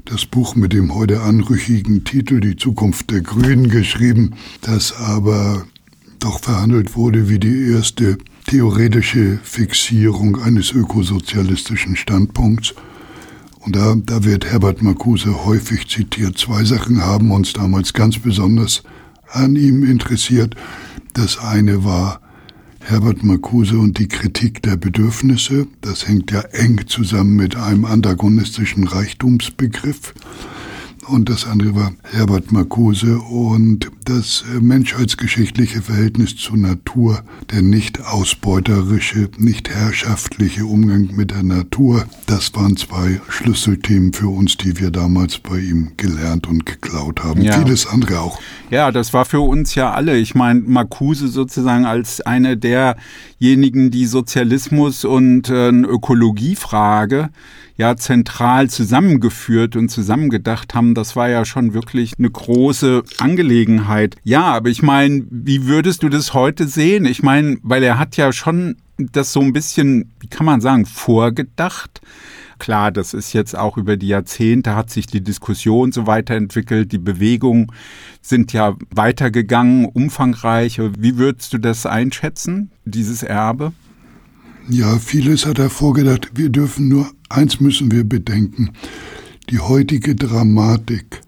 das 0.06 0.26
Buch 0.26 0.56
mit 0.56 0.74
dem 0.74 0.94
heute 0.94 1.22
anrüchigen 1.22 2.04
Titel 2.04 2.40
Die 2.40 2.56
Zukunft 2.56 3.12
der 3.12 3.22
Grünen 3.22 3.70
geschrieben, 3.70 4.32
das 4.62 4.94
aber 4.94 5.66
doch 6.20 6.40
verhandelt 6.40 6.96
wurde 6.96 7.30
wie 7.30 7.40
die 7.40 7.72
erste 7.72 8.18
theoretische 8.48 9.40
Fixierung 9.44 10.42
eines 10.42 10.72
ökosozialistischen 10.72 11.96
Standpunkts. 11.96 12.74
Und 13.62 13.76
da, 13.76 13.96
da 13.96 14.24
wird 14.24 14.46
Herbert 14.46 14.82
Marcuse 14.82 15.46
häufig 15.46 15.88
zitiert. 15.88 16.38
Zwei 16.38 16.64
Sachen 16.64 17.02
haben 17.06 17.32
uns 17.32 17.54
damals 17.54 17.94
ganz 17.94 18.18
besonders 18.18 18.84
an 19.30 19.56
ihm 19.56 19.84
interessiert. 19.84 20.56
Das 21.14 21.38
eine 21.38 21.84
war 21.84 22.22
Herbert 22.80 23.24
Marcuse 23.24 23.78
und 23.78 24.00
die 24.00 24.08
Kritik 24.08 24.64
der 24.64 24.78
Bedürfnisse. 24.78 25.68
Das 25.82 26.08
hängt 26.08 26.32
ja 26.32 26.42
eng 26.42 26.88
zusammen 26.88 27.36
mit 27.36 27.56
einem 27.56 27.86
antagonistischen 27.86 28.88
Reichtumsbegriff 28.88 30.14
und 31.12 31.30
das 31.30 31.46
andere 31.46 31.76
war 31.76 31.94
Herbert 32.04 32.52
Marcuse 32.52 33.20
und 33.20 33.92
das 34.06 34.44
äh, 34.56 34.62
menschheitsgeschichtliche 34.62 35.82
Verhältnis 35.82 36.38
zur 36.38 36.58
Natur, 36.58 37.24
der 37.52 37.62
nicht 37.62 38.02
ausbeuterische, 38.06 39.30
nicht 39.38 39.70
herrschaftliche 39.70 40.66
Umgang 40.66 41.10
mit 41.16 41.32
der 41.32 41.44
Natur, 41.44 42.06
das 42.28 42.54
waren 42.56 42.78
zwei 42.78 43.20
Schlüsselthemen 43.28 44.14
für 44.14 44.30
uns, 44.30 44.58
die 44.58 44.80
wir 44.80 44.90
damals 44.90 45.38
bei 45.38 45.60
ihm 45.60 45.92
gelernt 45.98 46.48
und 46.48 46.66
geklaut 46.66 47.24
haben. 47.24 47.42
Ja. 47.42 47.60
Vieles 47.60 47.86
andere 47.88 48.22
auch. 48.22 48.40
Ja, 48.70 48.92
das 48.92 49.14
war 49.14 49.26
für 49.26 49.42
uns 49.42 49.76
ja 49.76 49.92
alle. 49.92 50.18
Ich 50.18 50.34
meine, 50.34 50.62
Marcuse 50.62 51.28
sozusagen 51.28 51.86
als 51.86 52.22
eine 52.22 52.56
derjenigen, 52.58 53.92
die 53.92 54.06
Sozialismus 54.06 55.04
und 55.04 55.50
äh, 55.50 55.70
Ökologiefrage 55.70 57.30
ja 57.78 57.96
zentral 57.96 58.70
zusammengeführt 58.70 59.76
und 59.76 59.90
zusammengedacht 59.90 60.74
haben, 60.74 60.94
das 60.94 61.16
war 61.16 61.30
ja 61.30 61.46
schon 61.46 61.74
wirklich 61.74 62.14
eine 62.18 62.30
große 62.30 63.04
Angelegenheit. 63.18 64.16
Ja, 64.24 64.44
aber 64.44 64.70
ich 64.70 64.82
meine, 64.82 65.26
wie 65.30 65.66
würdest 65.66 66.04
du 66.04 66.10
das 66.10 66.34
heute 66.34 66.68
sehen? 66.68 67.06
Ich 67.06 67.24
meine, 67.24 67.58
weil 67.64 67.84
er 67.84 67.98
hat 67.98 68.18
ja 68.18 68.32
schon 68.32 68.78
das 68.98 69.34
so 69.34 69.40
ein 69.42 69.54
bisschen, 69.54 70.14
wie 70.20 70.28
kann 70.28 70.46
man 70.46 70.62
sagen, 70.62 70.86
vorgedacht. 70.86 72.02
Klar, 72.60 72.92
das 72.92 73.16
ist 73.16 73.34
jetzt 73.34 73.58
auch 73.58 73.78
über 73.78 73.98
die 73.98 74.10
Jahrzehnte 74.10 74.76
hat 74.76 74.92
sich 74.92 75.08
die 75.08 75.24
Diskussion 75.24 75.92
so 75.92 76.06
weiterentwickelt, 76.06 76.92
die 76.92 77.00
Bewegungen 77.00 77.72
sind 78.22 78.54
ja 78.54 78.76
weitergegangen, 78.94 79.86
umfangreich. 79.86 80.80
Wie 81.00 81.18
würdest 81.18 81.54
du 81.54 81.58
das 81.58 81.88
einschätzen, 81.88 82.70
dieses 82.86 83.24
Erbe? 83.24 83.74
Ja, 84.70 85.00
vieles 85.00 85.48
hat 85.48 85.58
er 85.58 85.72
vorgedacht. 85.72 86.30
Wir 86.36 86.50
dürfen 86.50 86.88
nur, 86.88 87.10
eins 87.32 87.60
müssen 87.60 87.92
wir 87.92 88.04
bedenken, 88.04 88.72
die 89.50 89.60
heutige 89.60 90.16
Dramatik, 90.16 91.22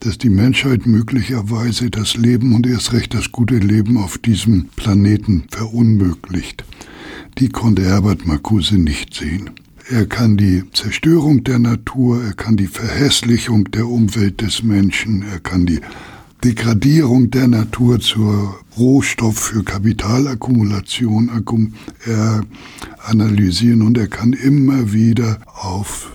dass 0.00 0.18
die 0.18 0.28
Menschheit 0.28 0.86
möglicherweise 0.86 1.90
das 1.90 2.16
Leben 2.16 2.54
und 2.54 2.66
erst 2.66 2.92
recht 2.92 3.14
das 3.14 3.32
gute 3.32 3.56
Leben 3.56 3.96
auf 3.96 4.18
diesem 4.18 4.66
Planeten 4.76 5.44
verunmöglicht, 5.50 6.64
die 7.38 7.48
konnte 7.48 7.82
Herbert 7.82 8.26
Marcuse 8.26 8.76
nicht 8.76 9.14
sehen. 9.14 9.50
Er 9.90 10.06
kann 10.06 10.36
die 10.36 10.62
Zerstörung 10.72 11.44
der 11.44 11.58
Natur, 11.58 12.22
er 12.22 12.32
kann 12.32 12.56
die 12.56 12.66
Verhässlichung 12.66 13.70
der 13.70 13.86
Umwelt 13.86 14.40
des 14.40 14.62
Menschen, 14.62 15.22
er 15.30 15.40
kann 15.40 15.66
die 15.66 15.80
Degradierung 16.44 17.30
der 17.30 17.48
Natur 17.48 18.00
zur 18.00 18.60
Rohstoff 18.76 19.38
für 19.38 19.64
Kapitalakkumulation 19.64 21.30
er 22.04 22.44
analysieren 23.02 23.80
und 23.80 23.96
er 23.96 24.08
kann 24.08 24.34
immer 24.34 24.92
wieder 24.92 25.38
auf 25.54 26.12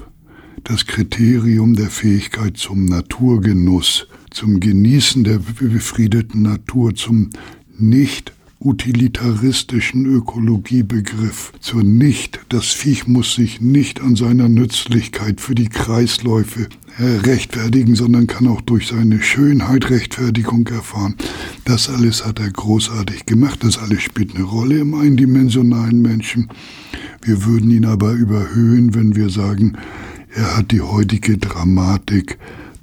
das 0.63 0.85
Kriterium 0.85 1.75
der 1.75 1.89
Fähigkeit 1.89 2.57
zum 2.57 2.85
Naturgenuss, 2.85 4.05
zum 4.29 4.59
Genießen 4.59 5.23
der 5.23 5.39
befriedeten 5.39 6.43
Natur, 6.43 6.93
zum 6.93 7.31
nicht 7.79 8.31
utilitaristischen 8.59 10.05
Ökologiebegriff 10.05 11.53
zur 11.59 11.81
Nicht. 11.81 12.39
Das 12.49 12.67
Viech 12.67 13.07
muss 13.07 13.33
sich 13.33 13.61
nicht 13.61 14.01
an 14.01 14.15
seiner 14.15 14.47
Nützlichkeit 14.47 15.41
für 15.41 15.55
die 15.55 15.69
Kreisläufe 15.69 16.67
rechtfertigen, 16.99 17.95
sondern 17.95 18.27
kann 18.27 18.47
auch 18.47 18.61
durch 18.61 18.87
seine 18.87 19.21
Schönheit 19.21 19.89
Rechtfertigung 19.89 20.67
erfahren. 20.67 21.15
Das 21.65 21.89
alles 21.89 22.25
hat 22.25 22.39
er 22.39 22.51
großartig 22.51 23.25
gemacht. 23.25 23.63
Das 23.63 23.77
alles 23.77 24.01
spielt 24.01 24.35
eine 24.35 24.43
Rolle 24.43 24.79
im 24.79 24.93
eindimensionalen 24.93 26.01
Menschen. 26.01 26.49
Wir 27.21 27.45
würden 27.45 27.71
ihn 27.71 27.85
aber 27.85 28.11
überhöhen, 28.11 28.95
wenn 28.95 29.15
wir 29.15 29.29
sagen, 29.29 29.77
er 30.33 30.57
hat 30.57 30.71
die 30.71 30.81
heutige 30.81 31.37
Dramatik 31.37 32.37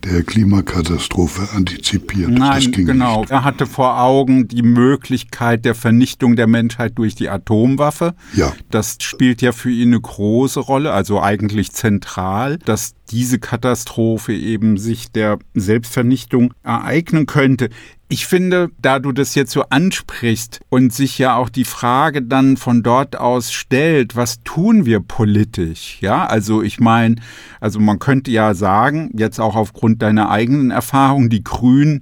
der 0.04 0.22
Klimakatastrophe 0.22 1.48
antizipiert. 1.54 2.30
Nein, 2.30 2.70
genau. 2.72 3.20
Nicht. 3.20 3.30
Er 3.30 3.44
hatte 3.44 3.66
vor 3.66 4.00
Augen 4.00 4.46
die 4.46 4.62
Möglichkeit 4.62 5.64
der 5.64 5.74
Vernichtung 5.74 6.36
der 6.36 6.46
Menschheit 6.46 6.92
durch 6.96 7.14
die 7.14 7.28
Atomwaffe. 7.28 8.14
Ja. 8.34 8.52
Das 8.70 8.98
spielt 9.00 9.42
ja 9.42 9.52
für 9.52 9.70
ihn 9.70 9.88
eine 9.88 10.00
große 10.00 10.60
Rolle, 10.60 10.92
also 10.92 11.20
eigentlich 11.20 11.72
zentral, 11.72 12.58
dass 12.58 12.94
diese 13.10 13.38
Katastrophe 13.38 14.34
eben 14.34 14.76
sich 14.76 15.10
der 15.10 15.38
Selbstvernichtung 15.54 16.54
ereignen 16.62 17.26
könnte. 17.26 17.70
Ich 18.08 18.26
finde, 18.26 18.70
da 18.80 19.00
du 19.00 19.10
das 19.10 19.34
jetzt 19.34 19.50
so 19.50 19.64
ansprichst 19.68 20.60
und 20.68 20.92
sich 20.92 21.18
ja 21.18 21.36
auch 21.36 21.48
die 21.48 21.64
Frage 21.64 22.22
dann 22.22 22.56
von 22.56 22.82
dort 22.82 23.16
aus 23.16 23.52
stellt, 23.52 24.14
was 24.14 24.42
tun 24.44 24.86
wir 24.86 25.00
politisch? 25.00 25.98
Ja, 26.00 26.24
also 26.24 26.62
ich 26.62 26.78
meine, 26.78 27.16
also 27.60 27.80
man 27.80 27.98
könnte 27.98 28.30
ja 28.30 28.54
sagen, 28.54 29.10
jetzt 29.14 29.40
auch 29.40 29.56
aufgrund 29.56 30.02
deiner 30.02 30.30
eigenen 30.30 30.70
Erfahrung, 30.70 31.30
die 31.30 31.42
Grünen 31.42 32.00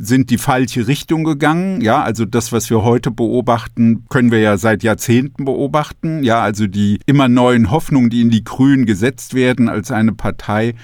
sind 0.00 0.30
die 0.30 0.38
falsche 0.38 0.88
Richtung 0.88 1.24
gegangen. 1.24 1.82
Ja, 1.82 2.02
also 2.02 2.24
das, 2.24 2.52
was 2.52 2.70
wir 2.70 2.82
heute 2.82 3.10
beobachten, 3.10 4.06
können 4.08 4.30
wir 4.30 4.40
ja 4.40 4.56
seit 4.56 4.82
Jahrzehnten 4.82 5.44
beobachten. 5.44 6.24
Ja, 6.24 6.40
also 6.40 6.66
die 6.66 7.00
immer 7.04 7.28
neuen 7.28 7.70
Hoffnungen, 7.70 8.08
die 8.08 8.22
in 8.22 8.30
die 8.30 8.42
Grünen 8.42 8.86
gesetzt 8.86 9.34
werden 9.34 9.68
als 9.68 9.90
eine 9.90 10.12
Partei, 10.12 10.74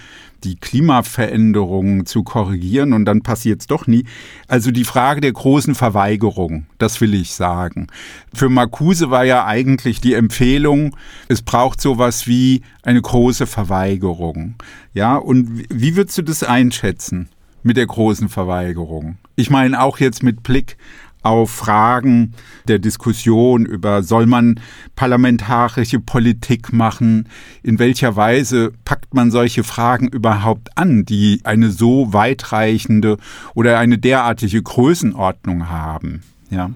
die 0.44 0.56
Klimaveränderungen 0.56 2.04
zu 2.04 2.22
korrigieren 2.22 2.92
und 2.92 3.06
dann 3.06 3.22
passiert 3.22 3.62
es 3.62 3.66
doch 3.66 3.86
nie. 3.86 4.04
Also 4.48 4.70
die 4.70 4.84
Frage 4.84 5.22
der 5.22 5.32
großen 5.32 5.74
Verweigerung, 5.74 6.66
das 6.76 7.00
will 7.00 7.14
ich 7.14 7.32
sagen. 7.32 7.86
Für 8.34 8.50
Marcuse 8.50 9.10
war 9.10 9.24
ja 9.24 9.46
eigentlich 9.46 10.02
die 10.02 10.12
Empfehlung, 10.12 10.94
es 11.28 11.40
braucht 11.40 11.80
sowas 11.80 12.26
wie 12.26 12.60
eine 12.82 13.00
große 13.00 13.46
Verweigerung. 13.46 14.56
Ja, 14.92 15.16
und 15.16 15.64
wie 15.70 15.96
würdest 15.96 16.18
du 16.18 16.22
das 16.22 16.42
einschätzen 16.42 17.30
mit 17.66 17.76
der 17.76 17.86
großen 17.86 18.28
Verweigerung? 18.28 19.18
Ich 19.34 19.50
meine 19.50 19.82
auch 19.82 19.98
jetzt 19.98 20.22
mit 20.22 20.42
Blick 20.42 20.76
auf 21.22 21.50
Fragen 21.50 22.32
der 22.68 22.78
Diskussion 22.78 23.66
über, 23.66 24.04
soll 24.04 24.26
man 24.26 24.60
parlamentarische 24.94 25.98
Politik 25.98 26.72
machen? 26.72 27.28
In 27.64 27.80
welcher 27.80 28.14
Weise 28.14 28.72
packt 28.84 29.12
man 29.12 29.32
solche 29.32 29.64
Fragen 29.64 30.06
überhaupt 30.06 30.78
an, 30.78 31.04
die 31.04 31.40
eine 31.42 31.72
so 31.72 32.12
weitreichende 32.12 33.16
oder 33.54 33.78
eine 33.80 33.98
derartige 33.98 34.62
Größenordnung 34.62 35.68
haben? 35.68 36.22
Ja. 36.50 36.70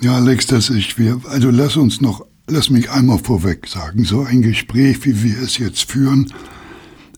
Ja, 0.00 0.16
Alex, 0.16 0.46
das 0.46 0.70
ist 0.70 0.90
schwer. 0.90 1.20
Also 1.28 1.50
lass 1.50 1.76
uns 1.76 2.00
noch, 2.00 2.24
lass 2.48 2.70
mich 2.70 2.90
einmal 2.90 3.18
vorweg 3.18 3.66
sagen, 3.66 4.04
so 4.04 4.22
ein 4.22 4.40
Gespräch, 4.40 5.04
wie 5.04 5.22
wir 5.22 5.42
es 5.42 5.58
jetzt 5.58 5.90
führen, 5.90 6.32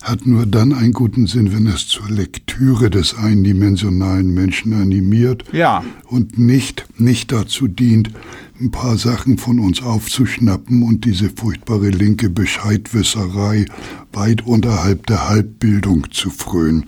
hat 0.01 0.25
nur 0.25 0.45
dann 0.45 0.73
einen 0.73 0.93
guten 0.93 1.27
Sinn, 1.27 1.53
wenn 1.53 1.67
es 1.67 1.87
zur 1.87 2.09
Lektüre 2.09 2.89
des 2.89 3.15
eindimensionalen 3.15 4.33
Menschen 4.33 4.73
animiert 4.73 5.43
ja. 5.51 5.83
und 6.05 6.37
nicht, 6.39 6.85
nicht 6.97 7.31
dazu 7.31 7.67
dient, 7.67 8.11
ein 8.59 8.71
paar 8.71 8.97
Sachen 8.97 9.37
von 9.37 9.59
uns 9.59 9.81
aufzuschnappen 9.81 10.83
und 10.83 11.05
diese 11.05 11.29
furchtbare 11.29 11.89
linke 11.89 12.29
Bescheidwisserei 12.29 13.65
weit 14.13 14.45
unterhalb 14.45 15.05
der 15.07 15.29
Halbbildung 15.29 16.07
zu 16.11 16.29
frönen. 16.29 16.85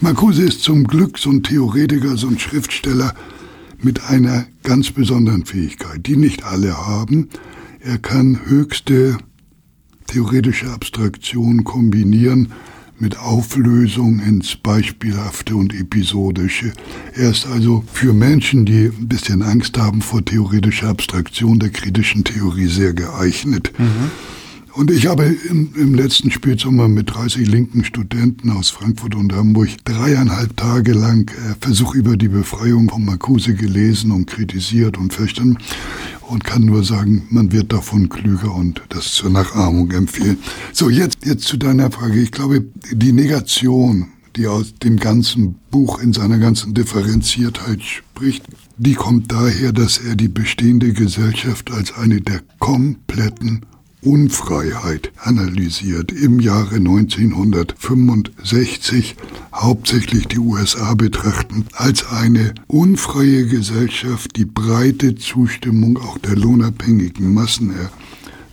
Marcuse 0.00 0.42
ist 0.42 0.62
zum 0.62 0.84
Glück 0.84 1.18
so 1.18 1.30
ein 1.30 1.42
Theoretiker, 1.42 2.16
so 2.16 2.28
ein 2.28 2.38
Schriftsteller 2.38 3.14
mit 3.80 4.04
einer 4.04 4.46
ganz 4.62 4.90
besonderen 4.90 5.46
Fähigkeit, 5.46 6.06
die 6.06 6.16
nicht 6.16 6.44
alle 6.44 6.76
haben. 6.86 7.28
Er 7.80 7.98
kann 7.98 8.40
höchste 8.46 9.16
theoretische 10.06 10.70
Abstraktion 10.70 11.64
kombinieren 11.64 12.52
mit 12.98 13.18
Auflösung 13.18 14.20
ins 14.20 14.56
Beispielhafte 14.56 15.54
und 15.54 15.74
Episodische. 15.74 16.72
Er 17.14 17.30
ist 17.30 17.46
also 17.46 17.84
für 17.92 18.12
Menschen, 18.12 18.64
die 18.64 18.86
ein 18.86 19.08
bisschen 19.08 19.42
Angst 19.42 19.76
haben 19.78 20.00
vor 20.00 20.24
theoretischer 20.24 20.88
Abstraktion 20.88 21.58
der 21.58 21.70
kritischen 21.70 22.24
Theorie 22.24 22.68
sehr 22.68 22.94
geeignet. 22.94 23.72
Mhm. 23.78 24.10
Und 24.76 24.90
ich 24.90 25.06
habe 25.06 25.24
im, 25.24 25.70
im 25.74 25.94
letzten 25.94 26.30
Spätsommer 26.30 26.86
mit 26.86 27.14
30 27.14 27.48
linken 27.48 27.82
Studenten 27.82 28.50
aus 28.50 28.68
Frankfurt 28.68 29.14
und 29.14 29.32
Hamburg 29.32 29.70
dreieinhalb 29.84 30.54
Tage 30.54 30.92
lang 30.92 31.30
äh, 31.30 31.54
Versuch 31.60 31.94
über 31.94 32.18
die 32.18 32.28
Befreiung 32.28 32.90
von 32.90 33.02
Marcuse 33.02 33.54
gelesen 33.54 34.10
und 34.10 34.26
kritisiert 34.26 34.98
und 34.98 35.14
verstanden 35.14 35.56
und 36.28 36.44
kann 36.44 36.62
nur 36.62 36.84
sagen, 36.84 37.26
man 37.30 37.52
wird 37.52 37.72
davon 37.72 38.08
klüger 38.08 38.54
und 38.54 38.82
das 38.88 39.12
zur 39.12 39.30
Nachahmung 39.30 39.90
empfehlen. 39.92 40.38
So, 40.72 40.90
jetzt, 40.90 41.24
jetzt 41.24 41.44
zu 41.44 41.56
deiner 41.56 41.90
Frage. 41.90 42.20
Ich 42.20 42.32
glaube, 42.32 42.64
die 42.90 43.12
Negation, 43.12 44.08
die 44.36 44.46
aus 44.46 44.74
dem 44.74 44.98
ganzen 44.98 45.56
Buch 45.70 46.00
in 46.00 46.12
seiner 46.12 46.38
ganzen 46.38 46.74
Differenziertheit 46.74 47.82
spricht, 47.82 48.44
die 48.76 48.94
kommt 48.94 49.32
daher, 49.32 49.72
dass 49.72 49.98
er 49.98 50.16
die 50.16 50.28
bestehende 50.28 50.92
Gesellschaft 50.92 51.70
als 51.70 51.94
eine 51.94 52.20
der 52.20 52.42
kompletten 52.58 53.64
Unfreiheit 54.06 55.10
analysiert. 55.18 56.12
Im 56.12 56.38
Jahre 56.38 56.76
1965 56.76 59.16
hauptsächlich 59.52 60.28
die 60.28 60.38
USA 60.38 60.94
betrachten 60.94 61.66
als 61.72 62.08
eine 62.08 62.54
unfreie 62.68 63.46
Gesellschaft, 63.46 64.36
die 64.36 64.44
breite 64.44 65.16
Zustimmung 65.16 65.98
auch 65.98 66.18
der 66.18 66.36
lohnabhängigen 66.36 67.34
Massen 67.34 67.74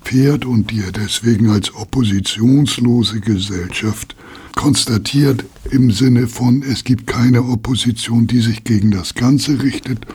erfährt 0.02 0.46
und 0.46 0.72
die 0.72 0.82
er 0.82 0.92
deswegen 0.92 1.52
als 1.52 1.76
oppositionslose 1.76 3.20
Gesellschaft 3.20 4.16
konstatiert 4.56 5.46
im 5.70 5.92
Sinne 5.92 6.28
von, 6.28 6.64
es 6.64 6.84
gibt 6.84 7.06
keine 7.06 7.44
Opposition, 7.44 8.26
die 8.26 8.42
sich 8.42 8.64
gegen 8.64 8.90
das 8.90 9.14
Ganze 9.14 9.62
richtet, 9.62 10.08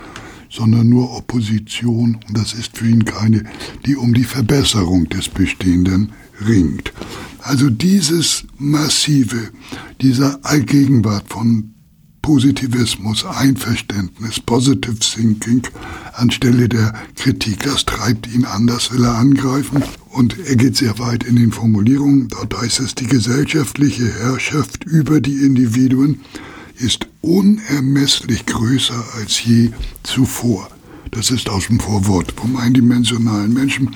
sondern 0.51 0.89
nur 0.89 1.17
Opposition, 1.17 2.19
und 2.29 2.39
das 2.39 2.55
ist 2.55 2.77
für 2.77 2.89
ihn 2.89 3.05
keine, 3.05 3.45
die 3.87 3.97
um 3.97 4.15
die 4.15 4.25
Verbesserung 4.25 5.09
des 5.09 5.29
Bestehenden 5.29 6.13
ringt. 6.47 6.93
Also 7.41 7.71
dieses 7.71 8.45
massive, 8.59 9.51
dieser 10.01 10.39
Allgegenwart 10.45 11.29
von 11.29 11.75
Positivismus, 12.23 13.25
Einverständnis, 13.25 14.41
Positive 14.41 14.99
Thinking 14.99 15.63
anstelle 16.13 16.69
der 16.69 16.93
Kritik, 17.15 17.63
das 17.63 17.87
treibt 17.87 18.27
ihn 18.35 18.45
an, 18.45 18.67
das 18.67 18.93
will 18.93 19.05
er 19.05 19.15
angreifen. 19.15 19.83
Und 20.11 20.37
er 20.47 20.57
geht 20.57 20.77
sehr 20.77 20.99
weit 20.99 21.25
in 21.25 21.37
den 21.37 21.53
Formulierungen. 21.53 22.29
Dort 22.29 22.61
heißt 22.61 22.81
es, 22.81 22.95
die 22.95 23.07
gesellschaftliche 23.07 24.13
Herrschaft 24.13 24.85
über 24.85 25.23
die 25.23 25.37
Individuen 25.37 26.21
ist 26.79 27.07
unermesslich 27.21 28.47
größer 28.47 29.05
als 29.17 29.45
je 29.45 29.71
zuvor. 30.03 30.69
Das 31.11 31.31
ist 31.31 31.49
aus 31.49 31.67
dem 31.67 31.81
Vorwort 31.81 32.33
vom 32.33 32.57
eindimensionalen 32.57 33.53
Menschen. 33.53 33.95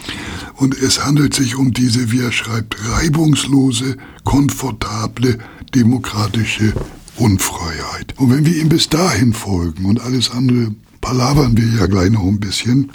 Und 0.56 0.76
es 0.80 1.04
handelt 1.04 1.34
sich 1.34 1.56
um 1.56 1.72
diese, 1.72 2.10
wie 2.10 2.20
er 2.20 2.32
schreibt, 2.32 2.76
reibungslose, 2.88 3.96
komfortable, 4.24 5.38
demokratische 5.74 6.72
Unfreiheit. 7.16 8.14
Und 8.18 8.30
wenn 8.30 8.46
wir 8.46 8.56
ihm 8.56 8.68
bis 8.68 8.88
dahin 8.88 9.32
folgen 9.32 9.84
und 9.84 10.00
alles 10.00 10.30
andere 10.30 10.74
palavern 11.00 11.56
wir 11.56 11.66
ja 11.78 11.86
gleich 11.86 12.10
noch 12.10 12.24
ein 12.24 12.40
bisschen, 12.40 12.90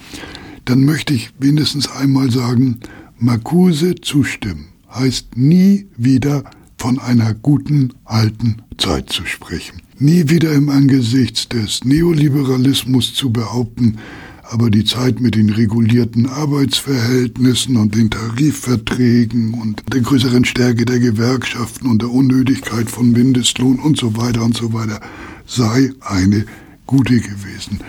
dann 0.66 0.84
möchte 0.84 1.14
ich 1.14 1.32
wenigstens 1.40 1.90
einmal 1.90 2.32
sagen, 2.32 2.80
Marcuse 3.20 3.96
zustimmen 3.96 4.68
heißt 4.94 5.38
nie 5.38 5.88
wieder 5.98 6.44
von 6.78 7.00
einer 7.00 7.34
guten 7.34 7.94
alten 8.06 8.58
Zeit 8.78 9.10
zu 9.10 9.26
sprechen. 9.26 9.82
Nie 10.00 10.30
wieder 10.30 10.54
im 10.54 10.70
Angesicht 10.70 11.54
des 11.54 11.84
Neoliberalismus 11.84 13.14
zu 13.14 13.32
behaupten, 13.32 13.98
aber 14.44 14.70
die 14.70 14.86
Zeit 14.86 15.20
mit 15.20 15.36
den 15.36 15.50
regulierten 15.50 16.28
Arbeitsverhältnissen 16.28 17.76
und 17.78 17.96
den 17.96 18.10
Tarifverträgen 18.10 19.54
und 19.56 19.84
der 19.92 20.02
größeren 20.02 20.46
Stärke 20.46 20.86
der 20.86 21.00
Gewerkschaften 21.00 21.88
und 21.88 22.02
der 22.02 22.12
Unnötigkeit 22.12 22.90
von 22.90 23.12
Mindestlohn 23.12 23.80
und 23.80 23.98
so 23.98 24.16
weiter 24.16 24.44
und 24.44 24.56
so 24.56 24.72
weiter 24.74 25.02
sei 25.46 25.92
eine 26.02 26.46
gute 26.86 27.20
gewesen. 27.20 27.80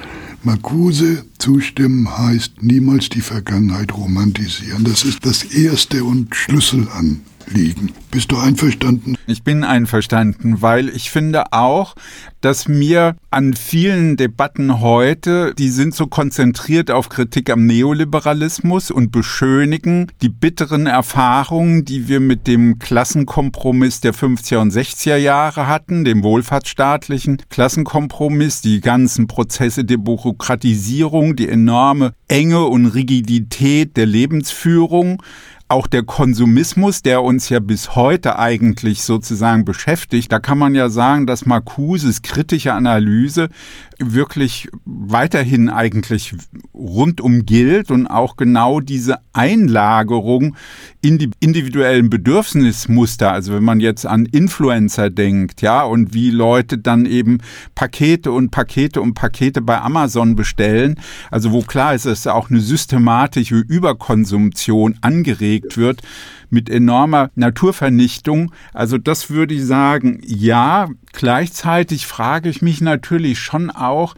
Marcuse 0.43 1.25
zustimmen 1.39 2.17
heißt 2.17 2.63
niemals 2.63 3.09
die 3.09 3.21
Vergangenheit 3.21 3.95
romantisieren. 3.97 4.85
Das 4.85 5.05
ist 5.05 5.27
das 5.27 5.45
erste 5.45 6.05
und 6.05 6.35
Schlüssel 6.35 6.89
an 6.93 7.21
liegen. 7.51 7.93
Bist 8.11 8.33
du 8.33 8.39
einverstanden? 8.39 9.17
Ich 9.27 9.43
bin 9.43 9.65
einverstanden, 9.65 10.63
weil 10.63 10.89
ich 10.89 11.11
finde 11.11 11.53
auch, 11.53 11.95
dass 12.41 12.69
mir 12.69 13.17
an 13.31 13.55
vielen 13.55 14.17
Debatten 14.17 14.81
heute, 14.81 15.55
die 15.59 15.69
sind 15.69 15.95
so 15.95 16.07
konzentriert 16.07 16.91
auf 16.91 17.09
Kritik 17.09 17.51
am 17.51 17.67
Neoliberalismus 17.67 18.91
und 18.91 19.11
beschönigen 19.11 20.07
die 20.23 20.29
bitteren 20.29 20.87
Erfahrungen, 20.87 21.85
die 21.85 22.09
wir 22.09 22.21
mit 22.21 22.47
dem 22.47 22.79
Klassenkompromiss 22.79 24.01
der 24.01 24.15
50er 24.15 24.59
und 24.59 24.73
60er 24.73 25.17
Jahre 25.17 25.67
hatten, 25.67 26.05
dem 26.05 26.23
wohlfahrtsstaatlichen 26.23 27.39
Klassenkompromiss, 27.51 28.61
die 28.61 28.81
ganzen 28.81 29.27
Prozesse 29.27 29.85
der 29.85 29.99
Bürokratisierung, 29.99 31.35
die 31.37 31.49
enorme 31.49 32.13
Enge 32.29 32.65
und 32.65 32.87
Rigidität 32.87 33.97
der 33.97 34.07
Lebensführung, 34.07 35.23
auch 35.69 35.87
der 35.87 36.03
Konsumismus, 36.03 37.03
der 37.03 37.23
uns 37.23 37.51
ja 37.51 37.61
bis 37.61 37.95
heute 37.95 38.39
eigentlich 38.39 39.03
sozusagen 39.03 39.67
beschäftigt, 39.67 40.33
da 40.33 40.41
kann 40.41 40.57
man 40.57 40.75
ja 40.75 40.89
sagen, 40.89 41.27
dass 41.27 41.45
Marcuses 41.45 42.23
kritische 42.23 42.73
Analyse 42.73 43.51
wirklich 43.99 44.69
weiterhin 44.85 45.69
eigentlich 45.69 46.35
rundum 46.73 47.45
gilt 47.45 47.91
und 47.91 48.07
auch 48.07 48.37
genau 48.37 48.81
diese 48.81 49.17
Einlagerung 49.33 50.57
in 51.03 51.19
die 51.19 51.31
individuellen 51.41 52.09
Bedürfnismuster, 52.09 53.33
also 53.33 53.53
wenn 53.53 53.65
man 53.65 53.81
jetzt 53.81 54.07
an 54.07 54.25
Influencer 54.27 55.11
denkt, 55.11 55.61
ja, 55.61 55.83
und 55.83 56.15
wie 56.15 56.31
Leute 56.31 56.79
dann 56.79 57.05
eben 57.07 57.39
Pakete 57.75 58.33
und 58.33 58.51
Pakete 58.51 59.01
und 59.01 59.15
Pakete 59.15 59.61
bei 59.61 59.81
Amazon 59.81 60.35
bestellen, 60.35 60.99
also 61.31 61.53
wo 61.53 61.63
klar 61.63 61.95
ist, 61.95 62.07
dass 62.07 62.27
auch 62.27 62.51
eine 62.51 62.61
systematische 62.61 63.57
Überkonsumption 63.57 64.97
angeregt 65.03 65.58
wird, 65.77 66.03
mit 66.51 66.71
enormer 66.71 67.31
Naturvernichtung. 67.35 68.53
Also 68.73 68.99
das 68.99 69.31
würde 69.31 69.55
ich 69.55 69.65
sagen, 69.65 70.21
ja. 70.25 70.89
Gleichzeitig 71.13 72.07
frage 72.07 72.49
ich 72.49 72.63
mich 72.63 72.81
natürlich 72.81 73.39
schon 73.39 73.71
auch 73.71 74.15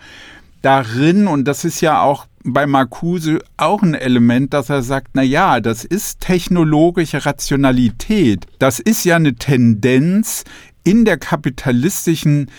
darin, 0.62 1.26
und 1.26 1.47
das 1.47 1.64
ist 1.64 1.80
ja 1.80 2.03
auch 2.03 2.26
bei 2.45 2.66
Marcuse 2.66 3.38
auch 3.57 3.82
ein 3.82 3.95
Element, 3.95 4.55
dass 4.55 4.70
er 4.70 4.82
sagt, 4.82 5.09
na 5.14 5.22
ja, 5.22 5.61
das 5.61 5.84
ist 5.84 6.20
technologische 6.20 7.24
Rationalität. 7.26 8.47
Das 8.59 8.80
ist 8.80 9.05
ja 9.05 9.16
eine 9.16 9.34
Tendenz 9.34 10.45
in 10.84 11.05
der 11.05 11.18
kapitalistischen 11.18 12.51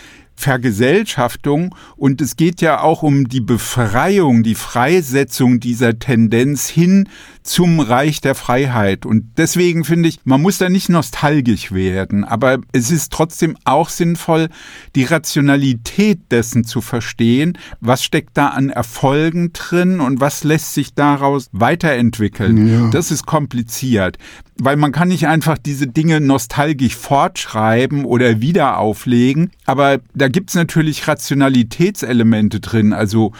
Vergesellschaftung 0.41 1.75
und 1.95 2.19
es 2.19 2.35
geht 2.35 2.61
ja 2.61 2.81
auch 2.81 3.03
um 3.03 3.29
die 3.29 3.41
Befreiung, 3.41 4.43
die 4.43 4.55
Freisetzung 4.55 5.59
dieser 5.59 5.99
Tendenz 5.99 6.67
hin 6.67 7.07
zum 7.43 7.79
Reich 7.79 8.21
der 8.21 8.35
Freiheit. 8.35 9.05
Und 9.05 9.25
deswegen 9.37 9.83
finde 9.83 10.09
ich, 10.09 10.19
man 10.23 10.41
muss 10.41 10.57
da 10.57 10.69
nicht 10.69 10.89
nostalgisch 10.89 11.71
werden, 11.71 12.23
aber 12.23 12.59
es 12.71 12.91
ist 12.91 13.11
trotzdem 13.11 13.57
auch 13.63 13.89
sinnvoll, 13.89 14.49
die 14.95 15.03
Rationalität 15.03 16.19
dessen 16.31 16.63
zu 16.63 16.81
verstehen. 16.81 17.57
Was 17.79 18.03
steckt 18.03 18.37
da 18.37 18.47
an 18.47 18.69
Erfolgen 18.69 19.53
drin 19.53 19.99
und 19.99 20.19
was 20.19 20.43
lässt 20.43 20.73
sich 20.73 20.93
daraus 20.93 21.49
weiterentwickeln? 21.51 22.67
Ja. 22.67 22.89
Das 22.89 23.11
ist 23.11 23.25
kompliziert 23.25 24.17
weil 24.63 24.75
man 24.75 24.91
kann 24.91 25.07
nicht 25.07 25.27
einfach 25.27 25.57
diese 25.57 25.87
Dinge 25.87 26.21
nostalgisch 26.21 26.95
fortschreiben 26.95 28.05
oder 28.05 28.41
wieder 28.41 28.77
auflegen. 28.77 29.49
Aber 29.65 29.99
da 30.13 30.27
gibt's 30.32 30.55
natürlich 30.55 31.07
Rationalitätselemente 31.07 32.59
drin, 32.59 32.93
also 32.93 33.34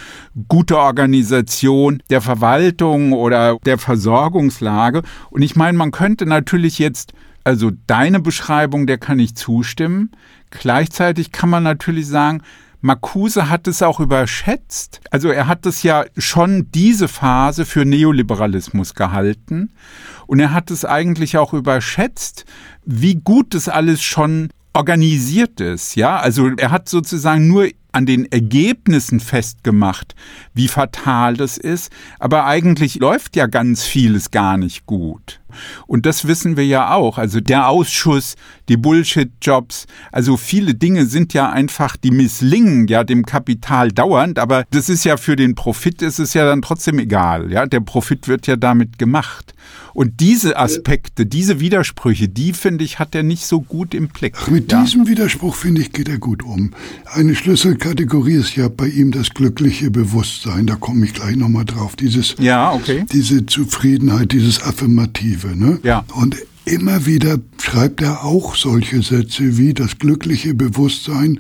gute 0.48 0.78
Organisation 0.78 2.02
der 2.10 2.22
Verwaltung 2.22 3.14
oder 3.14 3.58
der 3.66 3.78
Versorgungslage. 3.78 5.02
Und 5.30 5.42
ich 5.42 5.56
meine, 5.56 5.78
man 5.78 5.92
könnte 5.92 6.26
natürlich 6.26 6.80
jetzt, 6.80 7.14
also 7.44 7.72
deine 7.88 8.20
Beschreibung, 8.20 8.88
der 8.88 8.98
kann 8.98 9.20
ich 9.20 9.36
zustimmen. 9.36 10.12
Gleichzeitig 10.50 11.32
kann 11.32 11.50
man 11.50 11.64
natürlich 11.64 12.08
sagen, 12.08 12.42
Marcuse 12.82 13.48
hat 13.48 13.68
es 13.68 13.84
auch 13.84 14.00
überschätzt. 14.00 15.02
Also 15.12 15.30
er 15.30 15.48
hat 15.48 15.68
es 15.68 15.84
ja 15.84 16.06
schon 16.18 16.72
diese 16.72 17.08
Phase 17.08 17.66
für 17.66 17.86
Neoliberalismus 17.86 18.96
gehalten 18.96 19.72
und 20.26 20.40
er 20.40 20.52
hat 20.52 20.72
es 20.72 20.84
eigentlich 20.84 21.38
auch 21.38 21.54
überschätzt, 21.54 22.46
wie 22.84 23.16
gut 23.16 23.54
das 23.54 23.70
alles 23.70 24.02
schon 24.02 24.50
organisiert 24.74 25.60
ist. 25.60 25.96
Ja, 25.96 26.18
also 26.18 26.50
er 26.58 26.72
hat 26.72 26.88
sozusagen 26.88 27.48
nur 27.48 27.68
an 27.92 28.06
den 28.06 28.32
Ergebnissen 28.32 29.20
festgemacht, 29.20 30.16
wie 30.54 30.68
fatal 30.68 31.36
das 31.36 31.58
ist, 31.58 31.92
aber 32.20 32.46
eigentlich 32.46 32.96
läuft 32.96 33.36
ja 33.36 33.48
ganz 33.48 33.84
vieles 33.84 34.32
gar 34.32 34.58
nicht 34.58 34.86
gut. 34.86 35.42
Und 35.88 36.06
das 36.06 36.28
wissen 36.28 36.58
wir 36.58 36.66
ja 36.66 36.94
auch. 36.94 37.18
Also 37.18 37.40
der 37.40 37.68
Ausschuss, 37.68 38.36
die 38.70 38.78
Bullshit-Jobs, 38.78 39.86
also 40.12 40.38
viele 40.38 40.76
Dinge 40.76 41.06
sind 41.06 41.34
ja 41.34 41.50
einfach, 41.50 41.98
die 41.98 42.12
misslingen 42.12 42.88
ja 42.88 43.04
dem 43.04 43.26
Kapital 43.26 43.92
dauernd, 43.92 44.40
aber 44.40 44.64
das 44.72 44.90
ist 44.90 45.04
ja 45.04 45.18
für 45.18 45.36
den 45.36 45.56
Profit 45.56 46.02
ist 46.02 46.20
es 46.20 46.34
ja 46.34 46.46
dann 46.46 46.62
trotzdem 46.62 47.00
egal. 47.00 47.52
Ja, 47.52 47.66
der 47.66 47.82
Profit 47.82 48.28
wird 48.28 48.48
ja 48.48 48.56
damit 48.56 48.98
gemacht. 48.98 49.54
Und 49.94 50.20
diese 50.20 50.58
Aspekte, 50.58 51.26
diese 51.26 51.60
Widersprüche, 51.60 52.30
die 52.30 52.54
finde 52.54 52.84
ich, 52.84 53.00
hat 53.00 53.14
er 53.14 53.24
nicht 53.24 53.46
so 53.46 53.62
gut 53.62 53.94
im 53.94 54.08
Blick. 54.08 54.36
Ach, 54.38 54.48
mit 54.48 54.72
ja. 54.72 54.82
diesem 54.82 55.08
Widerspruch 55.08 55.56
finde 55.56 55.82
ich, 55.82 55.92
geht 55.92 56.08
er 56.08 56.18
gut 56.18 56.44
um. 56.44 56.72
Eine 57.06 57.36
Schlüssel 57.36 57.76
Kategorie 57.82 58.36
ist 58.36 58.56
ja 58.56 58.70
bei 58.70 58.88
ihm 58.88 59.12
das 59.12 59.32
glückliche 59.32 59.90
Bewusstsein. 59.90 60.68
Da 60.68 60.76
komme 60.76 61.04
ich 61.04 61.16
gleich 61.16 61.36
nochmal 61.36 61.66
drauf. 61.66 61.96
Dieses, 61.96 62.36
ja, 62.38 62.72
okay. 62.72 63.06
Diese 63.12 63.48
Zufriedenheit, 63.48 64.32
dieses 64.34 64.62
Affirmative. 64.62 65.58
Ne? 65.58 65.80
Ja. 65.82 66.06
Und 66.14 66.36
immer 66.64 67.08
wieder 67.08 67.40
schreibt 67.60 68.04
er 68.04 68.24
auch 68.24 68.56
solche 68.56 69.02
Sätze 69.02 69.58
wie 69.58 69.74
das 69.74 69.98
glückliche 69.98 70.54
Bewusstsein 70.54 71.40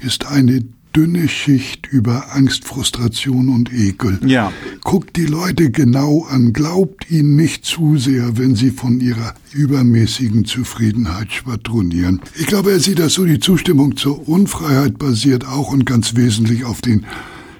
ist 0.00 0.26
eine 0.26 0.64
dünne 0.94 1.28
Schicht 1.28 1.86
über 1.86 2.34
Angst, 2.34 2.64
Frustration 2.64 3.48
und 3.48 3.72
Ekel. 3.72 4.18
Ja. 4.26 4.52
Guckt 4.82 5.16
die 5.16 5.26
Leute 5.26 5.70
genau 5.70 6.24
an, 6.28 6.52
glaubt 6.52 7.10
ihnen 7.10 7.36
nicht 7.36 7.64
zu 7.64 7.96
sehr, 7.96 8.36
wenn 8.38 8.54
sie 8.54 8.70
von 8.70 9.00
ihrer 9.00 9.34
übermäßigen 9.52 10.44
Zufriedenheit 10.44 11.32
schwadronieren. 11.32 12.20
Ich 12.38 12.46
glaube, 12.46 12.72
er 12.72 12.80
sieht 12.80 12.98
das 12.98 13.14
so, 13.14 13.24
die 13.24 13.40
Zustimmung 13.40 13.96
zur 13.96 14.28
Unfreiheit 14.28 14.98
basiert 14.98 15.46
auch 15.46 15.72
und 15.72 15.86
ganz 15.86 16.16
wesentlich 16.16 16.64
auf 16.64 16.80
den 16.80 17.06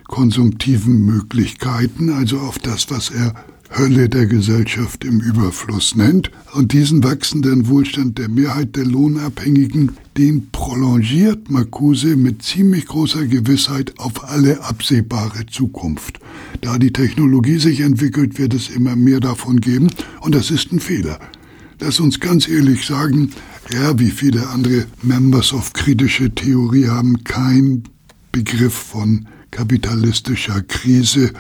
konsumtiven 0.09 1.05
Möglichkeiten, 1.05 2.11
also 2.11 2.39
auf 2.41 2.59
das, 2.59 2.91
was 2.91 3.11
er 3.11 3.35
Hölle 3.77 4.09
der 4.09 4.27
Gesellschaft 4.27 5.05
im 5.05 5.21
Überfluss 5.21 5.95
nennt. 5.95 6.31
Und 6.53 6.73
diesen 6.73 7.05
wachsenden 7.05 7.69
Wohlstand 7.69 8.19
der 8.19 8.29
Mehrheit 8.29 8.75
der 8.75 8.85
Lohnabhängigen, 8.85 9.93
den 10.21 10.51
prolongiert 10.51 11.51
Marcuse 11.51 12.15
mit 12.15 12.43
ziemlich 12.43 12.85
großer 12.85 13.25
Gewissheit 13.25 13.99
auf 13.99 14.29
alle 14.29 14.63
absehbare 14.63 15.47
Zukunft. 15.47 16.21
Da 16.61 16.77
die 16.77 16.93
Technologie 16.93 17.59
sich 17.59 17.81
entwickelt, 17.81 18.39
wird 18.39 18.53
es 18.53 18.69
immer 18.69 18.97
mehr 18.97 19.21
davon 19.21 19.63
geben. 19.63 19.89
Und 20.21 20.35
das 20.35 20.51
ist 20.51 20.73
ein 20.73 20.81
Fehler. 20.81 21.19
Lass 21.79 22.01
uns 22.01 22.21
ganz 22.21 22.47
ehrlich 22.47 22.85
sagen, 22.85 23.31
er 23.71 23.99
wie 23.99 24.11
viele 24.11 24.47
andere 24.49 24.85
Members 25.01 25.55
of 25.55 25.73
kritische 25.73 26.35
Theorie 26.35 26.89
haben 26.89 27.25
keinen 27.25 27.85
Begriff 28.31 28.75
von 28.75 29.27
kapitalistischer 29.51 30.61
Krise, 30.61 31.33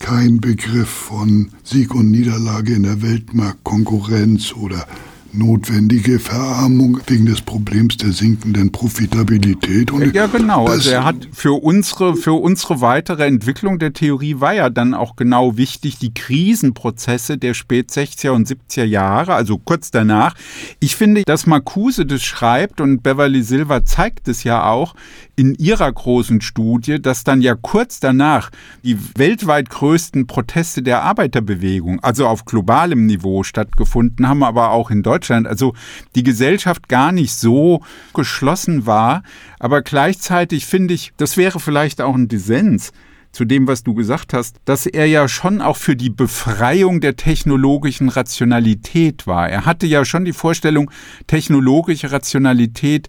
kein 0.00 0.40
Begriff 0.40 0.88
von 0.88 1.50
Sieg 1.62 1.94
und 1.94 2.10
Niederlage 2.10 2.74
in 2.74 2.82
der 2.82 3.00
Weltmarktkonkurrenz 3.00 4.54
oder 4.54 4.88
notwendige 5.34 6.18
Verarmung 6.18 7.00
wegen 7.06 7.26
des 7.26 7.40
Problems 7.40 7.96
der 7.96 8.12
sinkenden 8.12 8.72
Profitabilität. 8.72 9.90
Und 9.90 10.14
ja, 10.14 10.26
genau. 10.26 10.66
Also 10.66 10.90
er 10.90 11.04
hat 11.04 11.28
für 11.32 11.62
unsere, 11.62 12.16
für 12.16 12.32
unsere 12.32 12.80
weitere 12.80 13.26
Entwicklung 13.26 13.78
der 13.78 13.92
Theorie 13.92 14.40
war 14.40 14.54
ja 14.54 14.70
dann 14.70 14.94
auch 14.94 15.16
genau 15.16 15.56
wichtig, 15.56 15.98
die 15.98 16.14
Krisenprozesse 16.14 17.38
der 17.38 17.54
spät 17.54 17.90
60er 17.90 18.30
und 18.30 18.48
70er 18.48 18.84
Jahre, 18.84 19.34
also 19.34 19.58
kurz 19.58 19.90
danach. 19.90 20.34
Ich 20.80 20.96
finde, 20.96 21.22
dass 21.24 21.46
Marcuse 21.46 22.06
das 22.06 22.22
schreibt 22.22 22.80
und 22.80 23.02
Beverly 23.02 23.42
Silver 23.42 23.84
zeigt 23.84 24.28
es 24.28 24.44
ja 24.44 24.64
auch 24.64 24.94
in 25.36 25.54
ihrer 25.54 25.90
großen 25.90 26.40
Studie, 26.40 27.00
dass 27.00 27.24
dann 27.24 27.42
ja 27.42 27.54
kurz 27.54 28.00
danach 28.00 28.50
die 28.82 28.98
weltweit 29.16 29.70
größten 29.70 30.26
Proteste 30.26 30.82
der 30.82 31.02
Arbeiterbewegung, 31.02 32.00
also 32.00 32.26
auf 32.26 32.44
globalem 32.44 33.06
Niveau 33.06 33.42
stattgefunden 33.42 34.28
haben, 34.28 34.42
aber 34.42 34.70
auch 34.70 34.90
in 34.90 35.02
Deutschland 35.02 35.46
also 35.46 35.74
die 36.14 36.22
Gesellschaft 36.22 36.88
gar 36.88 37.12
nicht 37.12 37.34
so 37.34 37.82
geschlossen 38.14 38.86
war. 38.86 39.22
Aber 39.58 39.82
gleichzeitig 39.82 40.66
finde 40.66 40.94
ich, 40.94 41.12
das 41.16 41.36
wäre 41.36 41.60
vielleicht 41.60 42.00
auch 42.00 42.14
ein 42.14 42.28
Dissens 42.28 42.92
zu 43.34 43.44
dem, 43.44 43.66
was 43.66 43.82
du 43.82 43.94
gesagt 43.94 44.32
hast, 44.32 44.56
dass 44.64 44.86
er 44.86 45.06
ja 45.06 45.28
schon 45.28 45.60
auch 45.60 45.76
für 45.76 45.96
die 45.96 46.10
Befreiung 46.10 47.00
der 47.00 47.16
technologischen 47.16 48.08
Rationalität 48.08 49.26
war. 49.26 49.48
Er 49.48 49.66
hatte 49.66 49.86
ja 49.86 50.04
schon 50.04 50.24
die 50.24 50.32
Vorstellung, 50.32 50.90
technologische 51.26 52.12
Rationalität, 52.12 53.08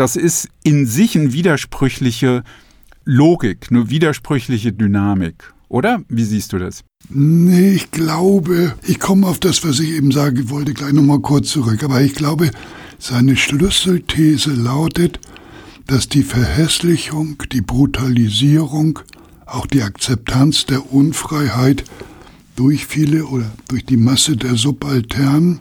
das 0.00 0.16
ist 0.16 0.48
in 0.64 0.86
sich 0.86 1.14
eine 1.14 1.34
widersprüchliche 1.34 2.42
Logik, 3.04 3.66
eine 3.70 3.90
widersprüchliche 3.90 4.72
Dynamik. 4.72 5.52
Oder? 5.68 6.02
Wie 6.08 6.24
siehst 6.24 6.54
du 6.54 6.58
das? 6.58 6.84
Nee, 7.10 7.72
ich 7.72 7.90
glaube, 7.90 8.74
ich 8.82 8.98
komme 8.98 9.26
auf 9.26 9.40
das, 9.40 9.62
was 9.62 9.78
ich 9.78 9.90
eben 9.90 10.10
sagen 10.10 10.48
wollte, 10.48 10.72
gleich 10.72 10.94
nochmal 10.94 11.20
kurz 11.20 11.50
zurück. 11.50 11.84
Aber 11.84 12.00
ich 12.00 12.14
glaube, 12.14 12.50
seine 12.98 13.36
Schlüsselthese 13.36 14.52
lautet, 14.54 15.20
dass 15.86 16.08
die 16.08 16.22
Verhässlichung, 16.22 17.42
die 17.52 17.60
Brutalisierung, 17.60 19.00
auch 19.44 19.66
die 19.66 19.82
Akzeptanz 19.82 20.64
der 20.64 20.94
Unfreiheit 20.94 21.84
durch 22.56 22.86
viele 22.86 23.26
oder 23.26 23.50
durch 23.68 23.84
die 23.84 23.98
Masse 23.98 24.38
der 24.38 24.54
Subalternen, 24.54 25.60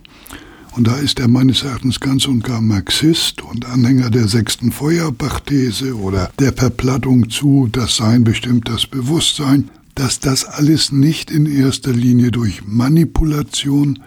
und 0.75 0.87
da 0.87 0.97
ist 0.97 1.19
er 1.19 1.27
meines 1.27 1.63
Erachtens 1.63 1.99
ganz 1.99 2.27
und 2.27 2.43
gar 2.43 2.61
Marxist 2.61 3.41
und 3.41 3.65
Anhänger 3.65 4.09
der 4.09 4.27
sechsten 4.27 4.71
Feuerbach-These 4.71 5.95
oder 5.95 6.31
der 6.39 6.53
Verplattung 6.53 7.29
zu, 7.29 7.67
das 7.71 7.95
Sein 7.95 8.23
bestimmt 8.23 8.69
das 8.69 8.85
Bewusstsein, 8.87 9.69
dass 9.95 10.19
das 10.19 10.45
alles 10.45 10.91
nicht 10.91 11.31
in 11.31 11.45
erster 11.45 11.91
Linie 11.91 12.31
durch 12.31 12.61
Manipulation, 12.65 13.99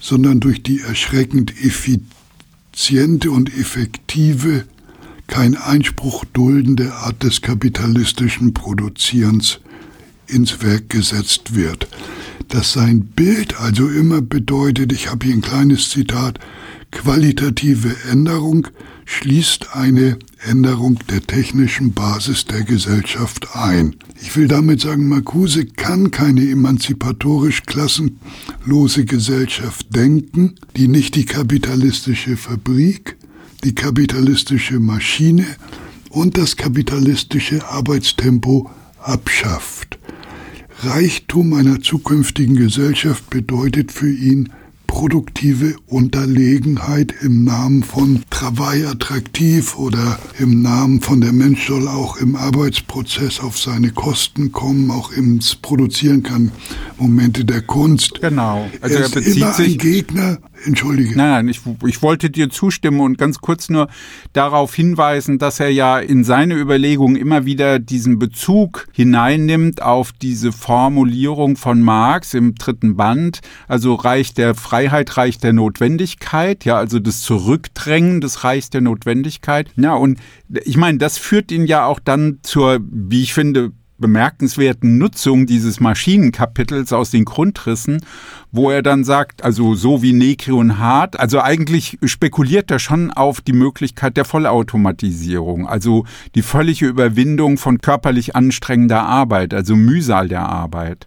sondern 0.00 0.40
durch 0.40 0.62
die 0.62 0.80
erschreckend 0.80 1.52
effiziente 1.62 3.30
und 3.30 3.54
effektive, 3.56 4.64
kein 5.26 5.56
Einspruch 5.56 6.24
duldende 6.32 6.94
Art 6.94 7.22
des 7.22 7.42
kapitalistischen 7.42 8.54
Produzierens 8.54 9.60
ins 10.28 10.62
Werk 10.62 10.88
gesetzt 10.88 11.54
wird. 11.54 11.88
Dass 12.48 12.72
sein 12.72 13.00
Bild 13.00 13.58
also 13.60 13.88
immer 13.88 14.22
bedeutet, 14.22 14.92
ich 14.92 15.10
habe 15.10 15.26
hier 15.26 15.34
ein 15.34 15.42
kleines 15.42 15.90
Zitat, 15.90 16.38
qualitative 16.90 17.94
Änderung 18.10 18.68
schließt 19.04 19.74
eine 19.74 20.18
Änderung 20.42 20.98
der 21.10 21.22
technischen 21.22 21.92
Basis 21.92 22.44
der 22.44 22.62
Gesellschaft 22.62 23.54
ein. 23.54 23.96
Ich 24.20 24.36
will 24.36 24.48
damit 24.48 24.80
sagen, 24.80 25.08
Marcuse 25.08 25.66
kann 25.66 26.10
keine 26.10 26.48
emanzipatorisch 26.48 27.62
klassenlose 27.64 29.04
Gesellschaft 29.04 29.94
denken, 29.94 30.54
die 30.76 30.88
nicht 30.88 31.14
die 31.14 31.24
kapitalistische 31.24 32.36
Fabrik, 32.36 33.16
die 33.64 33.74
kapitalistische 33.74 34.80
Maschine 34.80 35.46
und 36.10 36.36
das 36.36 36.56
kapitalistische 36.56 37.68
Arbeitstempo 37.68 38.70
abschafft. 38.98 39.98
Reichtum 40.82 41.54
einer 41.54 41.80
zukünftigen 41.80 42.56
Gesellschaft 42.56 43.30
bedeutet 43.30 43.92
für 43.92 44.12
ihn 44.12 44.50
produktive 44.86 45.76
Unterlegenheit 45.86 47.14
im 47.20 47.44
Namen 47.44 47.82
von 47.82 48.22
Travail 48.30 48.86
attraktiv 48.86 49.76
oder 49.76 50.18
im 50.38 50.62
Namen 50.62 51.00
von 51.00 51.20
der 51.20 51.32
Mensch 51.32 51.66
soll 51.66 51.88
auch 51.88 52.16
im 52.16 52.36
Arbeitsprozess 52.36 53.40
auf 53.40 53.58
seine 53.58 53.90
Kosten 53.90 54.52
kommen, 54.52 54.90
auch 54.90 55.12
ins 55.12 55.54
Produzieren 55.54 56.22
kann 56.22 56.52
Momente 56.98 57.44
der 57.44 57.62
Kunst. 57.62 58.20
Genau. 58.20 58.70
Also 58.80 58.96
er, 58.96 59.02
er 59.02 59.08
bezieht 59.10 59.36
immer 59.36 59.52
sich 59.52 59.74
ein 59.74 59.78
Gegner 59.78 60.38
Entschuldige. 60.64 61.16
Nein, 61.16 61.30
nein, 61.30 61.48
ich, 61.48 61.60
ich 61.86 62.02
wollte 62.02 62.30
dir 62.30 62.50
zustimmen 62.50 63.00
und 63.00 63.18
ganz 63.18 63.40
kurz 63.40 63.68
nur 63.68 63.88
darauf 64.32 64.74
hinweisen, 64.74 65.38
dass 65.38 65.60
er 65.60 65.68
ja 65.68 65.98
in 65.98 66.24
seine 66.24 66.54
Überlegungen 66.54 67.16
immer 67.16 67.44
wieder 67.44 67.78
diesen 67.78 68.18
Bezug 68.18 68.86
hineinnimmt 68.92 69.82
auf 69.82 70.12
diese 70.12 70.52
Formulierung 70.52 71.56
von 71.56 71.82
Marx 71.82 72.34
im 72.34 72.54
dritten 72.54 72.96
Band, 72.96 73.40
also 73.68 73.94
Reich 73.94 74.34
der 74.34 74.54
Freiheit, 74.54 75.16
Reich 75.16 75.38
der 75.38 75.52
Notwendigkeit, 75.52 76.64
ja, 76.64 76.76
also 76.76 76.98
das 76.98 77.20
Zurückdrängen 77.20 78.20
des 78.20 78.44
Reichs 78.44 78.70
der 78.70 78.80
Notwendigkeit. 78.80 79.70
Ja, 79.76 79.94
und 79.94 80.18
ich 80.64 80.76
meine, 80.76 80.98
das 80.98 81.18
führt 81.18 81.52
ihn 81.52 81.66
ja 81.66 81.84
auch 81.86 82.00
dann 82.00 82.38
zur, 82.42 82.80
wie 82.90 83.22
ich 83.22 83.34
finde, 83.34 83.72
bemerkenswerten 83.98 84.98
Nutzung 84.98 85.46
dieses 85.46 85.80
Maschinenkapitels 85.80 86.92
aus 86.92 87.10
den 87.10 87.24
Grundrissen, 87.24 88.00
wo 88.52 88.70
er 88.70 88.82
dann 88.82 89.04
sagt, 89.04 89.44
also 89.44 89.74
so 89.74 90.02
wie 90.02 90.12
Negri 90.12 90.52
und 90.52 90.78
Hart, 90.78 91.18
also 91.18 91.40
eigentlich 91.40 91.98
spekuliert 92.04 92.70
er 92.70 92.78
schon 92.78 93.10
auf 93.10 93.40
die 93.40 93.52
Möglichkeit 93.52 94.16
der 94.16 94.24
Vollautomatisierung, 94.24 95.66
also 95.66 96.04
die 96.34 96.42
völlige 96.42 96.86
Überwindung 96.86 97.58
von 97.58 97.80
körperlich 97.80 98.36
anstrengender 98.36 99.02
Arbeit, 99.02 99.54
also 99.54 99.76
Mühsal 99.76 100.28
der 100.28 100.48
Arbeit. 100.48 101.06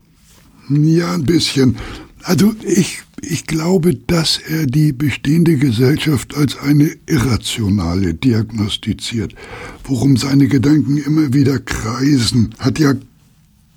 Ja, 0.70 1.14
ein 1.14 1.24
bisschen. 1.24 1.78
Also 2.24 2.54
ich, 2.64 3.02
ich 3.22 3.46
glaube, 3.48 3.96
dass 3.96 4.38
er 4.38 4.66
die 4.66 4.92
bestehende 4.92 5.58
Gesellschaft 5.58 6.36
als 6.36 6.58
eine 6.58 6.92
irrationale 7.08 8.14
diagnostiziert. 8.14 9.36
Worum 9.84 10.18
seine 10.18 10.48
Gedanken 10.48 10.98
immer 10.98 11.34
wieder 11.34 11.60
kreisen, 11.60 12.56
hat 12.60 12.80
ja 12.80 12.94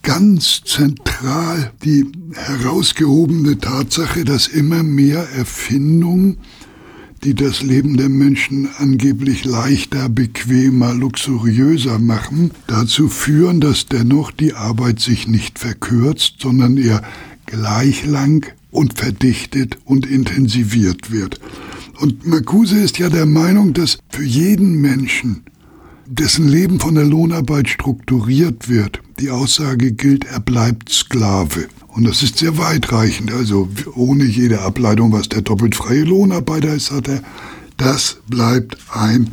ganz 0.02 0.62
zentral 0.64 1.72
die 1.84 2.06
herausgehobene 2.34 3.58
Tatsache, 3.58 4.24
dass 4.24 4.48
immer 4.48 4.82
mehr 4.82 5.28
Erfindungen, 5.36 6.38
die 7.24 7.34
das 7.34 7.62
Leben 7.62 7.96
der 7.96 8.08
Menschen 8.08 8.68
angeblich 8.78 9.44
leichter, 9.44 10.08
bequemer, 10.08 10.92
luxuriöser 10.92 12.00
machen, 12.00 12.50
dazu 12.66 13.08
führen, 13.08 13.60
dass 13.60 13.86
dennoch 13.86 14.32
die 14.32 14.54
Arbeit 14.54 14.98
sich 14.98 15.28
nicht 15.28 15.60
verkürzt, 15.60 16.36
sondern 16.40 16.76
eher 16.76 17.02
gleich 17.46 18.04
lang 18.04 18.52
und 18.72 18.98
verdichtet 18.98 19.78
und 19.84 20.06
intensiviert 20.06 21.12
wird. 21.12 21.38
Und 22.00 22.26
Marcuse 22.26 22.80
ist 22.80 22.98
ja 22.98 23.08
der 23.08 23.26
Meinung, 23.26 23.74
dass 23.74 23.98
für 24.08 24.24
jeden 24.24 24.80
Menschen, 24.80 25.44
dessen 26.06 26.48
Leben 26.48 26.80
von 26.80 26.96
der 26.96 27.04
Lohnarbeit 27.04 27.68
strukturiert 27.68 28.68
wird, 28.68 29.00
die 29.20 29.30
Aussage 29.30 29.92
gilt, 29.92 30.24
er 30.24 30.40
bleibt 30.40 30.88
Sklave. 30.88 31.68
Und 31.88 32.04
das 32.04 32.22
ist 32.22 32.38
sehr 32.38 32.58
weitreichend. 32.58 33.32
Also 33.32 33.68
ohne 33.94 34.24
jede 34.24 34.62
Ableitung, 34.62 35.12
was 35.12 35.28
der 35.28 35.42
doppelt 35.42 35.76
freie 35.76 36.04
Lohnarbeiter 36.04 36.74
ist, 36.74 36.90
hat 36.90 37.06
er, 37.06 37.22
das 37.76 38.18
bleibt 38.28 38.78
ein 38.90 39.30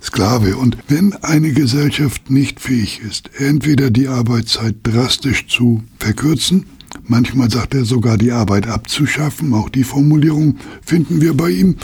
Sklave. 0.00 0.56
Und 0.56 0.78
wenn 0.88 1.12
eine 1.16 1.52
Gesellschaft 1.52 2.30
nicht 2.30 2.60
fähig 2.60 3.02
ist, 3.06 3.30
entweder 3.38 3.90
die 3.90 4.08
Arbeitszeit 4.08 4.76
drastisch 4.82 5.46
zu 5.46 5.82
verkürzen, 5.98 6.64
manchmal 7.06 7.50
sagt 7.50 7.74
er 7.74 7.84
sogar 7.84 8.18
die 8.18 8.32
Arbeit 8.32 8.66
abzuschaffen, 8.66 9.54
auch 9.54 9.68
die 9.68 9.84
Formulierung 9.84 10.56
finden 10.84 11.20
wir 11.20 11.34
bei 11.34 11.50
ihm, 11.50 11.76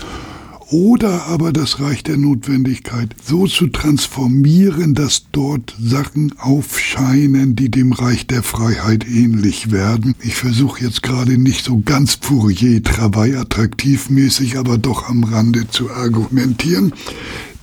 oder 0.70 1.26
aber 1.26 1.52
das 1.52 1.80
Reich 1.80 2.02
der 2.02 2.18
Notwendigkeit 2.18 3.16
so 3.24 3.46
zu 3.46 3.68
transformieren, 3.68 4.94
dass 4.94 5.26
dort 5.32 5.74
Sachen 5.80 6.34
aufscheinen, 6.38 7.56
die 7.56 7.70
dem 7.70 7.92
Reich 7.92 8.26
der 8.26 8.42
Freiheit 8.42 9.08
ähnlich 9.08 9.70
werden. 9.70 10.14
Ich 10.20 10.34
versuche 10.34 10.84
jetzt 10.84 11.02
gerade 11.02 11.38
nicht 11.38 11.64
so 11.64 11.80
ganz 11.80 12.18
Fourier 12.20 12.82
Travail 12.82 13.36
attraktivmäßig, 13.36 14.58
aber 14.58 14.76
doch 14.76 15.08
am 15.08 15.24
Rande 15.24 15.68
zu 15.68 15.90
argumentieren. 15.90 16.92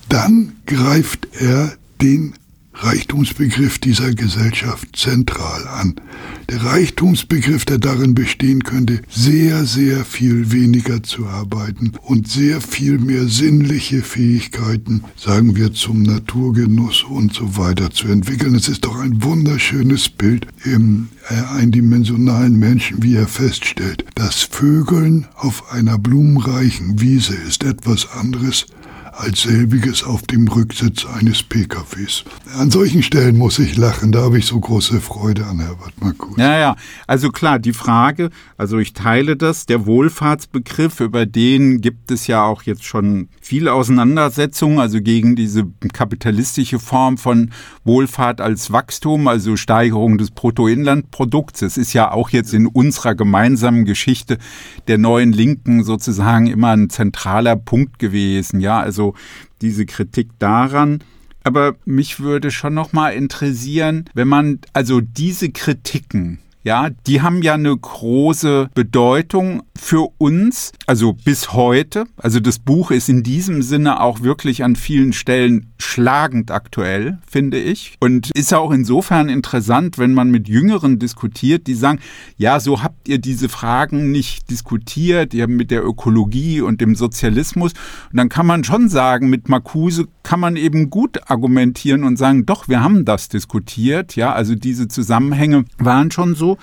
Dann 0.08 0.52
greift 0.66 1.28
er 1.38 1.76
den 2.02 2.34
Reichtumsbegriff 2.78 3.78
dieser 3.78 4.14
Gesellschaft 4.14 4.96
zentral 4.96 5.66
an. 5.66 5.94
Der 6.50 6.62
Reichtumsbegriff, 6.62 7.64
der 7.64 7.78
darin 7.78 8.14
bestehen 8.14 8.62
könnte, 8.62 9.00
sehr, 9.08 9.64
sehr 9.64 10.04
viel 10.04 10.52
weniger 10.52 11.02
zu 11.02 11.26
arbeiten 11.26 11.92
und 12.02 12.28
sehr 12.28 12.60
viel 12.60 12.98
mehr 12.98 13.26
sinnliche 13.28 14.02
Fähigkeiten, 14.02 15.02
sagen 15.16 15.56
wir, 15.56 15.72
zum 15.72 16.02
Naturgenuss 16.02 17.02
und 17.02 17.34
so 17.34 17.56
weiter 17.56 17.90
zu 17.90 18.08
entwickeln. 18.08 18.54
Es 18.54 18.68
ist 18.68 18.84
doch 18.84 18.98
ein 18.98 19.22
wunderschönes 19.22 20.08
Bild 20.08 20.46
im 20.64 21.08
äh, 21.28 21.34
eindimensionalen 21.58 22.56
Menschen, 22.56 23.02
wie 23.02 23.16
er 23.16 23.26
feststellt. 23.26 24.04
Das 24.14 24.42
Vögeln 24.42 25.26
auf 25.34 25.72
einer 25.72 25.98
blumenreichen 25.98 27.00
Wiese 27.00 27.34
ist 27.34 27.64
etwas 27.64 28.12
anderes 28.12 28.66
als 29.16 29.42
selbiges 29.42 30.04
auf 30.04 30.22
dem 30.22 30.46
Rücksitz 30.46 31.06
eines 31.06 31.42
PKWs. 31.42 32.24
An 32.58 32.70
solchen 32.70 33.02
Stellen 33.02 33.38
muss 33.38 33.58
ich 33.58 33.76
lachen, 33.76 34.12
da 34.12 34.22
habe 34.22 34.38
ich 34.38 34.46
so 34.46 34.60
große 34.60 35.00
Freude 35.00 35.46
an 35.46 35.58
Herbert 35.60 35.94
Marcuse. 36.00 36.38
Ja, 36.38 36.58
ja, 36.58 36.76
also 37.06 37.30
klar, 37.30 37.58
die 37.58 37.72
Frage, 37.72 38.30
also 38.58 38.78
ich 38.78 38.92
teile 38.92 39.36
das, 39.36 39.64
der 39.64 39.86
Wohlfahrtsbegriff, 39.86 41.00
über 41.00 41.24
den 41.24 41.80
gibt 41.80 42.10
es 42.10 42.26
ja 42.26 42.44
auch 42.44 42.62
jetzt 42.62 42.84
schon 42.84 43.28
viele 43.40 43.72
Auseinandersetzungen, 43.72 44.78
also 44.78 45.00
gegen 45.00 45.34
diese 45.34 45.66
kapitalistische 45.92 46.78
Form 46.78 47.16
von 47.16 47.52
Wohlfahrt 47.84 48.40
als 48.42 48.70
Wachstum, 48.70 49.28
also 49.28 49.56
Steigerung 49.56 50.18
des 50.18 50.30
Bruttoinlandprodukts. 50.30 51.62
Es 51.62 51.78
ist 51.78 51.94
ja 51.94 52.10
auch 52.10 52.30
jetzt 52.30 52.52
in 52.52 52.66
unserer 52.66 53.14
gemeinsamen 53.14 53.86
Geschichte 53.86 54.36
der 54.88 54.98
neuen 54.98 55.32
Linken 55.32 55.84
sozusagen 55.84 56.48
immer 56.48 56.70
ein 56.70 56.90
zentraler 56.90 57.56
Punkt 57.56 57.98
gewesen, 57.98 58.60
ja, 58.60 58.78
also 58.78 59.05
diese 59.60 59.86
Kritik 59.86 60.30
daran. 60.38 61.02
Aber 61.44 61.76
mich 61.84 62.18
würde 62.18 62.50
schon 62.50 62.74
noch 62.74 62.92
mal 62.92 63.10
interessieren, 63.10 64.06
wenn 64.14 64.26
man 64.26 64.58
also 64.72 65.00
diese 65.00 65.50
Kritiken 65.50 66.40
ja, 66.66 66.90
die 67.06 67.22
haben 67.22 67.42
ja 67.42 67.54
eine 67.54 67.76
große 67.76 68.70
Bedeutung 68.74 69.62
für 69.78 70.08
uns, 70.18 70.72
also 70.86 71.12
bis 71.12 71.52
heute. 71.52 72.06
Also 72.16 72.40
das 72.40 72.58
Buch 72.58 72.90
ist 72.90 73.08
in 73.08 73.22
diesem 73.22 73.62
Sinne 73.62 74.00
auch 74.00 74.22
wirklich 74.22 74.64
an 74.64 74.74
vielen 74.74 75.12
Stellen 75.12 75.72
schlagend 75.78 76.50
aktuell, 76.50 77.18
finde 77.30 77.60
ich. 77.60 77.94
Und 78.00 78.32
ist 78.32 78.52
auch 78.52 78.72
insofern 78.72 79.28
interessant, 79.28 79.96
wenn 79.96 80.12
man 80.12 80.32
mit 80.32 80.48
Jüngeren 80.48 80.98
diskutiert, 80.98 81.68
die 81.68 81.74
sagen, 81.74 82.00
ja, 82.36 82.58
so 82.58 82.82
habt 82.82 83.06
ihr 83.06 83.18
diese 83.18 83.48
Fragen 83.48 84.10
nicht 84.10 84.50
diskutiert, 84.50 85.34
ihr 85.34 85.46
mit 85.46 85.70
der 85.70 85.84
Ökologie 85.84 86.62
und 86.62 86.80
dem 86.80 86.96
Sozialismus. 86.96 87.74
Und 88.10 88.16
dann 88.16 88.28
kann 88.28 88.46
man 88.46 88.64
schon 88.64 88.88
sagen, 88.88 89.30
mit 89.30 89.48
Marcuse 89.48 90.08
kann 90.24 90.40
man 90.40 90.56
eben 90.56 90.90
gut 90.90 91.30
argumentieren 91.30 92.02
und 92.02 92.16
sagen, 92.16 92.44
doch, 92.44 92.66
wir 92.66 92.82
haben 92.82 93.04
das 93.04 93.28
diskutiert. 93.28 94.16
Ja, 94.16 94.32
also 94.32 94.56
diese 94.56 94.88
Zusammenhänge 94.88 95.64
waren 95.78 96.10
schon 96.10 96.34
so. 96.34 96.55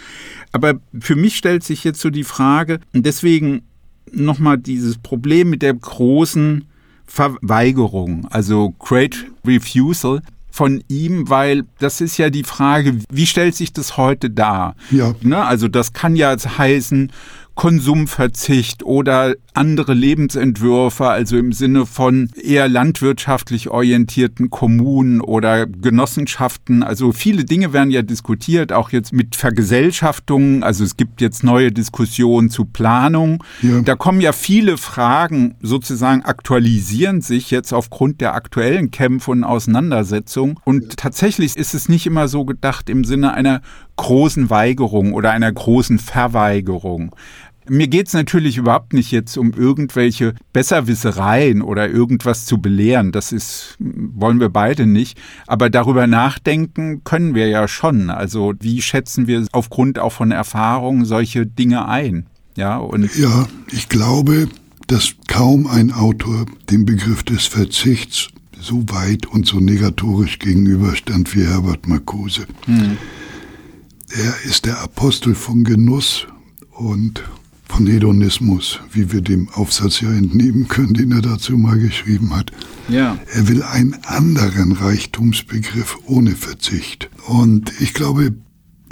Aber 0.52 0.76
für 1.00 1.16
mich 1.16 1.36
stellt 1.36 1.64
sich 1.64 1.84
jetzt 1.84 2.02
so 2.02 2.10
die 2.10 2.24
Frage, 2.24 2.80
und 2.94 3.06
deswegen 3.06 3.64
nochmal 4.12 4.58
dieses 4.58 4.98
Problem 4.98 5.50
mit 5.50 5.62
der 5.62 5.74
großen 5.74 6.66
Verweigerung, 7.06 8.28
also 8.30 8.74
Great 8.80 9.26
Refusal 9.46 10.22
von 10.54 10.84
ihm, 10.88 11.30
weil 11.30 11.64
das 11.80 12.00
ist 12.00 12.18
ja 12.18 12.30
die 12.30 12.44
Frage, 12.44 13.00
wie 13.10 13.26
stellt 13.26 13.56
sich 13.56 13.74
das 13.74 13.98
heute 13.98 14.30
dar? 14.30 14.76
Ja. 14.92 15.16
Ne? 15.22 15.44
Also 15.44 15.68
das 15.68 15.94
kann 15.94 16.16
ja 16.16 16.36
heißen, 16.38 17.12
Konsumverzicht 17.56 18.84
oder 18.84 19.36
andere 19.54 19.94
Lebensentwürfe, 19.94 21.08
also 21.08 21.38
im 21.38 21.52
Sinne 21.52 21.86
von 21.86 22.30
eher 22.42 22.68
landwirtschaftlich 22.68 23.70
orientierten 23.70 24.50
Kommunen 24.50 25.22
oder 25.22 25.68
Genossenschaften. 25.68 26.82
Also 26.82 27.12
viele 27.12 27.46
Dinge 27.46 27.72
werden 27.72 27.92
ja 27.92 28.02
diskutiert, 28.02 28.74
auch 28.74 28.90
jetzt 28.90 29.14
mit 29.14 29.36
Vergesellschaftungen. 29.36 30.64
Also 30.64 30.84
es 30.84 30.98
gibt 30.98 31.22
jetzt 31.22 31.44
neue 31.44 31.72
Diskussionen 31.72 32.50
zu 32.50 32.66
Planung. 32.66 33.44
Ja. 33.62 33.82
Da 33.82 33.96
kommen 33.96 34.22
ja 34.22 34.32
viele 34.32 34.78
Fragen 34.78 35.56
sozusagen 35.62 36.24
aktualisieren 36.24 37.22
sich 37.22 37.52
jetzt 37.52 37.72
aufgrund 37.74 38.22
der 38.22 38.34
aktuellen 38.34 38.90
Kämpfe 38.90 39.30
und 39.30 39.44
Auseinandersetzungen. 39.44 40.60
Und 40.66 40.98
tatsächlich 40.98 41.56
ist 41.56 41.76
es 41.76 41.88
nicht 41.88 42.08
immer 42.08 42.28
so 42.28 42.46
gedacht 42.46 42.90
im 42.90 43.04
Sinne 43.04 43.34
einer 43.34 43.62
großen 43.96 44.50
Weigerung 44.50 45.14
oder 45.14 45.32
einer 45.32 45.52
großen 45.52 46.00
Verweigerung. 46.00 47.16
Mir 47.70 47.88
geht 47.88 48.08
es 48.08 48.14
natürlich 48.14 48.58
überhaupt 48.58 48.92
nicht 48.92 49.12
jetzt 49.12 49.38
um 49.38 49.54
irgendwelche 49.54 50.34
Besserwissereien 50.52 51.62
oder 51.62 51.90
irgendwas 51.90 52.46
zu 52.46 52.58
belehren. 52.58 53.14
Das 53.14 53.32
ist, 53.32 53.78
wollen 53.80 54.42
wir 54.42 54.50
beide 54.50 54.86
nicht. 54.86 55.18
Aber 55.48 55.70
darüber 55.70 56.06
nachdenken 56.06 57.04
können 57.06 57.36
wir 57.36 57.48
ja 57.48 57.70
schon. 57.70 58.10
Also 58.10 58.54
wie 58.60 58.82
schätzen 58.82 59.28
wir 59.28 59.46
aufgrund 59.54 59.98
auch 59.98 60.12
von 60.12 60.32
Erfahrungen 60.32 61.06
solche 61.06 61.46
Dinge 61.46 61.88
ein? 61.88 62.26
Ja, 62.58 62.78
und 62.78 63.16
ja, 63.16 63.48
ich 63.72 63.88
glaube, 63.88 64.50
dass 64.88 65.16
kaum 65.28 65.66
ein 65.66 65.92
Autor 65.92 66.46
dem 66.70 66.86
Begriff 66.86 67.24
des 67.24 67.48
Verzichts 67.48 68.28
so 68.60 68.84
weit 68.90 69.26
und 69.26 69.46
so 69.46 69.60
negatorisch 69.60 70.40
gegenüberstand 70.40 71.36
wie 71.36 71.46
Herbert 71.46 71.88
Marcuse. 71.88 72.46
Hm. 72.66 72.98
Er 74.16 74.36
ist 74.48 74.66
der 74.66 74.80
Apostel 74.80 75.34
von 75.34 75.64
Genuss 75.64 76.28
und 76.70 77.24
von 77.66 77.88
Hedonismus, 77.88 78.80
wie 78.92 79.12
wir 79.12 79.22
dem 79.22 79.50
Aufsatz 79.50 80.02
ja 80.02 80.12
entnehmen 80.12 80.68
können, 80.68 80.94
den 80.94 81.12
er 81.12 81.24
dazu 81.24 81.58
mal 81.58 81.80
geschrieben 81.80 82.36
hat. 82.36 82.52
Ja. 82.90 83.18
Er 83.34 83.48
will 83.48 83.64
einen 83.64 83.96
anderen 84.04 84.74
Reichtumsbegriff 84.74 85.98
ohne 86.06 86.36
Verzicht. 86.36 87.10
Und 87.26 87.72
ich 87.80 87.96
glaube, 87.96 88.36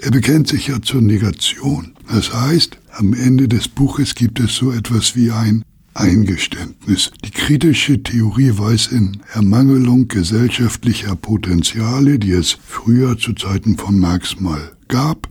er 0.02 0.10
bekennt 0.10 0.48
sich 0.48 0.68
ja 0.68 0.82
zur 0.82 1.02
Negation. 1.02 1.94
Das 2.12 2.34
heißt, 2.34 2.80
am 2.94 3.14
Ende 3.14 3.48
des 3.48 3.68
Buches 3.68 4.16
gibt 4.16 4.40
es 4.40 4.56
so 4.56 4.72
etwas 4.72 5.16
wie 5.16 5.30
ein 5.30 5.64
Eingeständnis. 5.94 7.12
Die 7.24 7.30
kritische 7.30 8.02
Theorie 8.02 8.58
weiß 8.58 8.88
in 8.88 9.22
Ermangelung 9.34 10.08
gesellschaftlicher 10.08 11.16
Potenziale, 11.16 12.18
die 12.18 12.32
es 12.32 12.58
früher 12.66 13.20
zu 13.20 13.34
Zeiten 13.34 13.78
von 13.78 14.00
Marx 14.00 14.40
mal 14.40 14.72
gab, 14.92 15.28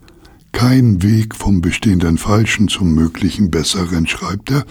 kein 0.50 1.02
Weg 1.04 1.36
vom 1.36 1.60
bestehenden 1.60 2.18
Falschen 2.18 2.66
zum 2.66 2.94
möglichen 2.94 3.52
Besseren, 3.52 4.08
schreibt 4.08 4.50
er, 4.50 4.66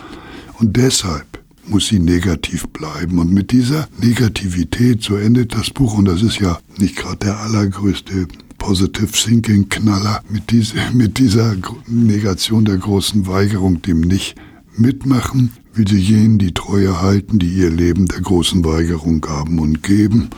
und 0.59 0.75
deshalb 0.75 1.25
muss 1.65 1.87
sie 1.87 1.99
negativ 1.99 2.67
bleiben. 2.67 3.19
Und 3.19 3.31
mit 3.31 3.51
dieser 3.51 3.87
Negativität, 4.01 5.01
so 5.01 5.15
endet 5.15 5.55
das 5.55 5.69
Buch, 5.69 5.97
und 5.97 6.05
das 6.05 6.21
ist 6.21 6.39
ja 6.39 6.59
nicht 6.77 6.97
gerade 6.97 7.17
der 7.17 7.39
allergrößte 7.39 8.27
Positive 8.57 9.11
Thinking 9.11 9.69
Knaller, 9.69 10.21
mit, 10.29 10.51
diese, 10.51 10.75
mit 10.93 11.17
dieser 11.17 11.55
Negation 11.87 12.65
der 12.65 12.77
großen 12.77 13.25
Weigerung, 13.27 13.81
dem 13.81 14.01
nicht 14.01 14.35
mitmachen, 14.75 15.51
will 15.73 15.87
sie 15.87 15.99
jenen 15.99 16.39
die 16.39 16.53
Treue 16.53 17.01
halten, 17.01 17.39
die 17.39 17.53
ihr 17.53 17.69
Leben 17.69 18.07
der 18.07 18.21
großen 18.21 18.65
Weigerung 18.65 19.21
gaben 19.21 19.59
und 19.59 19.83
geben. 19.83 20.29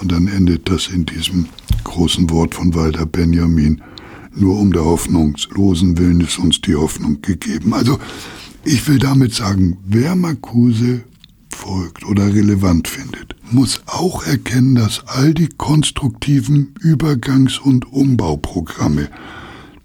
Und 0.00 0.12
dann 0.12 0.28
endet 0.28 0.68
das 0.68 0.88
in 0.88 1.06
diesem 1.06 1.46
großen 1.84 2.30
Wort 2.30 2.54
von 2.54 2.74
Walter 2.74 3.06
Benjamin, 3.06 3.80
nur 4.34 4.58
um 4.58 4.72
der 4.72 4.84
hoffnungslosen 4.84 5.96
Willen 5.98 6.20
ist 6.20 6.38
uns 6.38 6.60
die 6.60 6.76
Hoffnung 6.76 7.22
gegeben. 7.22 7.72
Also 7.72 7.98
ich 8.64 8.86
will 8.88 8.98
damit 8.98 9.34
sagen, 9.34 9.78
wer 9.86 10.14
Marcuse 10.14 11.02
folgt 11.48 12.04
oder 12.04 12.26
relevant 12.26 12.88
findet, 12.88 13.34
muss 13.50 13.80
auch 13.86 14.26
erkennen, 14.26 14.74
dass 14.74 15.06
all 15.06 15.32
die 15.32 15.48
konstruktiven 15.48 16.74
Übergangs- 16.80 17.58
und 17.58 17.90
Umbauprogramme, 17.92 19.08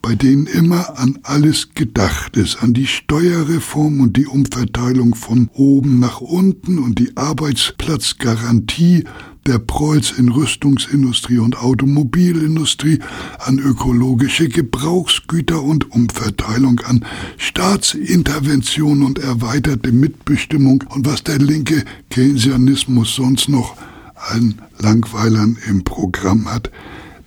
bei 0.01 0.16
denen 0.16 0.47
immer 0.47 0.97
an 0.97 1.20
alles 1.24 1.76
gedacht 1.76 2.36
ist, 2.36 2.62
an 2.62 2.74
die 2.74 2.88
Steuerreform 2.88 4.01
und 4.01 4.18
die 4.18 4.26
Umverteilung 4.26 5.16
von 5.16 5.49
oben 5.53 5.99
nach 5.99 6.22
unten 6.22 6.80
und 6.80 6.99
die 6.99 7.16
Arbeitsplatzgarantie 7.16 9.05
der 9.48 9.58
Preuß 9.60 10.12
in 10.12 10.30
Rüstungsindustrie 10.30 11.39
und 11.39 11.58
Automobilindustrie, 11.58 13.00
an 13.39 13.58
ökologische 13.60 14.50
Gebrauchsgüter 14.50 15.64
und 15.64 15.92
Umverteilung, 15.92 16.80
an 16.82 17.06
Staatsintervention 17.38 19.04
und 19.04 19.20
erweiterte 19.20 19.92
Mitbestimmung 19.92 20.84
und 20.89 21.06
was 21.06 21.24
der 21.24 21.39
linke 21.39 21.84
Keynesianismus 22.10 23.16
sonst 23.16 23.50
noch 23.50 23.76
an 24.16 24.62
Langweilern 24.78 25.58
im 25.68 25.84
Programm 25.84 26.52
hat, 26.52 26.72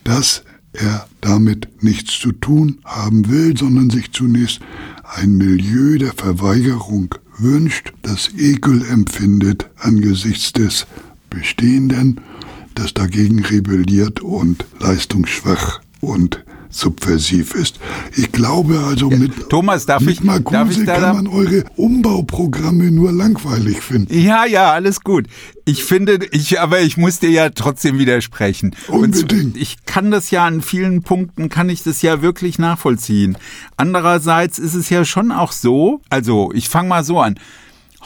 dass 0.04 0.44
er 0.72 1.06
damit 1.20 1.82
nichts 1.82 2.18
zu 2.18 2.32
tun 2.32 2.78
haben 2.84 3.28
will, 3.28 3.56
sondern 3.56 3.90
sich 3.90 4.12
zunächst 4.12 4.60
ein 5.04 5.36
Milieu 5.36 5.98
der 5.98 6.12
Verweigerung 6.12 7.14
wünscht, 7.38 7.92
das 8.02 8.30
Ekel 8.36 8.84
empfindet 8.88 9.70
angesichts 9.76 10.52
des 10.52 10.86
Bestehenden, 11.34 12.20
das 12.74 12.94
dagegen 12.94 13.44
rebelliert 13.44 14.20
und 14.20 14.64
leistungsschwach 14.80 15.80
und 16.00 16.44
subversiv 16.74 17.54
ist. 17.54 17.78
Ich 18.16 18.32
glaube 18.32 18.80
also 18.80 19.10
ja, 19.10 19.16
mit, 19.16 19.48
Thomas, 19.48 19.86
darf 19.86 20.02
mit 20.02 20.14
ich, 20.14 20.24
Marcuse 20.24 20.52
darf 20.52 20.70
ich 20.70 20.84
da 20.84 20.98
kann 20.98 21.16
man 21.16 21.26
eure 21.28 21.64
Umbauprogramme 21.76 22.90
nur 22.90 23.12
langweilig 23.12 23.80
finden. 23.80 24.12
Ja, 24.12 24.44
ja, 24.44 24.72
alles 24.72 25.00
gut. 25.02 25.26
Ich 25.64 25.84
finde, 25.84 26.18
ich, 26.32 26.60
aber 26.60 26.80
ich 26.80 26.96
muss 26.96 27.20
dir 27.20 27.30
ja 27.30 27.50
trotzdem 27.50 27.98
widersprechen. 27.98 28.74
Unbedingt. 28.88 29.32
Und 29.32 29.56
ich 29.56 29.84
kann 29.86 30.10
das 30.10 30.30
ja 30.30 30.44
an 30.44 30.62
vielen 30.62 31.02
Punkten, 31.02 31.48
kann 31.48 31.68
ich 31.68 31.84
das 31.84 32.02
ja 32.02 32.22
wirklich 32.22 32.58
nachvollziehen. 32.58 33.38
Andererseits 33.76 34.58
ist 34.58 34.74
es 34.74 34.90
ja 34.90 35.04
schon 35.04 35.30
auch 35.30 35.52
so, 35.52 36.00
also 36.10 36.50
ich 36.52 36.68
fange 36.68 36.88
mal 36.88 37.04
so 37.04 37.20
an. 37.20 37.38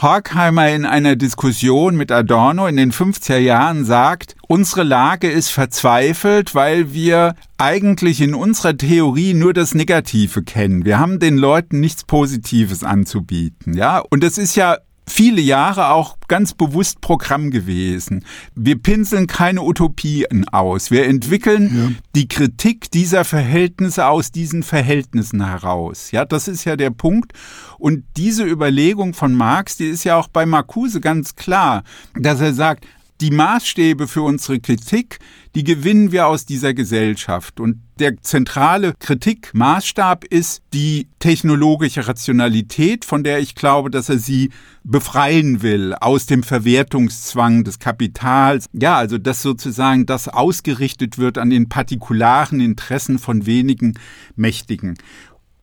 Horkheimer 0.01 0.69
in 0.69 0.85
einer 0.85 1.17
Diskussion 1.17 1.97
mit 1.97 2.09
Adorno 2.09 2.67
in 2.67 2.77
den 2.77 2.93
50er 2.93 3.37
Jahren 3.37 3.83
sagt, 3.83 4.37
unsere 4.47 4.83
Lage 4.83 5.29
ist 5.29 5.49
verzweifelt, 5.49 6.55
weil 6.55 6.93
wir 6.93 7.35
eigentlich 7.57 8.21
in 8.21 8.33
unserer 8.33 8.77
Theorie 8.77 9.33
nur 9.33 9.53
das 9.53 9.75
Negative 9.75 10.43
kennen. 10.43 10.85
Wir 10.85 10.99
haben 10.99 11.19
den 11.19 11.37
Leuten 11.37 11.81
nichts 11.81 12.05
Positives 12.05 12.81
anzubieten, 12.81 13.73
ja? 13.73 13.99
Und 13.99 14.23
das 14.23 14.37
ist 14.37 14.55
ja 14.55 14.77
viele 15.09 15.41
Jahre 15.41 15.89
auch 15.89 16.17
ganz 16.27 16.53
bewusst 16.53 17.01
Programm 17.01 17.51
gewesen. 17.51 18.23
Wir 18.55 18.77
pinseln 18.77 19.27
keine 19.27 19.63
Utopien 19.63 20.47
aus. 20.49 20.91
Wir 20.91 21.05
entwickeln 21.05 21.71
ja. 21.75 22.03
die 22.15 22.27
Kritik 22.27 22.91
dieser 22.91 23.25
Verhältnisse 23.25 24.07
aus 24.07 24.31
diesen 24.31 24.63
Verhältnissen 24.63 25.45
heraus. 25.45 26.11
Ja, 26.11 26.25
das 26.25 26.47
ist 26.47 26.65
ja 26.65 26.75
der 26.75 26.91
Punkt. 26.91 27.33
Und 27.77 28.03
diese 28.17 28.45
Überlegung 28.45 29.13
von 29.13 29.33
Marx, 29.33 29.77
die 29.77 29.87
ist 29.87 30.03
ja 30.03 30.17
auch 30.17 30.27
bei 30.27 30.45
Marcuse 30.45 31.01
ganz 31.01 31.35
klar, 31.35 31.83
dass 32.15 32.39
er 32.39 32.53
sagt, 32.53 32.85
die 33.21 33.31
Maßstäbe 33.31 34.07
für 34.07 34.21
unsere 34.21 34.59
Kritik, 34.59 35.19
die 35.55 35.63
gewinnen 35.63 36.11
wir 36.11 36.27
aus 36.27 36.45
dieser 36.45 36.73
Gesellschaft. 36.73 37.59
Und 37.59 37.81
der 37.99 38.21
zentrale 38.21 38.93
Kritikmaßstab 38.99 40.25
ist 40.25 40.61
die 40.73 41.07
technologische 41.19 42.07
Rationalität, 42.07 43.03
von 43.03 43.23
der 43.23 43.39
ich 43.39 43.55
glaube, 43.55 43.89
dass 43.89 44.09
er 44.09 44.19
sie 44.19 44.51
befreien 44.83 45.61
will 45.61 45.95
aus 45.99 46.27
dem 46.27 46.43
Verwertungszwang 46.43 47.63
des 47.63 47.79
Kapitals. 47.79 48.67
Ja, 48.73 48.97
also 48.97 49.17
dass 49.17 49.41
sozusagen 49.41 50.05
das 50.05 50.27
ausgerichtet 50.27 51.17
wird 51.17 51.37
an 51.37 51.49
den 51.49 51.67
partikularen 51.67 52.59
Interessen 52.59 53.19
von 53.19 53.45
wenigen 53.45 53.95
Mächtigen. 54.35 54.97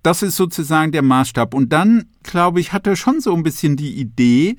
Das 0.03 0.23
ist 0.23 0.37
sozusagen 0.37 0.93
der 0.93 1.03
Maßstab. 1.03 1.55
Und 1.55 1.73
dann, 1.73 2.05
glaube 2.23 2.61
ich, 2.61 2.73
hat 2.73 2.87
er 2.87 2.95
schon 2.95 3.21
so 3.21 3.35
ein 3.35 3.43
bisschen 3.43 3.77
die 3.77 3.99
Idee, 3.99 4.57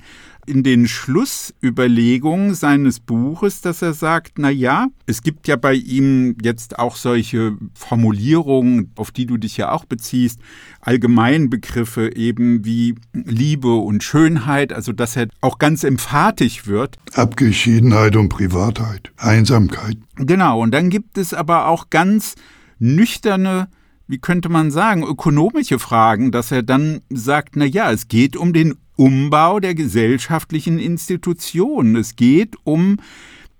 in 0.48 0.62
den 0.62 0.88
Schlussüberlegungen 0.88 2.54
seines 2.54 3.00
Buches, 3.00 3.60
dass 3.60 3.82
er 3.82 3.92
sagt, 3.92 4.38
na 4.38 4.50
ja, 4.50 4.88
es 5.06 5.22
gibt 5.22 5.46
ja 5.46 5.56
bei 5.56 5.74
ihm 5.74 6.36
jetzt 6.42 6.78
auch 6.78 6.96
solche 6.96 7.56
Formulierungen, 7.74 8.90
auf 8.96 9.10
die 9.10 9.26
du 9.26 9.36
dich 9.36 9.58
ja 9.58 9.70
auch 9.70 9.84
beziehst, 9.84 10.40
Allgemeinbegriffe 10.80 12.16
eben 12.16 12.64
wie 12.64 12.94
Liebe 13.12 13.74
und 13.74 14.02
Schönheit, 14.02 14.72
also 14.72 14.92
dass 14.92 15.16
er 15.16 15.28
auch 15.42 15.58
ganz 15.58 15.84
emphatisch 15.84 16.66
wird. 16.66 16.96
Abgeschiedenheit 17.12 18.16
und 18.16 18.30
Privatheit, 18.30 19.12
Einsamkeit. 19.18 19.98
Genau, 20.16 20.62
und 20.62 20.72
dann 20.72 20.88
gibt 20.88 21.18
es 21.18 21.34
aber 21.34 21.68
auch 21.68 21.90
ganz 21.90 22.34
nüchterne 22.78 23.68
wie 24.08 24.18
könnte 24.18 24.48
man 24.48 24.70
sagen, 24.70 25.02
ökonomische 25.02 25.78
Fragen, 25.78 26.32
dass 26.32 26.50
er 26.50 26.62
dann 26.62 27.02
sagt, 27.10 27.56
na 27.56 27.66
ja, 27.66 27.92
es 27.92 28.08
geht 28.08 28.36
um 28.36 28.54
den 28.54 28.78
Umbau 28.98 29.60
der 29.60 29.76
gesellschaftlichen 29.76 30.80
Institutionen. 30.80 31.94
Es 31.94 32.16
geht 32.16 32.56
um 32.64 32.96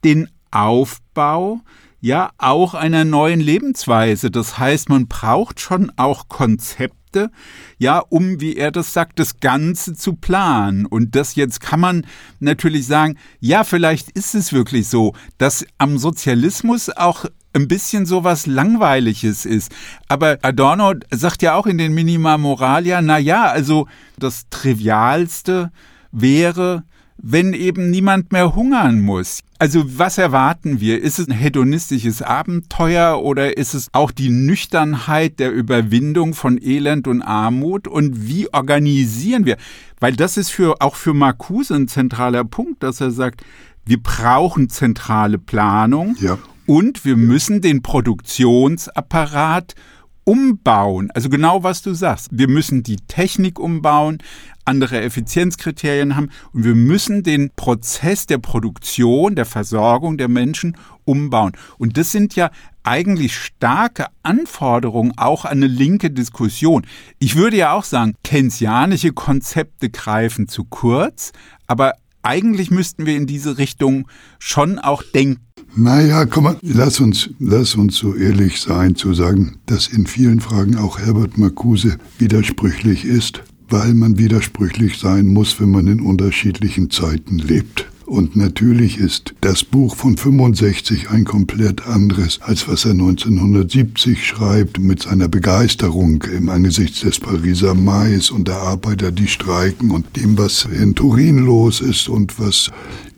den 0.02 0.28
Aufbau 0.50 1.60
ja 2.00 2.30
auch 2.38 2.74
einer 2.74 3.04
neuen 3.04 3.40
Lebensweise. 3.40 4.30
Das 4.30 4.58
heißt, 4.58 4.88
man 4.88 5.06
braucht 5.06 5.60
schon 5.60 5.92
auch 5.96 6.28
Konzepte, 6.28 7.30
ja, 7.78 8.00
um, 8.00 8.40
wie 8.40 8.56
er 8.56 8.72
das 8.72 8.92
sagt, 8.92 9.20
das 9.20 9.38
Ganze 9.38 9.94
zu 9.94 10.14
planen. 10.14 10.86
Und 10.86 11.14
das 11.14 11.36
jetzt 11.36 11.60
kann 11.60 11.80
man 11.80 12.06
natürlich 12.40 12.86
sagen, 12.86 13.16
ja, 13.38 13.62
vielleicht 13.62 14.10
ist 14.10 14.34
es 14.34 14.52
wirklich 14.52 14.88
so, 14.88 15.14
dass 15.38 15.64
am 15.78 15.98
Sozialismus 15.98 16.90
auch 16.90 17.26
ein 17.52 17.68
bisschen 17.68 18.06
so 18.06 18.24
was 18.24 18.46
Langweiliges 18.46 19.44
ist. 19.44 19.72
Aber 20.08 20.38
Adorno 20.42 20.94
sagt 21.10 21.42
ja 21.42 21.54
auch 21.54 21.66
in 21.66 21.78
den 21.78 21.94
Minima 21.94 22.38
Moralia, 22.38 23.00
na 23.02 23.18
ja, 23.18 23.46
also 23.46 23.88
das 24.18 24.46
Trivialste 24.50 25.70
wäre, 26.12 26.84
wenn 27.20 27.52
eben 27.52 27.90
niemand 27.90 28.32
mehr 28.32 28.54
hungern 28.54 29.00
muss. 29.00 29.40
Also 29.58 29.98
was 29.98 30.18
erwarten 30.18 30.78
wir? 30.78 31.02
Ist 31.02 31.18
es 31.18 31.26
ein 31.26 31.34
hedonistisches 31.34 32.22
Abenteuer 32.22 33.20
oder 33.20 33.56
ist 33.56 33.74
es 33.74 33.88
auch 33.92 34.12
die 34.12 34.28
Nüchternheit 34.28 35.40
der 35.40 35.52
Überwindung 35.52 36.34
von 36.34 36.62
Elend 36.62 37.08
und 37.08 37.22
Armut? 37.22 37.88
Und 37.88 38.28
wie 38.28 38.52
organisieren 38.54 39.46
wir? 39.46 39.56
Weil 39.98 40.14
das 40.14 40.36
ist 40.36 40.50
für, 40.50 40.80
auch 40.80 40.94
für 40.94 41.12
Marcuse 41.12 41.74
ein 41.74 41.88
zentraler 41.88 42.44
Punkt, 42.44 42.84
dass 42.84 43.00
er 43.00 43.10
sagt, 43.10 43.42
wir 43.84 44.00
brauchen 44.00 44.68
zentrale 44.68 45.38
Planung. 45.38 46.14
Ja. 46.20 46.38
Und 46.68 47.06
wir 47.06 47.16
müssen 47.16 47.62
den 47.62 47.80
Produktionsapparat 47.80 49.74
umbauen. 50.24 51.10
Also 51.12 51.30
genau 51.30 51.62
was 51.62 51.80
du 51.80 51.94
sagst. 51.94 52.28
Wir 52.30 52.46
müssen 52.46 52.82
die 52.82 52.98
Technik 53.08 53.58
umbauen, 53.58 54.18
andere 54.66 55.00
Effizienzkriterien 55.00 56.14
haben 56.14 56.28
und 56.52 56.64
wir 56.64 56.74
müssen 56.74 57.22
den 57.22 57.52
Prozess 57.56 58.26
der 58.26 58.36
Produktion, 58.36 59.34
der 59.34 59.46
Versorgung 59.46 60.18
der 60.18 60.28
Menschen 60.28 60.76
umbauen. 61.06 61.52
Und 61.78 61.96
das 61.96 62.12
sind 62.12 62.36
ja 62.36 62.50
eigentlich 62.82 63.34
starke 63.34 64.04
Anforderungen 64.22 65.14
auch 65.16 65.46
an 65.46 65.52
eine 65.52 65.68
linke 65.68 66.10
Diskussion. 66.10 66.86
Ich 67.18 67.34
würde 67.34 67.56
ja 67.56 67.72
auch 67.72 67.84
sagen, 67.84 68.12
keynesianische 68.24 69.14
Konzepte 69.14 69.88
greifen 69.88 70.48
zu 70.48 70.64
kurz, 70.64 71.32
aber 71.66 71.94
eigentlich 72.20 72.70
müssten 72.70 73.06
wir 73.06 73.16
in 73.16 73.26
diese 73.26 73.56
Richtung 73.56 74.06
schon 74.38 74.78
auch 74.78 75.02
denken. 75.02 75.47
Naja, 75.76 76.26
komm 76.26 76.44
mal, 76.44 76.56
lass 76.62 77.00
uns, 77.00 77.30
lass 77.38 77.74
uns 77.74 77.96
so 77.96 78.14
ehrlich 78.14 78.60
sein 78.60 78.96
zu 78.96 79.14
sagen, 79.14 79.56
dass 79.66 79.88
in 79.88 80.06
vielen 80.06 80.40
Fragen 80.40 80.76
auch 80.76 80.98
Herbert 80.98 81.38
Marcuse 81.38 81.98
widersprüchlich 82.18 83.04
ist, 83.04 83.42
weil 83.68 83.94
man 83.94 84.18
widersprüchlich 84.18 84.98
sein 84.98 85.28
muss, 85.28 85.60
wenn 85.60 85.70
man 85.70 85.86
in 85.86 86.00
unterschiedlichen 86.00 86.90
Zeiten 86.90 87.38
lebt. 87.38 87.86
Und 88.08 88.36
natürlich 88.36 88.96
ist 88.96 89.34
das 89.42 89.64
Buch 89.64 89.94
von 89.94 90.16
65 90.16 91.10
ein 91.10 91.24
komplett 91.24 91.86
anderes, 91.86 92.40
als 92.40 92.66
was 92.66 92.86
er 92.86 92.92
1970 92.92 94.26
schreibt, 94.26 94.78
mit 94.78 95.02
seiner 95.02 95.28
Begeisterung 95.28 96.22
im 96.22 96.48
Angesichts 96.48 97.02
des 97.02 97.20
Pariser 97.20 97.74
Mais 97.74 98.30
und 98.30 98.48
der 98.48 98.56
Arbeiter, 98.56 99.12
die 99.12 99.28
streiken 99.28 99.90
und 99.90 100.16
dem, 100.16 100.38
was 100.38 100.64
in 100.64 100.94
Turin 100.94 101.44
los 101.44 101.82
ist 101.82 102.08
und 102.08 102.40
was 102.40 102.70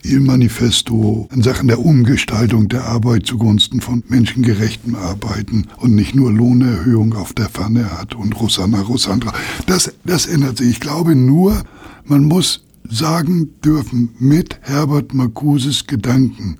Il 0.03 0.19
Manifesto 0.19 1.29
in 1.31 1.43
Sachen 1.43 1.67
der 1.67 1.79
Umgestaltung 1.79 2.69
der 2.69 2.85
Arbeit 2.85 3.27
zugunsten 3.27 3.81
von 3.81 4.03
menschengerechtem 4.07 4.95
Arbeiten 4.95 5.67
und 5.77 5.93
nicht 5.93 6.15
nur 6.15 6.31
Lohnerhöhung 6.31 7.13
auf 7.13 7.33
der 7.33 7.49
Pfanne 7.49 7.99
hat 7.99 8.15
und 8.15 8.39
Rosanna 8.39 8.81
Rosandra. 8.81 9.31
Das, 9.67 9.93
das 10.03 10.25
ändert 10.25 10.57
sich. 10.57 10.69
Ich 10.69 10.79
glaube 10.79 11.15
nur, 11.15 11.63
man 12.05 12.23
muss 12.25 12.63
sagen 12.89 13.49
dürfen, 13.63 14.09
mit 14.17 14.59
Herbert 14.61 15.13
Marcuses 15.13 15.85
Gedanken 15.85 16.57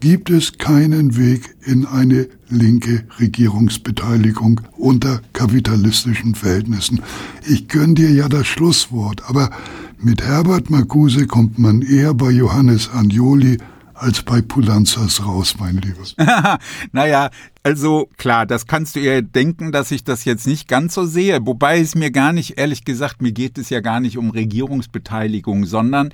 gibt 0.00 0.28
es 0.28 0.58
keinen 0.58 1.16
Weg 1.16 1.56
in 1.64 1.86
eine 1.86 2.28
linke 2.50 3.04
Regierungsbeteiligung 3.18 4.60
unter 4.76 5.22
kapitalistischen 5.32 6.34
Verhältnissen. 6.34 7.00
Ich 7.46 7.68
gönn 7.68 7.94
dir 7.94 8.10
ja 8.10 8.28
das 8.28 8.46
Schlusswort, 8.46 9.22
aber 9.26 9.50
mit 9.98 10.22
Herbert 10.22 10.70
Marcuse 10.70 11.26
kommt 11.26 11.58
man 11.58 11.82
eher 11.82 12.14
bei 12.14 12.30
Johannes 12.30 12.88
Anjoli 12.90 13.58
als 13.94 14.22
bei 14.22 14.42
Pulanzas 14.42 15.24
raus, 15.24 15.54
mein 15.58 15.76
Liebes. 15.76 16.16
naja, 16.92 17.30
also 17.62 18.08
klar, 18.16 18.46
das 18.46 18.66
kannst 18.66 18.96
du 18.96 19.00
ihr 19.00 19.22
denken, 19.22 19.72
dass 19.72 19.90
ich 19.90 20.04
das 20.04 20.24
jetzt 20.24 20.46
nicht 20.46 20.68
ganz 20.68 20.94
so 20.94 21.06
sehe. 21.06 21.38
Wobei 21.46 21.80
es 21.80 21.94
mir 21.94 22.10
gar 22.10 22.32
nicht, 22.32 22.58
ehrlich 22.58 22.84
gesagt, 22.84 23.22
mir 23.22 23.32
geht 23.32 23.56
es 23.56 23.70
ja 23.70 23.80
gar 23.80 24.00
nicht 24.00 24.18
um 24.18 24.30
Regierungsbeteiligung, 24.30 25.64
sondern 25.64 26.12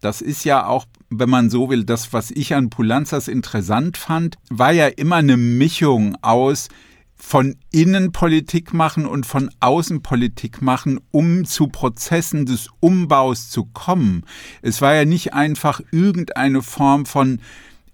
das 0.00 0.20
ist 0.20 0.44
ja 0.44 0.66
auch, 0.66 0.86
wenn 1.08 1.30
man 1.30 1.50
so 1.50 1.70
will, 1.70 1.84
das, 1.84 2.12
was 2.12 2.30
ich 2.30 2.54
an 2.54 2.70
Pulanzas 2.70 3.26
interessant 3.28 3.96
fand, 3.96 4.36
war 4.50 4.72
ja 4.72 4.86
immer 4.86 5.16
eine 5.16 5.36
Mischung 5.36 6.16
aus 6.20 6.68
von 7.16 7.56
innen 7.70 8.12
Politik 8.12 8.74
machen 8.74 9.06
und 9.06 9.24
von 9.24 9.50
außen 9.60 10.02
Politik 10.02 10.62
machen, 10.62 11.00
um 11.10 11.44
zu 11.44 11.68
Prozessen 11.68 12.46
des 12.46 12.68
Umbaus 12.80 13.50
zu 13.50 13.64
kommen. 13.66 14.24
Es 14.62 14.82
war 14.82 14.94
ja 14.94 15.04
nicht 15.04 15.32
einfach 15.32 15.80
irgendeine 15.90 16.62
Form 16.62 17.06
von 17.06 17.40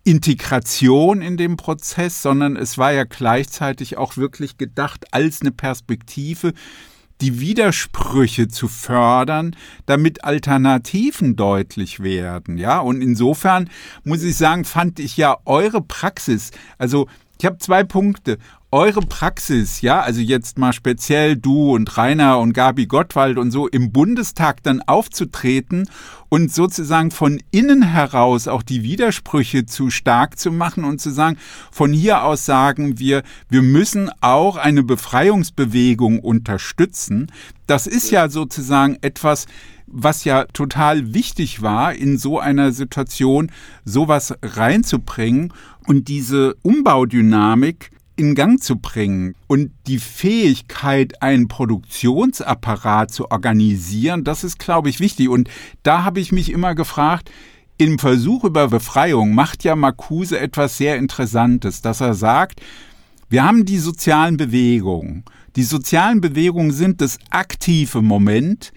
Integration 0.05 1.21
in 1.21 1.37
dem 1.37 1.57
Prozess, 1.57 2.23
sondern 2.23 2.57
es 2.57 2.79
war 2.79 2.93
ja 2.93 3.05
gleichzeitig 3.05 3.99
auch 3.99 4.17
wirklich 4.17 4.57
gedacht 4.57 5.13
als 5.13 5.43
eine 5.43 5.53
Perspektive, 5.53 6.55
die 7.21 7.39
Widersprüche 7.39 8.49
zu 8.49 8.67
fördern, 8.67 9.55
damit 9.85 10.25
Alternativen 10.25 11.37
deutlich 11.37 12.01
werden. 12.01 12.57
Ja, 12.57 12.81
und 12.81 13.03
insofern 13.03 13.69
muss 14.05 14.23
ich 14.23 14.37
sagen, 14.37 14.65
fand 14.65 14.99
ich 15.01 15.19
ja 15.19 15.37
eure 15.45 15.83
Praxis, 15.83 16.51
also 16.79 17.09
ich 17.39 17.47
habe 17.47 17.59
zwei 17.59 17.85
Punkte 17.85 18.39
eure 18.73 19.01
Praxis, 19.01 19.81
ja, 19.81 20.01
also 20.01 20.21
jetzt 20.21 20.57
mal 20.57 20.73
speziell 20.73 21.37
du 21.37 21.75
und 21.75 21.97
Rainer 21.97 22.39
und 22.39 22.53
Gabi 22.53 22.87
Gottwald 22.87 23.37
und 23.37 23.51
so 23.51 23.67
im 23.67 23.91
Bundestag 23.91 24.63
dann 24.63 24.81
aufzutreten 24.81 25.89
und 26.29 26.53
sozusagen 26.53 27.11
von 27.11 27.43
innen 27.51 27.83
heraus 27.83 28.47
auch 28.47 28.63
die 28.63 28.85
Widersprüche 28.85 29.67
zu 29.67 29.91
stark 29.91 30.39
zu 30.39 30.53
machen 30.53 30.85
und 30.85 31.01
zu 31.01 31.11
sagen, 31.11 31.37
von 31.73 31.93
hier 31.93 32.23
aus 32.23 32.47
sagen 32.47 33.01
wir, 33.01 33.25
wir 33.49 33.63
müssen 33.63 34.09
auch 34.21 34.57
eine 34.57 34.85
Befreiungsbewegung 34.85 36.21
unterstützen. 36.21 37.33
Das 37.67 37.89
ist 37.89 38.13
ja 38.13 38.29
sozusagen 38.29 38.99
etwas, 39.01 39.47
was 39.89 40.23
ja 40.23 40.45
total 40.45 41.13
wichtig 41.13 41.61
war, 41.61 41.93
in 41.93 42.19
so 42.19 42.39
einer 42.39 42.71
Situation 42.71 43.51
sowas 43.85 44.33
reinzubringen 44.45 45.53
und 45.89 46.07
diese 46.07 46.55
Umbaudynamik 46.63 47.91
in 48.21 48.35
Gang 48.35 48.63
zu 48.63 48.77
bringen 48.77 49.35
und 49.47 49.71
die 49.87 49.99
Fähigkeit, 49.99 51.23
einen 51.23 51.49
Produktionsapparat 51.49 53.11
zu 53.11 53.31
organisieren, 53.31 54.25
das 54.25 54.45
ist, 54.45 54.59
glaube 54.59 54.91
ich, 54.91 55.01
wichtig. 55.01 55.31
Und 55.31 55.49
da 55.83 56.05
habe 56.05 56.21
ich 56.21 56.31
mich 56.31 56.53
immer 56.53 56.75
gefragt, 56.75 57.31
im 57.79 57.99
Versuch 57.99 58.45
über 58.45 58.69
Befreiung 58.69 59.35
macht 59.35 59.65
ja 59.65 59.75
Marcuse 59.75 60.39
etwas 60.39 60.77
sehr 60.77 60.99
Interessantes, 60.99 61.81
dass 61.81 62.03
er 62.03 62.13
sagt, 62.13 62.61
wir 63.31 63.43
haben 63.43 63.65
die 63.65 63.79
sozialen 63.79 64.37
Bewegungen. 64.37 65.25
Die 65.57 65.63
sozialen 65.63 66.21
Bewegungen 66.21 66.73
sind 66.73 67.01
das 67.01 67.17
aktive 67.31 68.03
Moment 68.03 68.71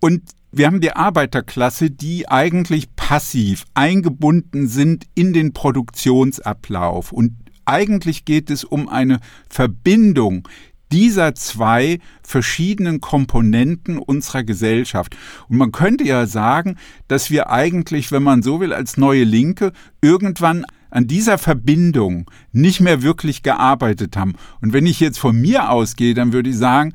und 0.00 0.22
wir 0.50 0.66
haben 0.66 0.80
die 0.80 0.92
Arbeiterklasse, 0.92 1.90
die 1.90 2.26
eigentlich 2.26 2.96
passiv 2.96 3.66
eingebunden 3.74 4.66
sind 4.66 5.04
in 5.14 5.34
den 5.34 5.52
Produktionsablauf. 5.52 7.12
Und 7.12 7.34
eigentlich 7.68 8.24
geht 8.24 8.50
es 8.50 8.64
um 8.64 8.88
eine 8.88 9.20
Verbindung 9.48 10.48
dieser 10.90 11.34
zwei 11.34 11.98
verschiedenen 12.22 13.00
Komponenten 13.00 13.98
unserer 13.98 14.42
Gesellschaft. 14.42 15.16
Und 15.48 15.58
man 15.58 15.72
könnte 15.72 16.04
ja 16.04 16.26
sagen, 16.26 16.76
dass 17.08 17.30
wir 17.30 17.50
eigentlich, 17.50 18.10
wenn 18.10 18.22
man 18.22 18.42
so 18.42 18.60
will, 18.60 18.72
als 18.72 18.96
neue 18.96 19.24
Linke 19.24 19.72
irgendwann 20.00 20.64
an 20.90 21.06
dieser 21.06 21.36
Verbindung 21.36 22.30
nicht 22.52 22.80
mehr 22.80 23.02
wirklich 23.02 23.42
gearbeitet 23.42 24.16
haben. 24.16 24.34
Und 24.62 24.72
wenn 24.72 24.86
ich 24.86 25.00
jetzt 25.00 25.18
von 25.18 25.38
mir 25.38 25.70
ausgehe, 25.70 26.14
dann 26.14 26.32
würde 26.32 26.50
ich 26.50 26.56
sagen, 26.56 26.94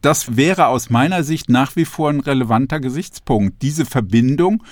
das 0.00 0.36
wäre 0.36 0.66
aus 0.66 0.90
meiner 0.90 1.24
Sicht 1.24 1.48
nach 1.48 1.76
wie 1.76 1.84
vor 1.84 2.10
ein 2.10 2.20
relevanter 2.20 2.80
Gesichtspunkt, 2.80 3.62
diese 3.62 3.86
Verbindung 3.86 4.62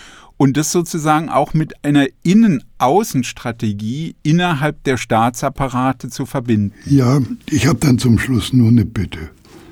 und 0.41 0.57
das 0.57 0.73
sozusagen 0.73 1.29
auch 1.29 1.53
mit 1.53 1.85
einer 1.85 2.07
Innen-Außen-Strategie 2.23 4.15
innerhalb 4.23 4.83
der 4.85 4.97
Staatsapparate 4.97 6.09
zu 6.09 6.25
verbinden. 6.25 6.73
Ja, 6.87 7.21
ich 7.51 7.67
habe 7.67 7.79
dann 7.79 7.99
zum 7.99 8.19
Schluss 8.19 8.55
nur 8.55 8.69
eine 8.69 8.87
Bitte. 8.87 9.29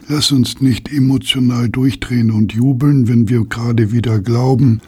Lass 0.08 0.30
uns 0.30 0.60
nicht 0.60 0.92
emotional 0.92 1.70
durchdrehen 1.70 2.30
und 2.30 2.52
jubeln, 2.52 3.08
wenn 3.08 3.30
wir 3.30 3.46
gerade 3.46 3.92
wieder 3.92 4.18
glauben, 4.18 4.82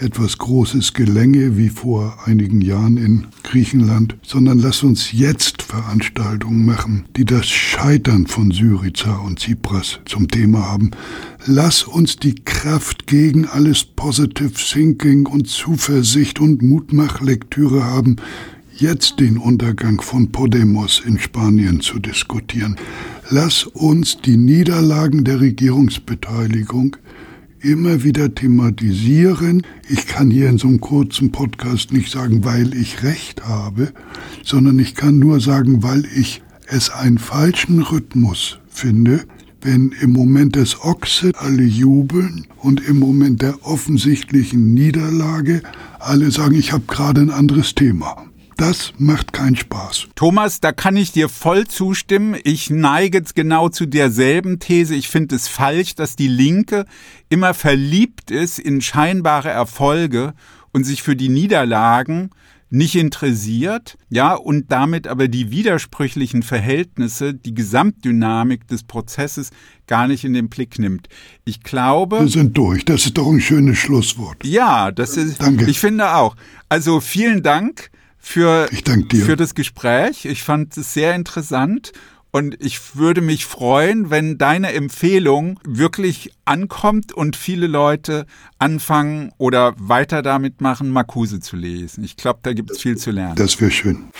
etwas 0.00 0.38
Großes 0.38 0.94
gelänge 0.94 1.58
wie 1.58 1.68
vor 1.68 2.16
einigen 2.24 2.62
Jahren 2.62 2.96
in 2.96 3.26
Griechenland, 3.42 4.16
sondern 4.22 4.58
lass 4.58 4.82
uns 4.82 5.12
jetzt 5.12 5.55
Veranstaltungen 5.66 6.64
machen, 6.64 7.06
die 7.16 7.24
das 7.24 7.48
Scheitern 7.48 8.28
von 8.28 8.52
Syriza 8.52 9.16
und 9.16 9.40
Tsipras 9.40 9.98
zum 10.04 10.28
Thema 10.28 10.62
haben. 10.62 10.92
Lass 11.44 11.82
uns 11.82 12.16
die 12.16 12.36
Kraft 12.36 13.08
gegen 13.08 13.46
alles 13.46 13.84
Positive 13.84 14.52
Thinking 14.52 15.26
und 15.26 15.48
Zuversicht 15.48 16.40
und 16.40 16.62
Mutmachlektüre 16.62 17.82
haben, 17.82 18.16
jetzt 18.76 19.18
den 19.18 19.38
Untergang 19.38 20.00
von 20.00 20.30
Podemos 20.30 21.02
in 21.04 21.18
Spanien 21.18 21.80
zu 21.80 21.98
diskutieren. 21.98 22.76
Lass 23.30 23.64
uns 23.64 24.18
die 24.20 24.36
Niederlagen 24.36 25.24
der 25.24 25.40
Regierungsbeteiligung 25.40 26.96
immer 27.66 28.04
wieder 28.04 28.32
thematisieren. 28.32 29.62
Ich 29.88 30.06
kann 30.06 30.30
hier 30.30 30.48
in 30.48 30.58
so 30.58 30.68
einem 30.68 30.80
kurzen 30.80 31.32
Podcast 31.32 31.92
nicht 31.92 32.12
sagen, 32.12 32.44
weil 32.44 32.74
ich 32.74 33.02
recht 33.02 33.44
habe, 33.44 33.92
sondern 34.44 34.78
ich 34.78 34.94
kann 34.94 35.18
nur 35.18 35.40
sagen, 35.40 35.82
weil 35.82 36.04
ich 36.16 36.42
es 36.68 36.90
einen 36.90 37.18
falschen 37.18 37.82
Rhythmus 37.82 38.60
finde, 38.68 39.24
wenn 39.62 39.92
im 40.00 40.12
Moment 40.12 40.54
des 40.54 40.80
Oxid 40.84 41.34
alle 41.36 41.64
jubeln 41.64 42.46
und 42.58 42.86
im 42.86 43.00
Moment 43.00 43.42
der 43.42 43.66
offensichtlichen 43.66 44.72
Niederlage 44.72 45.62
alle 45.98 46.30
sagen, 46.30 46.54
ich 46.54 46.72
habe 46.72 46.84
gerade 46.86 47.20
ein 47.20 47.30
anderes 47.30 47.74
Thema. 47.74 48.26
Das 48.56 48.94
macht 48.96 49.34
keinen 49.34 49.56
Spaß. 49.56 50.08
Thomas, 50.14 50.60
da 50.60 50.72
kann 50.72 50.96
ich 50.96 51.12
dir 51.12 51.28
voll 51.28 51.66
zustimmen. 51.66 52.36
Ich 52.42 52.70
neige 52.70 53.22
genau 53.34 53.68
zu 53.68 53.84
derselben 53.84 54.60
These. 54.60 54.94
Ich 54.94 55.08
finde 55.08 55.36
es 55.36 55.46
falsch, 55.46 55.94
dass 55.94 56.16
die 56.16 56.28
Linke 56.28 56.86
immer 57.28 57.52
verliebt 57.52 58.30
ist 58.30 58.58
in 58.58 58.80
scheinbare 58.80 59.50
Erfolge 59.50 60.32
und 60.72 60.84
sich 60.84 61.02
für 61.02 61.16
die 61.16 61.28
Niederlagen 61.28 62.30
nicht 62.68 62.96
interessiert, 62.96 63.96
ja, 64.08 64.34
und 64.34 64.72
damit 64.72 65.06
aber 65.06 65.28
die 65.28 65.50
widersprüchlichen 65.50 66.42
Verhältnisse, 66.42 67.32
die 67.32 67.54
Gesamtdynamik 67.54 68.66
des 68.66 68.82
Prozesses 68.82 69.50
gar 69.86 70.08
nicht 70.08 70.24
in 70.24 70.32
den 70.32 70.48
Blick 70.48 70.78
nimmt. 70.78 71.08
Ich 71.44 71.62
glaube. 71.62 72.20
Wir 72.20 72.28
sind 72.28 72.56
durch. 72.56 72.84
Das 72.84 73.06
ist 73.06 73.16
doch 73.16 73.28
ein 73.28 73.40
schönes 73.40 73.78
Schlusswort. 73.78 74.44
Ja, 74.44 74.90
das 74.90 75.16
ist. 75.16 75.40
Danke. 75.40 75.70
Ich 75.70 75.78
finde 75.78 76.14
auch. 76.14 76.34
Also 76.68 77.00
vielen 77.00 77.42
Dank 77.42 77.90
für, 78.18 78.68
für 78.68 79.36
das 79.36 79.54
Gespräch. 79.54 80.24
Ich 80.24 80.42
fand 80.42 80.76
es 80.76 80.94
sehr 80.94 81.14
interessant. 81.14 81.92
Und 82.32 82.62
ich 82.62 82.96
würde 82.96 83.22
mich 83.22 83.46
freuen, 83.46 84.10
wenn 84.10 84.36
deine 84.36 84.74
Empfehlung 84.74 85.58
wirklich 85.64 86.32
ankommt 86.44 87.14
und 87.14 87.34
viele 87.34 87.66
Leute 87.66 88.26
anfangen 88.58 89.32
oder 89.38 89.72
weiter 89.78 90.20
damit 90.20 90.60
machen, 90.60 90.90
Marcuse 90.90 91.40
zu 91.40 91.56
lesen. 91.56 92.04
Ich 92.04 92.16
glaube, 92.16 92.40
da 92.42 92.52
gibt 92.52 92.72
es 92.72 92.82
viel 92.82 92.98
zu 92.98 93.10
lernen. 93.10 93.36
Das 93.36 93.58
wäre 93.58 93.70
schön. 93.70 94.10